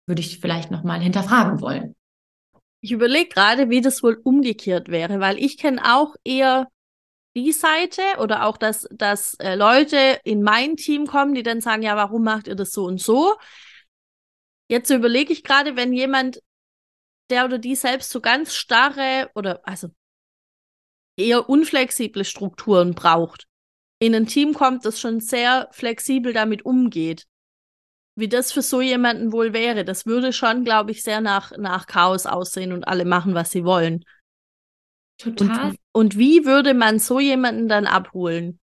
würde 0.07 0.21
ich 0.21 0.39
vielleicht 0.39 0.71
nochmal 0.71 0.99
hinterfragen 0.99 1.61
wollen. 1.61 1.95
Ich 2.81 2.91
überlege 2.91 3.29
gerade, 3.29 3.69
wie 3.69 3.81
das 3.81 4.03
wohl 4.03 4.19
umgekehrt 4.23 4.89
wäre, 4.89 5.19
weil 5.19 5.39
ich 5.39 5.57
kenne 5.57 5.81
auch 5.95 6.15
eher 6.23 6.67
die 7.35 7.51
Seite 7.51 8.01
oder 8.19 8.45
auch, 8.45 8.57
dass, 8.57 8.87
dass 8.91 9.33
äh, 9.35 9.55
Leute 9.55 10.19
in 10.23 10.41
mein 10.41 10.77
Team 10.77 11.05
kommen, 11.07 11.33
die 11.33 11.43
dann 11.43 11.61
sagen, 11.61 11.81
ja, 11.81 11.95
warum 11.95 12.23
macht 12.23 12.47
ihr 12.47 12.55
das 12.55 12.71
so 12.71 12.85
und 12.85 13.01
so? 13.01 13.35
Jetzt 14.69 14.89
überlege 14.89 15.33
ich 15.33 15.43
gerade, 15.43 15.75
wenn 15.75 15.93
jemand, 15.93 16.41
der 17.29 17.45
oder 17.45 17.57
die 17.57 17.75
selbst 17.75 18.11
so 18.11 18.21
ganz 18.21 18.55
starre 18.55 19.29
oder 19.35 19.61
also 19.67 19.89
eher 21.17 21.49
unflexible 21.49 22.23
Strukturen 22.23 22.93
braucht, 22.93 23.47
in 23.99 24.13
ein 24.13 24.27
Team 24.27 24.53
kommt, 24.53 24.85
das 24.85 24.99
schon 24.99 25.19
sehr 25.19 25.67
flexibel 25.71 26.33
damit 26.33 26.65
umgeht. 26.65 27.27
Wie 28.17 28.29
das 28.29 28.51
für 28.51 28.61
so 28.61 28.81
jemanden 28.81 29.31
wohl 29.31 29.53
wäre, 29.53 29.83
das 29.83 30.05
würde 30.05 30.31
schon, 30.31 30.63
glaube 30.63 30.91
ich, 30.91 31.03
sehr 31.03 31.21
nach, 31.21 31.51
nach 31.57 31.85
Chaos 31.85 32.25
aussehen 32.25 32.71
und 32.71 32.87
alle 32.87 33.05
machen, 33.05 33.33
was 33.33 33.51
sie 33.51 33.65
wollen. 33.65 34.05
Total. 35.17 35.69
Und, 35.69 35.77
und 35.91 36.17
wie 36.17 36.45
würde 36.45 36.73
man 36.73 36.99
so 36.99 37.19
jemanden 37.19 37.67
dann 37.67 37.87
abholen? 37.87 38.59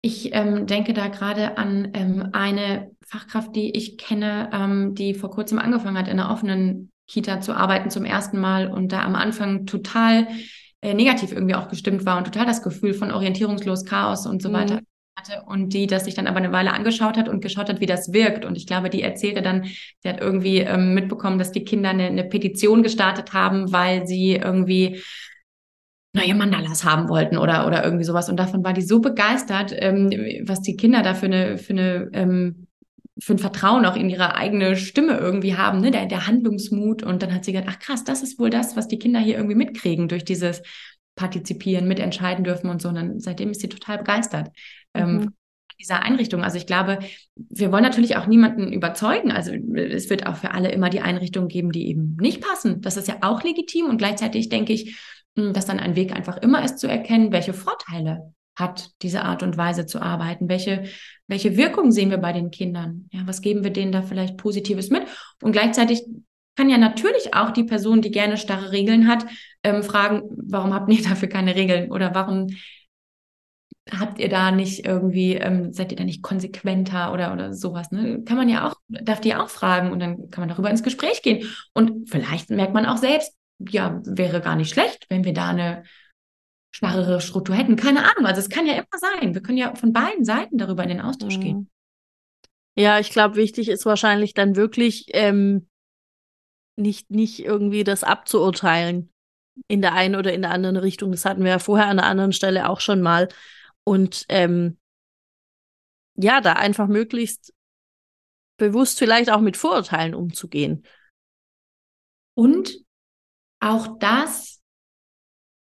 Ich 0.00 0.32
ähm, 0.32 0.66
denke 0.66 0.94
da 0.94 1.08
gerade 1.08 1.58
an 1.58 1.90
ähm, 1.94 2.30
eine 2.32 2.92
Fachkraft, 3.04 3.54
die 3.56 3.76
ich 3.76 3.98
kenne, 3.98 4.50
ähm, 4.52 4.94
die 4.94 5.14
vor 5.14 5.30
kurzem 5.30 5.58
angefangen 5.58 5.98
hat, 5.98 6.06
in 6.06 6.20
einer 6.20 6.30
offenen 6.30 6.90
Kita 7.08 7.40
zu 7.40 7.54
arbeiten 7.54 7.90
zum 7.90 8.04
ersten 8.04 8.38
Mal 8.38 8.70
und 8.70 8.92
da 8.92 9.02
am 9.02 9.16
Anfang 9.16 9.66
total 9.66 10.28
äh, 10.80 10.94
negativ 10.94 11.32
irgendwie 11.32 11.54
auch 11.54 11.68
gestimmt 11.68 12.06
war 12.06 12.18
und 12.18 12.24
total 12.24 12.46
das 12.46 12.62
Gefühl 12.62 12.94
von 12.94 13.10
orientierungslos, 13.10 13.84
Chaos 13.84 14.26
und 14.26 14.42
so 14.42 14.48
mhm. 14.48 14.54
weiter 14.54 14.80
hatte 15.18 15.42
und 15.46 15.74
die 15.74 15.86
das 15.86 16.04
sich 16.04 16.14
dann 16.14 16.26
aber 16.26 16.38
eine 16.38 16.52
Weile 16.52 16.72
angeschaut 16.72 17.16
hat 17.16 17.28
und 17.28 17.40
geschaut 17.40 17.68
hat, 17.68 17.80
wie 17.80 17.86
das 17.86 18.12
wirkt. 18.12 18.44
Und 18.44 18.56
ich 18.56 18.66
glaube, 18.66 18.88
die 18.88 19.02
erzählte 19.02 19.42
dann, 19.42 19.64
sie 19.64 20.08
hat 20.08 20.20
irgendwie 20.20 20.58
ähm, 20.58 20.94
mitbekommen, 20.94 21.38
dass 21.38 21.52
die 21.52 21.64
Kinder 21.64 21.90
eine, 21.90 22.04
eine 22.04 22.24
Petition 22.24 22.82
gestartet 22.82 23.32
haben, 23.32 23.72
weil 23.72 24.06
sie 24.06 24.36
irgendwie 24.36 25.02
neue 26.14 26.34
Mandalas 26.34 26.84
haben 26.84 27.08
wollten 27.08 27.36
oder, 27.36 27.66
oder 27.66 27.84
irgendwie 27.84 28.04
sowas. 28.04 28.28
Und 28.28 28.36
davon 28.36 28.64
war 28.64 28.72
die 28.72 28.82
so 28.82 29.00
begeistert, 29.00 29.72
ähm, 29.76 30.10
was 30.46 30.62
die 30.62 30.76
Kinder 30.76 31.02
da 31.02 31.14
für 31.14 31.26
eine, 31.26 31.58
für 31.58 31.72
eine, 31.72 32.10
ähm, 32.12 32.67
für 33.20 33.34
ein 33.34 33.38
Vertrauen 33.38 33.84
auch 33.84 33.96
in 33.96 34.10
ihre 34.10 34.36
eigene 34.36 34.76
Stimme 34.76 35.16
irgendwie 35.18 35.56
haben, 35.56 35.80
ne? 35.80 35.90
der, 35.90 36.06
der 36.06 36.26
Handlungsmut. 36.26 37.02
Und 37.02 37.22
dann 37.22 37.34
hat 37.34 37.44
sie 37.44 37.52
gesagt, 37.52 37.68
ach 37.70 37.78
krass, 37.78 38.04
das 38.04 38.22
ist 38.22 38.38
wohl 38.38 38.50
das, 38.50 38.76
was 38.76 38.88
die 38.88 38.98
Kinder 38.98 39.20
hier 39.20 39.36
irgendwie 39.36 39.56
mitkriegen 39.56 40.08
durch 40.08 40.24
dieses 40.24 40.62
Partizipieren, 41.16 41.88
mitentscheiden 41.88 42.44
dürfen 42.44 42.70
und 42.70 42.80
so. 42.80 42.88
Und 42.88 42.94
dann 42.94 43.20
seitdem 43.20 43.50
ist 43.50 43.60
sie 43.60 43.68
total 43.68 43.98
begeistert. 43.98 44.50
Ähm, 44.94 45.16
mhm. 45.16 45.34
dieser 45.80 46.02
Einrichtung. 46.02 46.42
Also 46.42 46.56
ich 46.56 46.66
glaube, 46.66 47.00
wir 47.34 47.72
wollen 47.72 47.82
natürlich 47.82 48.16
auch 48.16 48.26
niemanden 48.26 48.72
überzeugen. 48.72 49.32
Also 49.32 49.52
es 49.52 50.10
wird 50.10 50.26
auch 50.26 50.36
für 50.36 50.52
alle 50.52 50.70
immer 50.70 50.90
die 50.90 51.00
Einrichtungen 51.00 51.48
geben, 51.48 51.72
die 51.72 51.88
eben 51.88 52.16
nicht 52.20 52.40
passen. 52.40 52.80
Das 52.80 52.96
ist 52.96 53.08
ja 53.08 53.16
auch 53.22 53.42
legitim 53.42 53.86
und 53.86 53.98
gleichzeitig 53.98 54.48
denke 54.48 54.72
ich, 54.72 54.96
hm, 55.36 55.52
dass 55.52 55.66
dann 55.66 55.80
ein 55.80 55.96
Weg 55.96 56.12
einfach 56.12 56.36
immer 56.38 56.64
ist 56.64 56.78
zu 56.78 56.88
erkennen, 56.88 57.32
welche 57.32 57.52
Vorteile 57.52 58.32
hat 58.56 58.90
diese 59.02 59.22
Art 59.22 59.42
und 59.42 59.56
Weise 59.56 59.86
zu 59.86 60.02
arbeiten? 60.02 60.48
Welche, 60.48 60.84
welche 61.28 61.56
Wirkung 61.56 61.92
sehen 61.92 62.10
wir 62.10 62.18
bei 62.18 62.32
den 62.32 62.50
Kindern? 62.50 63.08
Ja, 63.12 63.20
was 63.26 63.42
geben 63.42 63.62
wir 63.62 63.70
denen 63.70 63.92
da 63.92 64.02
vielleicht 64.02 64.38
Positives 64.38 64.90
mit? 64.90 65.02
Und 65.42 65.52
gleichzeitig 65.52 66.02
kann 66.56 66.70
ja 66.70 66.78
natürlich 66.78 67.34
auch 67.34 67.50
die 67.50 67.64
Person, 67.64 68.02
die 68.02 68.10
gerne 68.10 68.36
starre 68.36 68.72
Regeln 68.72 69.06
hat, 69.06 69.24
ähm, 69.62 69.82
fragen, 69.82 70.22
warum 70.30 70.74
habt 70.74 70.90
ihr 70.90 71.02
dafür 71.02 71.28
keine 71.28 71.54
Regeln? 71.54 71.92
Oder 71.92 72.14
warum 72.14 72.48
habt 73.96 74.18
ihr 74.18 74.28
da 74.28 74.50
nicht 74.50 74.86
irgendwie, 74.86 75.34
ähm, 75.34 75.72
seid 75.72 75.92
ihr 75.92 75.96
da 75.96 76.04
nicht 76.04 76.22
konsequenter 76.22 77.12
oder, 77.12 77.32
oder 77.32 77.54
sowas? 77.54 77.90
Ne? 77.90 78.22
Kann 78.24 78.36
man 78.36 78.48
ja 78.48 78.66
auch, 78.66 78.74
darf 78.88 79.20
die 79.20 79.34
auch 79.34 79.50
fragen 79.50 79.92
und 79.92 80.00
dann 80.00 80.30
kann 80.30 80.42
man 80.42 80.48
darüber 80.48 80.70
ins 80.70 80.82
Gespräch 80.82 81.22
gehen. 81.22 81.46
Und 81.74 82.08
vielleicht 82.10 82.50
merkt 82.50 82.74
man 82.74 82.86
auch 82.86 82.96
selbst, 82.96 83.36
ja, 83.58 84.00
wäre 84.04 84.40
gar 84.40 84.56
nicht 84.56 84.70
schlecht, 84.70 85.06
wenn 85.10 85.24
wir 85.24 85.34
da 85.34 85.50
eine 85.50 85.84
starrere 86.70 87.20
Struktur 87.20 87.54
hätten. 87.54 87.76
Keine 87.76 88.04
Ahnung. 88.04 88.26
Also 88.26 88.40
es 88.40 88.48
kann 88.48 88.66
ja 88.66 88.74
immer 88.74 88.86
sein. 88.96 89.34
Wir 89.34 89.42
können 89.42 89.58
ja 89.58 89.74
von 89.74 89.92
beiden 89.92 90.24
Seiten 90.24 90.58
darüber 90.58 90.82
in 90.82 90.90
den 90.90 91.00
Austausch 91.00 91.38
mhm. 91.38 91.42
gehen. 91.42 91.70
Ja, 92.76 93.00
ich 93.00 93.10
glaube, 93.10 93.36
wichtig 93.36 93.68
ist 93.68 93.86
wahrscheinlich 93.86 94.34
dann 94.34 94.54
wirklich 94.54 95.06
ähm, 95.12 95.68
nicht, 96.76 97.10
nicht 97.10 97.44
irgendwie 97.44 97.84
das 97.84 98.04
abzuurteilen 98.04 99.12
in 99.66 99.82
der 99.82 99.94
einen 99.94 100.14
oder 100.14 100.32
in 100.32 100.42
der 100.42 100.52
anderen 100.52 100.76
Richtung. 100.76 101.10
Das 101.10 101.24
hatten 101.24 101.42
wir 101.42 101.50
ja 101.50 101.58
vorher 101.58 101.86
an 101.86 101.98
einer 101.98 102.08
anderen 102.08 102.32
Stelle 102.32 102.68
auch 102.68 102.80
schon 102.80 103.00
mal. 103.00 103.28
Und 103.82 104.26
ähm, 104.28 104.78
ja, 106.14 106.40
da 106.40 106.52
einfach 106.52 106.86
möglichst 106.86 107.52
bewusst 108.58 108.98
vielleicht 108.98 109.30
auch 109.30 109.40
mit 109.40 109.56
Vorurteilen 109.56 110.14
umzugehen. 110.14 110.84
Und 112.34 112.78
auch 113.60 113.98
das 113.98 114.57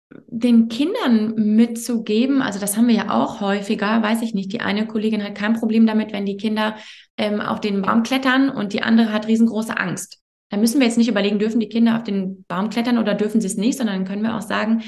den 0.10 0.70
Kindern 0.70 1.36
mitzugeben, 1.36 2.42
also 2.42 2.60
das 2.60 2.78
haben 2.78 2.88
wir 2.88 2.96
ja 2.96 3.10
auch 3.12 3.42
häufiger, 3.42 4.02
weiß 4.02 4.22
ich 4.22 4.34
nicht, 4.34 4.54
die 4.54 4.62
eine 4.62 4.88
Kollegin 4.88 5.24
hat 5.24 5.36
kein 5.36 5.54
Problem 5.54 5.86
damit, 5.86 6.14
wenn 6.14 6.26
die 6.26 6.38
Kinder 6.38 6.78
ähm, 7.18 7.42
auf 7.42 7.60
den 7.60 7.82
Baum 7.82 8.04
klettern 8.04 8.50
und 8.50 8.74
die 8.74 8.82
andere 8.82 9.12
hat 9.12 9.28
riesengroße 9.28 9.78
Angst. 9.78 10.20
Da 10.50 10.58
müssen 10.58 10.80
wir 10.80 10.88
jetzt 10.88 10.98
nicht 10.98 11.10
überlegen, 11.10 11.40
dürfen 11.40 11.60
die 11.60 11.68
Kinder 11.68 11.98
auf 11.98 12.04
den 12.04 12.46
Baum 12.48 12.70
klettern 12.70 12.98
oder 12.98 13.16
dürfen 13.16 13.42
sie 13.42 13.48
es 13.48 13.58
nicht, 13.58 13.78
sondern 13.78 14.06
können 14.06 14.24
wir 14.24 14.38
auch 14.38 14.42
sagen, 14.42 14.82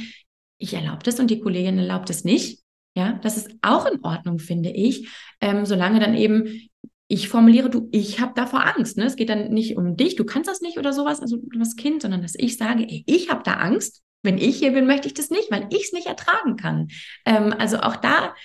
ich 0.58 0.73
erlaube 0.73 1.03
das 1.03 1.19
und 1.19 1.29
die 1.29 1.39
Kollegin 1.39 1.77
erlaubt 1.77 2.10
es 2.10 2.23
nicht. 2.23 2.62
Ja, 2.95 3.19
das 3.21 3.38
ist 3.38 3.51
auch 3.62 3.86
in 3.86 4.03
Ordnung, 4.03 4.39
finde 4.39 4.71
ich, 4.71 5.10
ähm, 5.41 5.65
solange 5.65 5.99
dann 5.99 6.15
eben 6.15 6.69
ich 7.12 7.27
formuliere, 7.27 7.69
du, 7.69 7.89
ich 7.91 8.19
habe 8.19 8.34
davor 8.36 8.65
Angst. 8.65 8.97
Ne? 8.97 9.05
Es 9.05 9.15
geht 9.15 9.29
dann 9.29 9.49
nicht 9.51 9.77
um 9.77 9.97
dich, 9.97 10.15
du 10.15 10.25
kannst 10.25 10.47
das 10.47 10.62
nicht 10.62 10.77
oder 10.77 10.93
sowas, 10.93 11.21
also 11.21 11.38
das 11.58 11.75
Kind, 11.75 12.03
sondern 12.03 12.21
dass 12.21 12.36
ich 12.36 12.55
sage, 12.55 12.84
ey, 12.84 13.03
ich 13.08 13.29
habe 13.29 13.41
da 13.43 13.53
Angst. 13.53 14.03
Wenn 14.21 14.38
ich 14.38 14.58
hier 14.58 14.73
bin, 14.73 14.86
möchte 14.86 15.08
ich 15.08 15.13
das 15.13 15.29
nicht, 15.29 15.49
weil 15.51 15.67
ich 15.71 15.86
es 15.86 15.93
nicht 15.93 16.08
ertragen 16.08 16.58
kann. 16.58 16.89
Ähm, 17.25 17.53
also 17.58 17.79
auch 17.79 17.95
da 17.95 18.36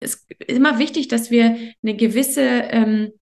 ist 0.00 0.26
immer 0.46 0.78
wichtig, 0.78 1.08
dass 1.08 1.30
wir 1.30 1.56
eine 1.82 1.96
gewisse 1.96 2.42
ähm, 2.42 3.12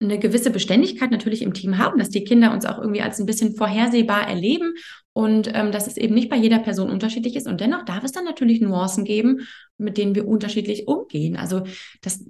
eine 0.00 0.18
gewisse 0.18 0.50
Beständigkeit 0.50 1.10
natürlich 1.10 1.42
im 1.42 1.54
Team 1.54 1.76
haben, 1.78 1.98
dass 1.98 2.08
die 2.08 2.22
Kinder 2.22 2.52
uns 2.52 2.64
auch 2.64 2.78
irgendwie 2.78 3.02
als 3.02 3.18
ein 3.18 3.26
bisschen 3.26 3.56
vorhersehbar 3.56 4.28
erleben 4.28 4.74
und 5.12 5.50
ähm, 5.52 5.72
dass 5.72 5.88
es 5.88 5.96
eben 5.96 6.14
nicht 6.14 6.28
bei 6.28 6.36
jeder 6.36 6.60
Person 6.60 6.90
unterschiedlich 6.90 7.34
ist. 7.34 7.48
Und 7.48 7.60
dennoch 7.60 7.84
darf 7.84 8.04
es 8.04 8.12
dann 8.12 8.24
natürlich 8.24 8.60
Nuancen 8.60 9.04
geben, 9.04 9.48
mit 9.76 9.98
denen 9.98 10.14
wir 10.14 10.28
unterschiedlich 10.28 10.86
umgehen. 10.86 11.36
Also 11.36 11.64
das 12.00 12.24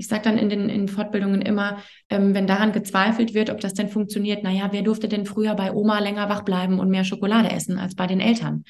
ich 0.00 0.08
sage 0.08 0.22
dann 0.22 0.38
in 0.38 0.48
den 0.48 0.70
in 0.70 0.88
Fortbildungen 0.88 1.42
immer, 1.42 1.76
ähm, 2.08 2.34
wenn 2.34 2.46
daran 2.46 2.72
gezweifelt 2.72 3.34
wird, 3.34 3.50
ob 3.50 3.60
das 3.60 3.74
denn 3.74 3.90
funktioniert, 3.90 4.42
naja, 4.42 4.68
wer 4.72 4.80
durfte 4.80 5.08
denn 5.08 5.26
früher 5.26 5.54
bei 5.54 5.72
Oma 5.72 5.98
länger 5.98 6.30
wach 6.30 6.40
bleiben 6.40 6.80
und 6.80 6.88
mehr 6.88 7.04
Schokolade 7.04 7.50
essen 7.50 7.78
als 7.78 7.94
bei 7.94 8.06
den 8.06 8.18
Eltern? 8.18 8.64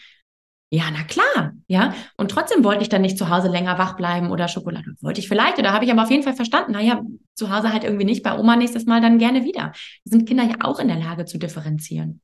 Ja, 0.70 0.84
na 0.92 1.04
klar, 1.04 1.52
ja. 1.68 1.94
Und 2.16 2.32
trotzdem 2.32 2.64
wollte 2.64 2.82
ich 2.82 2.88
dann 2.88 3.02
nicht 3.02 3.16
zu 3.16 3.28
Hause 3.28 3.48
länger 3.48 3.78
wach 3.78 3.96
bleiben 3.96 4.32
oder 4.32 4.48
Schokolade. 4.48 4.94
Wollte 5.00 5.20
ich 5.20 5.28
vielleicht, 5.28 5.58
oder 5.60 5.72
habe 5.72 5.84
ich 5.84 5.92
aber 5.92 6.02
auf 6.02 6.10
jeden 6.10 6.24
Fall 6.24 6.34
verstanden, 6.34 6.72
naja, 6.72 7.00
zu 7.34 7.54
Hause 7.54 7.72
halt 7.72 7.84
irgendwie 7.84 8.04
nicht, 8.04 8.24
bei 8.24 8.36
Oma 8.36 8.56
nächstes 8.56 8.86
Mal 8.86 9.00
dann 9.00 9.18
gerne 9.18 9.44
wieder. 9.44 9.72
Sind 10.04 10.26
Kinder 10.26 10.44
ja 10.44 10.56
auch 10.62 10.80
in 10.80 10.88
der 10.88 10.98
Lage 10.98 11.26
zu 11.26 11.38
differenzieren. 11.38 12.20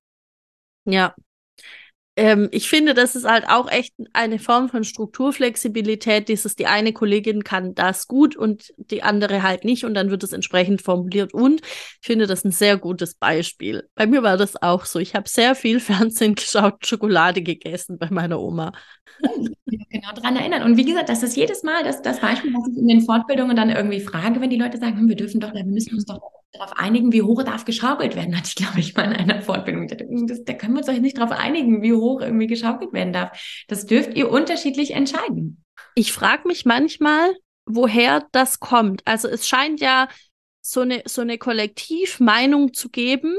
Ja. 0.85 1.15
Ähm, 2.17 2.49
ich 2.51 2.69
finde, 2.71 2.95
das 2.95 3.15
ist 3.15 3.27
halt 3.27 3.47
auch 3.47 3.71
echt 3.71 3.95
eine 4.15 4.39
Form 4.39 4.71
von 4.71 4.85
Strukturflexibilität. 4.85 6.29
Dieses, 6.29 6.57
die 6.57 6.67
eine 6.67 6.95
Kollegin 6.95 7.45
kann 7.45 7.75
das 7.75 8.09
gut 8.09 8.37
und 8.37 8.73
die 8.79 9.03
andere 9.03 9.43
halt 9.43 9.65
nicht 9.65 9.85
und 9.85 9.93
dann 9.93 10.11
wird 10.11 10.25
es 10.25 10.33
entsprechend 10.33 10.81
formuliert. 10.81 11.35
Und 11.35 11.61
ich 11.61 12.07
finde 12.07 12.27
das 12.27 12.43
ein 12.45 12.53
sehr 12.53 12.79
gutes 12.79 13.15
Beispiel. 13.15 13.87
Bei 13.95 14.07
mir 14.07 14.23
war 14.23 14.39
das 14.39 14.61
auch 14.63 14.87
so. 14.87 14.99
Ich 14.99 15.15
habe 15.15 15.29
sehr 15.29 15.55
viel 15.55 15.79
Fernsehen 15.81 16.35
geschaut, 16.35 16.87
Schokolade 16.87 17.43
gegessen 17.43 17.99
bei 17.99 18.09
meiner 18.11 18.41
Oma. 18.41 18.73
genau 19.91 20.13
daran 20.15 20.37
erinnern. 20.37 20.63
Und 20.63 20.79
wie 20.79 20.85
gesagt, 20.87 21.11
das 21.11 21.23
ist 21.23 21.37
jedes 21.37 21.63
Mal 21.63 21.85
das, 21.85 22.01
das 22.01 22.21
Beispiel, 22.21 22.53
was 22.55 22.69
ich 22.73 22.79
in 22.79 22.89
den 22.89 23.03
Fortbildungen 23.03 23.57
dann 23.57 23.69
irgendwie 23.69 24.01
frage, 24.01 24.41
wenn 24.41 24.51
die 24.51 24.59
Leute 24.59 24.79
sagen, 24.79 24.99
hm, 24.99 25.09
wir 25.09 25.17
dürfen 25.17 25.41
doch, 25.41 25.53
wir 25.53 25.65
müssen 25.65 25.95
uns 25.95 26.07
doch 26.07 26.21
darauf 26.53 26.73
einigen, 26.77 27.13
wie 27.13 27.23
hoch 27.23 27.43
darf 27.43 27.65
geschaukelt 27.65 28.17
werden, 28.17 28.37
hatte 28.37 28.49
ich, 28.49 28.55
glaube 28.55 28.81
ich, 28.81 28.95
mal 28.95 29.05
in 29.05 29.13
einer 29.13 29.43
Fortbildung. 29.43 29.89
Das, 30.27 30.45
da 30.45 30.53
können 30.55 30.75
wir 30.75 30.79
uns 30.79 30.87
doch 30.87 30.99
nicht 30.99 31.19
darauf 31.19 31.33
einigen, 31.33 31.83
wie 31.83 31.93
hoch 31.93 32.06
irgendwie 32.21 32.47
geschaukelt 32.47 32.93
werden 32.93 33.13
darf. 33.13 33.65
Das 33.69 33.87
dürft 33.87 34.15
ihr 34.15 34.31
unterschiedlich 34.31 34.93
entscheiden. 34.93 35.63
Ich 35.95 36.13
frage 36.13 36.47
mich 36.49 36.65
manchmal, 36.65 37.35
woher 37.67 38.27
das 38.33 38.61
kommt. 38.61 39.03
Also 39.05 39.29
es 39.29 39.49
scheint 39.49 39.81
ja 39.81 40.09
so 40.61 40.81
eine, 40.81 41.03
so 41.07 41.23
eine 41.23 41.39
Kollektivmeinung 41.39 42.73
zu 42.73 42.89
geben, 42.89 43.37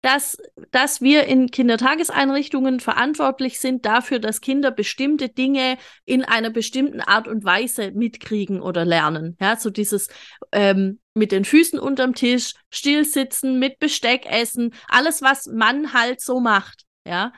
dass, 0.00 0.38
dass 0.70 1.00
wir 1.00 1.24
in 1.24 1.50
Kindertageseinrichtungen 1.50 2.78
verantwortlich 2.78 3.58
sind 3.58 3.84
dafür, 3.84 4.20
dass 4.20 4.40
Kinder 4.40 4.70
bestimmte 4.70 5.28
Dinge 5.28 5.76
in 6.04 6.24
einer 6.24 6.50
bestimmten 6.50 7.00
Art 7.00 7.26
und 7.26 7.44
Weise 7.44 7.90
mitkriegen 7.90 8.60
oder 8.60 8.84
lernen. 8.84 9.36
Ja, 9.40 9.56
so 9.56 9.70
dieses 9.70 10.08
ähm, 10.52 11.00
mit 11.14 11.32
den 11.32 11.44
Füßen 11.44 11.80
unterm 11.80 12.14
Tisch, 12.14 12.54
stillsitzen, 12.70 13.58
mit 13.58 13.80
Besteck 13.80 14.24
essen, 14.26 14.72
alles, 14.88 15.20
was 15.20 15.46
man 15.46 15.92
halt 15.92 16.20
so 16.20 16.38
macht. 16.38 16.84
Ja. 17.04 17.32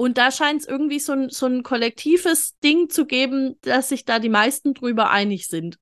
Und 0.00 0.16
da 0.16 0.30
scheint 0.30 0.62
es 0.62 0.66
irgendwie 0.66 0.98
so 0.98 1.12
ein, 1.12 1.28
so 1.28 1.44
ein 1.44 1.62
kollektives 1.62 2.58
Ding 2.60 2.88
zu 2.88 3.04
geben, 3.04 3.56
dass 3.60 3.90
sich 3.90 4.06
da 4.06 4.18
die 4.18 4.30
meisten 4.30 4.72
drüber 4.72 5.10
einig 5.10 5.46
sind. 5.46 5.76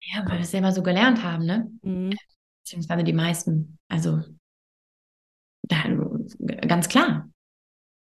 Ja, 0.00 0.24
weil 0.24 0.38
wir 0.38 0.44
es 0.44 0.52
ja 0.52 0.60
immer 0.60 0.72
so 0.72 0.82
gelernt 0.82 1.22
haben, 1.22 1.44
ne? 1.44 1.70
Mhm. 1.82 2.14
Beziehungsweise 2.62 3.04
die 3.04 3.12
meisten. 3.12 3.78
Also 3.88 4.22
ganz 5.68 6.88
klar, 6.88 7.28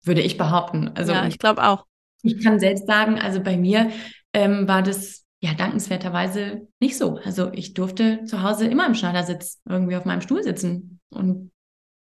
würde 0.05 0.21
ich 0.21 0.39
behaupten. 0.39 0.93
Also, 0.95 1.11
ja, 1.11 1.27
ich 1.27 1.41
glaube 1.41 1.65
auch. 1.65 1.87
Ich 2.23 2.41
kann 2.41 2.61
selbst 2.61 2.87
sagen, 2.87 3.19
also 3.19 3.43
bei 3.43 3.57
mir 3.57 3.91
ähm, 4.33 4.69
war 4.69 4.85
das 4.85 5.27
ja 5.41 5.55
dankenswerterweise 5.55 6.69
nicht 6.79 6.97
so. 6.97 7.17
Also 7.17 7.53
ich 7.53 7.75
durfte 7.75 8.23
zu 8.27 8.45
Hause 8.45 8.69
immer 8.69 8.87
im 8.87 8.95
Schneidersitz 8.95 9.61
irgendwie 9.69 9.97
auf 9.97 10.05
meinem 10.05 10.21
Stuhl 10.21 10.45
sitzen 10.45 11.01
und 11.11 11.51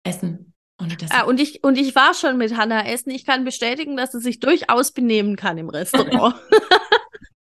essen. 0.03 0.54
Und, 0.77 1.01
das 1.01 1.11
ah, 1.11 1.23
und, 1.23 1.39
ich, 1.39 1.63
und 1.63 1.77
ich 1.77 1.95
war 1.95 2.13
schon 2.13 2.37
mit 2.37 2.57
Hannah 2.57 2.85
essen. 2.85 3.09
Ich 3.09 3.25
kann 3.25 3.45
bestätigen, 3.45 3.95
dass 3.95 4.11
sie 4.11 4.19
sich 4.19 4.39
durchaus 4.39 4.91
benehmen 4.91 5.35
kann 5.35 5.57
im 5.57 5.69
Restaurant. 5.69 6.35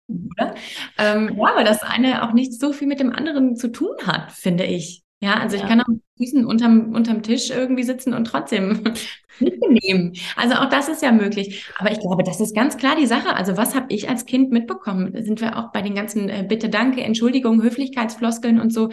ähm, 0.99 1.37
ja, 1.37 1.57
weil 1.57 1.65
das 1.65 1.83
eine 1.83 2.23
auch 2.29 2.33
nicht 2.33 2.53
so 2.59 2.73
viel 2.73 2.87
mit 2.87 3.01
dem 3.01 3.13
anderen 3.13 3.57
zu 3.57 3.69
tun 3.69 3.97
hat, 4.07 4.33
finde 4.33 4.65
ich. 4.65 5.03
Ja, 5.21 5.41
also 5.41 5.57
ja. 5.57 5.63
ich 5.63 5.69
kann 5.69 5.81
auch 5.81 5.89
mit 5.89 6.03
Füßen 6.19 6.45
unterm, 6.45 6.95
unterm 6.95 7.23
Tisch 7.23 7.49
irgendwie 7.49 7.85
sitzen 7.85 8.13
und 8.13 8.27
trotzdem 8.27 8.85
mitnehmen. 9.41 10.13
Also 10.37 10.57
auch 10.57 10.69
das 10.69 10.89
ist 10.89 11.03
ja 11.03 11.11
möglich. 11.11 11.65
Aber 11.79 11.91
ich 11.91 12.01
glaube, 12.01 12.23
das 12.23 12.41
ist 12.41 12.55
ganz 12.55 12.77
klar 12.77 12.97
die 12.97 13.07
Sache. 13.07 13.35
Also 13.35 13.57
was 13.57 13.75
habe 13.75 13.87
ich 13.89 14.11
als 14.11 14.27
Kind 14.27 14.51
mitbekommen? 14.51 15.15
Da 15.15 15.23
sind 15.23 15.41
wir 15.41 15.57
auch 15.57 15.73
bei 15.73 15.81
den 15.81 15.95
ganzen 15.95 16.29
äh, 16.29 16.45
Bitte, 16.47 16.69
Danke, 16.69 17.03
Entschuldigung, 17.03 17.63
Höflichkeitsfloskeln 17.63 18.61
und 18.61 18.75
so. 18.75 18.91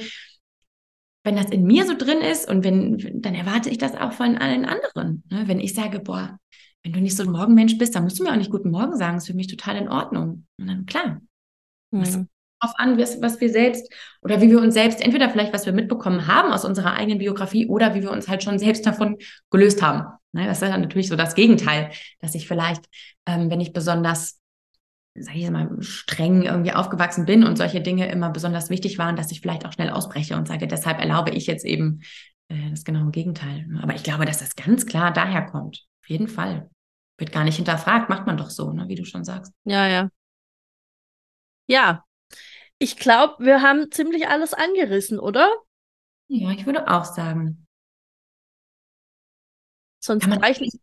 Wenn 1.23 1.35
das 1.35 1.47
in 1.47 1.63
mir 1.63 1.85
so 1.85 1.95
drin 1.97 2.19
ist 2.19 2.49
und 2.49 2.63
wenn, 2.63 3.21
dann 3.21 3.35
erwarte 3.35 3.69
ich 3.69 3.77
das 3.77 3.95
auch 3.95 4.13
von 4.13 4.37
allen 4.37 4.65
anderen. 4.65 5.23
Ne? 5.29 5.43
Wenn 5.47 5.59
ich 5.59 5.73
sage, 5.73 5.99
boah, 5.99 6.37
wenn 6.83 6.93
du 6.93 6.99
nicht 6.99 7.15
so 7.15 7.23
ein 7.23 7.31
Morgenmensch 7.31 7.77
bist, 7.77 7.95
dann 7.95 8.03
musst 8.03 8.19
du 8.19 8.23
mir 8.23 8.31
auch 8.31 8.37
nicht 8.37 8.51
guten 8.51 8.71
Morgen 8.71 8.97
sagen. 8.97 9.15
Das 9.15 9.23
ist 9.23 9.31
für 9.31 9.35
mich 9.35 9.47
total 9.47 9.77
in 9.77 9.87
Ordnung. 9.87 10.45
Und 10.57 10.67
dann, 10.67 10.85
klar, 10.85 11.21
mhm 11.91 12.27
darauf 12.63 12.79
an, 12.79 12.97
was, 12.97 13.21
was 13.21 13.39
wir 13.41 13.49
selbst 13.49 13.91
oder 14.21 14.41
wie 14.41 14.49
wir 14.49 14.59
uns 14.59 14.73
selbst, 14.73 15.01
entweder 15.01 15.29
vielleicht, 15.29 15.53
was 15.53 15.65
wir 15.65 15.73
mitbekommen 15.73 16.27
haben 16.27 16.51
aus 16.51 16.65
unserer 16.65 16.93
eigenen 16.93 17.19
Biografie 17.19 17.67
oder 17.67 17.93
wie 17.93 18.01
wir 18.01 18.11
uns 18.11 18.27
halt 18.27 18.43
schon 18.43 18.59
selbst 18.59 18.85
davon 18.85 19.17
gelöst 19.49 19.81
haben. 19.81 20.05
Ne, 20.31 20.45
das 20.45 20.61
ist 20.61 20.67
dann 20.67 20.81
natürlich 20.81 21.09
so 21.09 21.15
das 21.15 21.35
Gegenteil, 21.35 21.91
dass 22.19 22.35
ich 22.35 22.47
vielleicht, 22.47 22.85
ähm, 23.25 23.49
wenn 23.51 23.61
ich 23.61 23.73
besonders 23.73 24.39
sag 25.15 25.35
ich 25.35 25.49
mal, 25.49 25.69
streng 25.81 26.43
irgendwie 26.43 26.73
aufgewachsen 26.73 27.25
bin 27.25 27.43
und 27.43 27.57
solche 27.57 27.81
Dinge 27.81 28.09
immer 28.11 28.29
besonders 28.29 28.69
wichtig 28.69 28.97
waren, 28.97 29.15
dass 29.15 29.31
ich 29.31 29.41
vielleicht 29.41 29.65
auch 29.65 29.73
schnell 29.73 29.89
ausbreche 29.89 30.35
und 30.35 30.47
sage, 30.47 30.67
deshalb 30.67 30.99
erlaube 30.99 31.31
ich 31.31 31.45
jetzt 31.45 31.65
eben 31.65 32.01
äh, 32.47 32.69
das 32.71 32.83
genaue 32.83 33.11
Gegenteil. 33.11 33.67
Aber 33.81 33.93
ich 33.95 34.03
glaube, 34.03 34.25
dass 34.25 34.39
das 34.39 34.55
ganz 34.55 34.85
klar 34.85 35.13
daher 35.13 35.45
kommt. 35.45 35.85
Auf 36.01 36.09
jeden 36.09 36.27
Fall. 36.27 36.69
Wird 37.17 37.31
gar 37.31 37.43
nicht 37.43 37.57
hinterfragt, 37.57 38.09
macht 38.09 38.25
man 38.25 38.37
doch 38.37 38.49
so, 38.49 38.71
ne, 38.73 38.87
wie 38.87 38.95
du 38.95 39.05
schon 39.05 39.23
sagst. 39.23 39.53
Ja, 39.65 39.87
ja. 39.87 40.09
Ja, 41.67 42.03
ich 42.79 42.97
glaube, 42.97 43.35
wir 43.39 43.61
haben 43.61 43.91
ziemlich 43.91 44.27
alles 44.27 44.53
angerissen, 44.53 45.19
oder? 45.19 45.49
Ja, 46.27 46.51
ich 46.51 46.65
würde 46.65 46.87
auch 46.89 47.05
sagen. 47.05 47.67
Sonst 49.99 50.27
reichlich. 50.27 50.73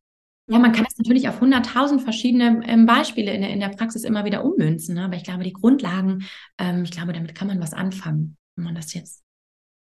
Ja, 0.51 0.59
man 0.59 0.73
kann 0.73 0.85
das 0.85 0.99
natürlich 0.99 1.29
auf 1.29 1.41
100.000 1.41 2.01
verschiedene 2.01 2.61
ähm, 2.67 2.85
Beispiele 2.85 3.33
in 3.33 3.41
der, 3.41 3.51
in 3.51 3.61
der 3.61 3.69
Praxis 3.69 4.03
immer 4.03 4.25
wieder 4.25 4.45
ummünzen. 4.45 4.97
Ne? 4.97 5.05
Aber 5.05 5.15
ich 5.15 5.23
glaube, 5.23 5.45
die 5.45 5.53
Grundlagen, 5.53 6.27
ähm, 6.59 6.83
ich 6.83 6.91
glaube, 6.91 7.13
damit 7.13 7.37
kann 7.37 7.47
man 7.47 7.61
was 7.61 7.73
anfangen, 7.73 8.37
wenn 8.57 8.65
man 8.65 8.75
das 8.75 8.93
jetzt 8.93 9.23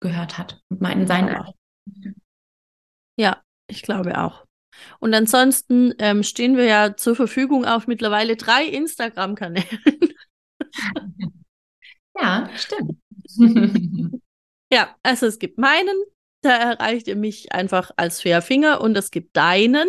gehört 0.02 0.38
hat 0.38 0.60
und 0.70 0.82
mal 0.82 0.92
in 0.92 1.06
seinen. 1.06 1.36
Ja, 3.20 3.42
ich 3.70 3.84
glaube 3.84 4.20
auch. 4.20 4.46
Und 5.00 5.14
ansonsten 5.14 5.94
ähm, 6.00 6.24
stehen 6.24 6.58
wir 6.58 6.66
ja 6.66 6.96
zur 6.98 7.16
Verfügung 7.16 7.66
auf 7.66 7.88
mittlerweile 7.88 8.36
drei 8.36 8.66
Instagram-Kanälen. 8.66 9.66
Ja, 12.20 12.50
stimmt. 12.56 12.98
ja, 14.74 14.96
also 15.04 15.28
es 15.28 15.40
gibt 15.40 15.58
meinen, 15.58 15.96
da 16.42 16.72
erreicht 16.72 17.08
ihr 17.08 17.16
mich 17.16 17.52
einfach 17.54 17.92
als 17.96 18.22
Fairfinger 18.22 18.82
und 18.82 18.98
es 18.98 19.12
gibt 19.12 19.38
deinen. 19.38 19.88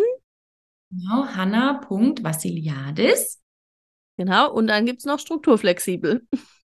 Genau, 0.91 1.25
Hanna.Vassiliadis. 1.25 3.39
Genau, 4.17 4.51
und 4.51 4.67
dann 4.67 4.85
gibt 4.85 4.99
es 4.99 5.05
noch 5.05 5.19
strukturflexibel. 5.19 6.27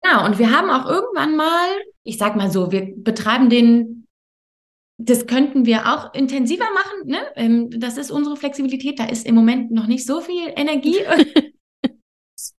Genau, 0.04 0.26
und 0.26 0.40
wir 0.40 0.52
haben 0.52 0.70
auch 0.70 0.90
irgendwann 0.90 1.36
mal, 1.36 1.68
ich 2.04 2.18
sag 2.18 2.36
mal 2.36 2.52
so, 2.52 2.72
wir 2.72 2.94
betreiben 2.96 3.50
den, 3.50 4.08
das 4.98 5.28
könnten 5.28 5.66
wir 5.66 5.94
auch 5.94 6.14
intensiver 6.14 6.66
machen, 6.74 7.08
ne? 7.08 7.20
Ähm, 7.36 7.70
das 7.72 7.98
ist 7.98 8.12
unsere 8.12 8.36
Flexibilität, 8.36 9.00
da 9.00 9.06
ist 9.06 9.26
im 9.26 9.36
Moment 9.36 9.72
noch 9.72 9.88
nicht 9.88 10.06
so 10.06 10.22
viel 10.22 10.52
Energie 10.56 10.98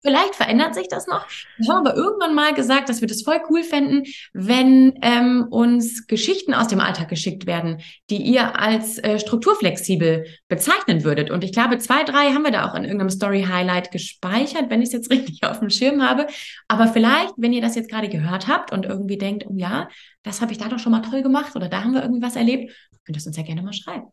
Vielleicht 0.02 0.34
verändert 0.34 0.74
sich 0.74 0.88
das 0.88 1.06
noch. 1.06 1.26
Wir 1.58 1.68
haben 1.72 1.86
aber 1.86 1.96
irgendwann 1.96 2.34
mal 2.34 2.54
gesagt, 2.54 2.88
dass 2.88 3.00
wir 3.00 3.08
das 3.08 3.22
voll 3.22 3.40
cool 3.50 3.62
fänden, 3.62 4.04
wenn 4.32 4.98
ähm, 5.02 5.46
uns 5.50 6.06
Geschichten 6.06 6.54
aus 6.54 6.68
dem 6.68 6.80
Alltag 6.80 7.08
geschickt 7.08 7.46
werden, 7.46 7.80
die 8.10 8.22
ihr 8.22 8.58
als 8.58 8.98
äh, 8.98 9.18
strukturflexibel 9.18 10.26
bezeichnen 10.48 11.04
würdet. 11.04 11.30
Und 11.30 11.44
ich 11.44 11.52
glaube, 11.52 11.78
zwei, 11.78 12.04
drei 12.04 12.32
haben 12.32 12.44
wir 12.44 12.50
da 12.50 12.68
auch 12.68 12.74
in 12.74 12.84
irgendeinem 12.84 13.10
Story-Highlight 13.10 13.90
gespeichert, 13.90 14.70
wenn 14.70 14.82
ich 14.82 14.88
es 14.88 14.92
jetzt 14.92 15.10
richtig 15.12 15.44
auf 15.44 15.60
dem 15.60 15.70
Schirm 15.70 16.02
habe. 16.02 16.26
Aber 16.68 16.88
vielleicht, 16.88 17.34
wenn 17.36 17.52
ihr 17.52 17.62
das 17.62 17.74
jetzt 17.74 17.90
gerade 17.90 18.08
gehört 18.08 18.48
habt 18.48 18.72
und 18.72 18.86
irgendwie 18.86 19.18
denkt, 19.18 19.46
oh 19.48 19.56
ja, 19.56 19.88
das 20.22 20.40
habe 20.40 20.52
ich 20.52 20.58
da 20.58 20.68
doch 20.68 20.78
schon 20.78 20.92
mal 20.92 21.02
toll 21.02 21.22
gemacht 21.22 21.56
oder 21.56 21.68
da 21.68 21.82
haben 21.82 21.94
wir 21.94 22.02
irgendwie 22.02 22.22
was 22.22 22.36
erlebt, 22.36 22.72
könnt 23.04 23.16
ihr 23.16 23.20
es 23.20 23.26
uns 23.26 23.36
ja 23.36 23.42
gerne 23.42 23.62
mal 23.62 23.72
schreiben. 23.72 24.06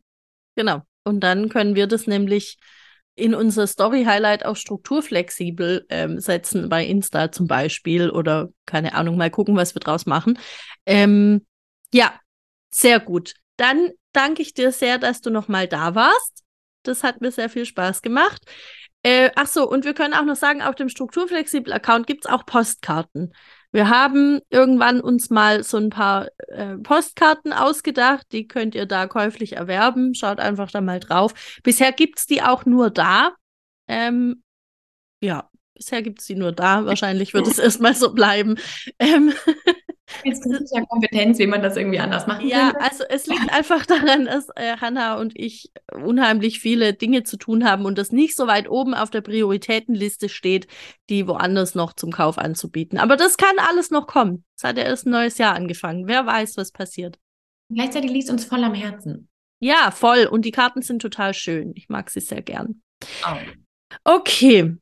Genau. 0.55 0.81
Und 1.03 1.21
dann 1.21 1.49
können 1.49 1.75
wir 1.75 1.87
das 1.87 2.07
nämlich 2.07 2.57
in 3.19 3.35
unser 3.35 3.67
Story-Highlight 3.67 4.45
auch 4.45 4.55
strukturflexibel 4.55 5.85
ähm, 5.89 6.19
setzen, 6.19 6.69
bei 6.69 6.85
Insta 6.85 7.31
zum 7.31 7.47
Beispiel 7.47 8.09
oder 8.09 8.49
keine 8.65 8.93
Ahnung, 8.93 9.17
mal 9.17 9.29
gucken, 9.29 9.55
was 9.55 9.75
wir 9.75 9.79
draus 9.79 10.05
machen. 10.05 10.39
Ähm, 10.85 11.45
ja, 11.93 12.13
sehr 12.71 12.99
gut. 12.99 13.33
Dann 13.57 13.89
danke 14.13 14.41
ich 14.41 14.53
dir 14.53 14.71
sehr, 14.71 14.97
dass 14.97 15.21
du 15.21 15.29
nochmal 15.29 15.67
da 15.67 15.95
warst. 15.95 16.43
Das 16.83 17.03
hat 17.03 17.21
mir 17.21 17.31
sehr 17.31 17.49
viel 17.49 17.65
Spaß 17.65 18.01
gemacht. 18.01 18.41
Äh, 19.03 19.31
ach 19.35 19.47
so, 19.47 19.69
und 19.69 19.85
wir 19.85 19.93
können 19.93 20.13
auch 20.13 20.25
noch 20.25 20.35
sagen, 20.35 20.61
auf 20.61 20.75
dem 20.75 20.89
Strukturflexibel-Account 20.89 22.07
gibt 22.07 22.25
es 22.25 22.31
auch 22.31 22.45
Postkarten. 22.45 23.33
Wir 23.71 23.89
haben 23.89 24.39
irgendwann 24.49 24.99
uns 24.99 25.29
mal 25.29 25.63
so 25.63 25.77
ein 25.77 25.89
paar 25.89 26.27
äh, 26.47 26.77
Postkarten 26.77 27.53
ausgedacht, 27.53 28.25
die 28.31 28.47
könnt 28.47 28.73
ihr 28.73 28.85
da 28.85 29.05
käuflich 29.07 29.53
erwerben. 29.53 30.15
Schaut 30.15 30.39
einfach 30.39 30.71
da 30.71 30.81
mal 30.81 30.99
drauf. 30.99 31.33
Bisher 31.63 31.91
gibt's 31.91 32.25
die 32.25 32.41
auch 32.41 32.65
nur 32.65 32.89
da. 32.89 33.33
Ähm, 33.87 34.43
ja, 35.21 35.49
bisher 35.75 36.01
gibt's 36.01 36.25
die 36.25 36.35
nur 36.35 36.51
da. 36.51 36.85
Wahrscheinlich 36.85 37.33
wird 37.33 37.47
es 37.47 37.59
erstmal 37.59 37.93
so 37.93 38.13
bleiben. 38.13 38.55
Ähm, 38.97 39.33
Jetzt 40.23 40.45
ist 40.45 40.75
ja 40.75 40.83
Kompetenz, 40.85 41.39
wie 41.39 41.47
man 41.47 41.61
das 41.61 41.77
irgendwie 41.77 41.99
anders 41.99 42.25
machen 42.27 42.47
Ja, 42.47 42.71
könnte. 42.71 42.81
also 42.81 43.03
es 43.09 43.27
liegt 43.27 43.51
einfach 43.53 43.85
daran, 43.85 44.25
dass 44.25 44.47
äh, 44.55 44.77
Hanna 44.77 45.17
und 45.19 45.33
ich 45.37 45.71
unheimlich 45.93 46.59
viele 46.59 46.93
Dinge 46.93 47.23
zu 47.23 47.37
tun 47.37 47.63
haben 47.65 47.85
und 47.85 47.97
das 47.97 48.11
nicht 48.11 48.35
so 48.35 48.47
weit 48.47 48.69
oben 48.69 48.93
auf 48.93 49.09
der 49.09 49.21
Prioritätenliste 49.21 50.29
steht, 50.29 50.67
die 51.09 51.27
woanders 51.27 51.75
noch 51.75 51.93
zum 51.93 52.11
Kauf 52.11 52.37
anzubieten. 52.37 52.97
Aber 52.97 53.17
das 53.17 53.37
kann 53.37 53.55
alles 53.69 53.91
noch 53.91 54.07
kommen. 54.07 54.43
Es 54.57 54.63
hat 54.63 54.77
ja 54.77 54.83
erst 54.83 55.05
ein 55.05 55.11
neues 55.11 55.37
Jahr 55.37 55.53
angefangen. 55.55 56.07
Wer 56.07 56.25
weiß, 56.25 56.57
was 56.57 56.71
passiert. 56.71 57.17
Gleichzeitig 57.71 58.11
liegt 58.11 58.29
uns 58.29 58.45
voll 58.45 58.63
am 58.63 58.73
Herzen. 58.73 59.29
Ja, 59.59 59.91
voll. 59.91 60.25
Und 60.25 60.43
die 60.45 60.51
Karten 60.51 60.81
sind 60.81 61.01
total 61.01 61.33
schön. 61.33 61.73
Ich 61.75 61.89
mag 61.89 62.09
sie 62.09 62.21
sehr 62.21 62.41
gern. 62.41 62.81
Oh. 63.25 63.35
Okay. 64.03 64.75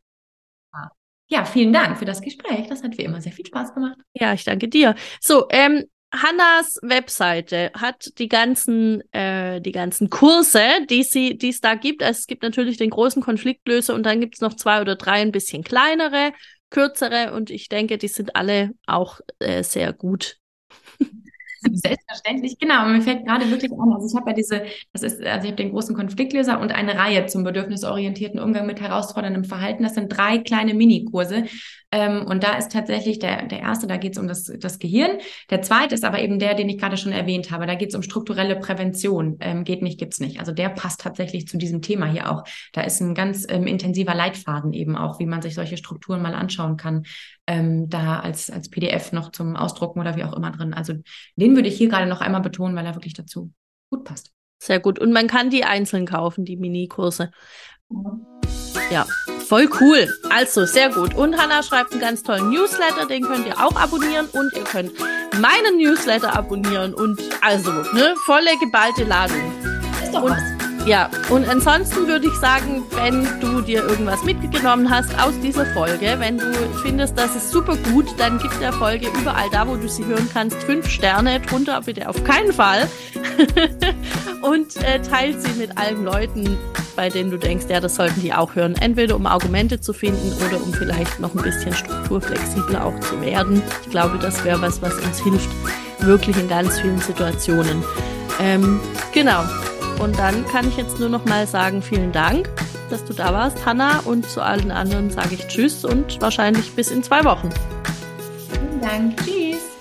Ja, 1.27 1.43
vielen 1.45 1.73
Dank 1.73 1.97
für 1.97 2.05
das 2.05 2.21
Gespräch. 2.21 2.67
Das 2.67 2.83
hat 2.83 2.97
wie 2.97 3.03
immer 3.03 3.21
sehr 3.21 3.33
viel 3.33 3.45
Spaß 3.45 3.73
gemacht. 3.73 3.97
Ja, 4.13 4.33
ich 4.33 4.45
danke 4.45 4.69
dir. 4.69 4.95
So, 5.19 5.47
ähm, 5.49 5.83
Hannas 6.13 6.79
Webseite 6.81 7.71
hat 7.73 8.17
die 8.17 8.29
ganzen, 8.29 9.01
äh, 9.11 9.59
die 9.59 9.73
ganzen 9.73 10.09
Kurse, 10.09 10.61
die 10.89 11.03
sie, 11.03 11.37
die 11.37 11.49
es 11.49 11.59
da 11.59 11.75
gibt. 11.75 12.01
Also 12.01 12.19
es 12.19 12.27
gibt 12.27 12.43
natürlich 12.43 12.77
den 12.77 12.89
großen 12.89 13.21
Konfliktlöser 13.21 13.93
und 13.93 14.03
dann 14.05 14.21
gibt 14.21 14.35
es 14.35 14.41
noch 14.41 14.53
zwei 14.53 14.79
oder 14.79 14.95
drei 14.95 15.21
ein 15.21 15.33
bisschen 15.33 15.63
kleinere, 15.63 16.31
kürzere 16.69 17.33
und 17.33 17.49
ich 17.49 17.67
denke, 17.67 17.97
die 17.97 18.07
sind 18.07 18.35
alle 18.37 18.71
auch 18.85 19.19
äh, 19.39 19.63
sehr 19.63 19.91
gut. 19.91 20.37
Selbstverständlich, 21.73 22.57
genau. 22.59 22.85
Mir 22.87 23.01
fällt 23.01 23.25
gerade 23.25 23.49
wirklich 23.49 23.71
an, 23.71 23.93
also 23.93 24.07
ich 24.07 24.15
habe 24.15 24.29
ja 24.29 24.35
diese, 24.35 24.63
das 24.93 25.03
ist, 25.03 25.21
also 25.23 25.45
ich 25.45 25.51
habe 25.51 25.55
den 25.63 25.71
großen 25.71 25.95
Konfliktlöser 25.95 26.59
und 26.59 26.71
eine 26.71 26.97
Reihe 26.97 27.25
zum 27.25 27.43
bedürfnisorientierten 27.43 28.39
Umgang 28.39 28.65
mit 28.65 28.81
herausforderndem 28.81 29.43
Verhalten. 29.43 29.83
Das 29.83 29.95
sind 29.95 30.09
drei 30.09 30.37
kleine 30.39 30.73
Minikurse. 30.73 31.45
Ähm, 31.91 32.25
und 32.25 32.43
da 32.43 32.57
ist 32.57 32.71
tatsächlich 32.73 33.19
der, 33.19 33.45
der 33.45 33.59
erste, 33.59 33.87
da 33.87 33.95
geht 33.95 34.13
es 34.13 34.17
um 34.17 34.27
das, 34.27 34.51
das 34.59 34.77
Gehirn. 34.77 35.19
Der 35.49 35.61
zweite 35.61 35.95
ist 35.95 36.03
aber 36.03 36.19
eben 36.19 36.37
der, 36.37 36.53
den 36.53 36.67
ich 36.67 36.77
gerade 36.77 36.97
schon 36.97 37.13
erwähnt 37.13 37.49
habe. 37.49 37.65
Da 37.65 37.75
geht 37.75 37.89
es 37.89 37.95
um 37.95 38.01
strukturelle 38.01 38.57
Prävention. 38.57 39.37
Ähm, 39.39 39.63
geht 39.63 39.81
nicht, 39.81 39.97
gibt's 39.97 40.19
nicht. 40.19 40.39
Also 40.39 40.51
der 40.51 40.69
passt 40.69 41.01
tatsächlich 41.01 41.47
zu 41.47 41.57
diesem 41.57 41.81
Thema 41.81 42.05
hier 42.05 42.29
auch. 42.29 42.43
Da 42.73 42.81
ist 42.81 42.99
ein 42.99 43.15
ganz 43.15 43.45
ähm, 43.47 43.67
intensiver 43.67 44.15
Leitfaden 44.15 44.73
eben 44.73 44.97
auch, 44.97 45.19
wie 45.19 45.25
man 45.25 45.41
sich 45.41 45.55
solche 45.55 45.77
Strukturen 45.77 46.21
mal 46.21 46.33
anschauen 46.33 46.75
kann. 46.75 47.03
Ähm, 47.47 47.87
da 47.87 48.19
als, 48.19 48.49
als 48.49 48.69
PDF 48.69 49.13
noch 49.13 49.31
zum 49.31 49.55
Ausdrucken 49.55 50.01
oder 50.01 50.17
wie 50.17 50.25
auch 50.25 50.33
immer 50.33 50.51
drin. 50.51 50.73
Also 50.73 50.93
den 51.37 51.55
würde 51.55 51.69
ich 51.69 51.77
hier 51.77 51.87
gerade 51.87 52.07
noch 52.07 52.19
einmal 52.19 52.41
betonen, 52.41 52.75
weil 52.75 52.85
er 52.85 52.95
wirklich 52.95 53.13
dazu 53.13 53.53
gut 53.89 54.03
passt. 54.03 54.33
Sehr 54.59 54.81
gut. 54.81 54.99
Und 54.99 55.13
man 55.13 55.27
kann 55.27 55.49
die 55.49 55.63
einzeln 55.63 56.05
kaufen, 56.05 56.43
die 56.43 56.57
Minikurse. 56.57 57.31
Ja, 58.91 59.05
voll 59.47 59.69
cool. 59.79 60.07
Also, 60.29 60.65
sehr 60.65 60.89
gut. 60.89 61.13
Und 61.15 61.37
Hannah 61.37 61.63
schreibt 61.63 61.91
einen 61.91 62.01
ganz 62.01 62.23
tollen 62.23 62.49
Newsletter, 62.49 63.05
den 63.07 63.23
könnt 63.23 63.45
ihr 63.47 63.57
auch 63.57 63.75
abonnieren 63.75 64.27
und 64.33 64.53
ihr 64.55 64.63
könnt 64.63 64.91
meinen 65.39 65.77
Newsletter 65.77 66.35
abonnieren 66.35 66.93
und 66.93 67.21
also, 67.41 67.71
ne, 67.93 68.13
volle 68.25 68.57
geballte 68.59 69.03
Ladung. 69.03 69.51
Ist 70.03 70.13
doch 70.13 70.23
Und- 70.23 70.31
was. 70.31 70.56
Ja, 70.87 71.09
und 71.29 71.45
ansonsten 71.49 72.07
würde 72.07 72.27
ich 72.27 72.35
sagen, 72.35 72.81
wenn 72.91 73.27
du 73.41 73.59
dir 73.59 73.83
irgendwas 73.83 74.23
mitgenommen 74.23 74.89
hast 74.89 75.13
aus 75.19 75.33
dieser 75.43 75.65
Folge, 75.73 76.15
wenn 76.19 76.37
du 76.37 76.45
findest, 76.81 77.17
das 77.17 77.35
ist 77.35 77.51
super 77.51 77.75
gut, 77.91 78.05
dann 78.17 78.39
gib 78.39 78.57
der 78.61 78.71
Folge 78.71 79.09
überall 79.19 79.49
da, 79.51 79.67
wo 79.67 79.75
du 79.75 79.89
sie 79.89 80.05
hören 80.05 80.29
kannst, 80.31 80.55
fünf 80.63 80.89
Sterne 80.89 81.41
drunter, 81.41 81.81
bitte 81.81 82.07
auf 82.07 82.23
keinen 82.23 82.53
Fall. 82.53 82.87
und 84.43 84.77
äh, 84.77 85.01
teilt 85.01 85.41
sie 85.41 85.59
mit 85.59 85.77
allen 85.77 86.05
Leuten, 86.05 86.57
bei 86.95 87.09
denen 87.09 87.31
du 87.31 87.37
denkst, 87.37 87.65
ja, 87.67 87.81
das 87.81 87.95
sollten 87.95 88.21
die 88.21 88.31
auch 88.31 88.55
hören. 88.55 88.75
Entweder 88.79 89.17
um 89.17 89.25
Argumente 89.25 89.81
zu 89.81 89.91
finden 89.91 90.31
oder 90.47 90.63
um 90.63 90.73
vielleicht 90.73 91.19
noch 91.19 91.35
ein 91.35 91.43
bisschen 91.43 91.73
strukturflexibler 91.73 92.85
auch 92.85 92.97
zu 93.01 93.19
werden. 93.19 93.61
Ich 93.83 93.89
glaube, 93.89 94.19
das 94.19 94.41
wäre 94.45 94.61
was, 94.61 94.81
was 94.81 94.95
uns 94.99 95.21
hilft, 95.21 95.49
wirklich 95.99 96.37
in 96.37 96.47
ganz 96.47 96.79
vielen 96.79 97.01
Situationen. 97.01 97.83
Ähm, 98.39 98.79
genau. 99.13 99.43
Und 99.99 100.17
dann 100.19 100.45
kann 100.47 100.67
ich 100.67 100.77
jetzt 100.77 100.99
nur 100.99 101.09
noch 101.09 101.25
mal 101.25 101.47
sagen, 101.47 101.81
vielen 101.81 102.11
Dank, 102.11 102.49
dass 102.89 103.03
du 103.05 103.13
da 103.13 103.33
warst, 103.33 103.65
Hanna. 103.65 103.99
Und 104.05 104.29
zu 104.29 104.41
allen 104.41 104.71
anderen 104.71 105.09
sage 105.09 105.35
ich 105.35 105.47
Tschüss 105.47 105.85
und 105.85 106.21
wahrscheinlich 106.21 106.73
bis 106.73 106.91
in 106.91 107.03
zwei 107.03 107.23
Wochen. 107.23 107.49
Vielen 108.51 108.81
Dank. 108.81 109.17
Tschüss. 109.17 109.76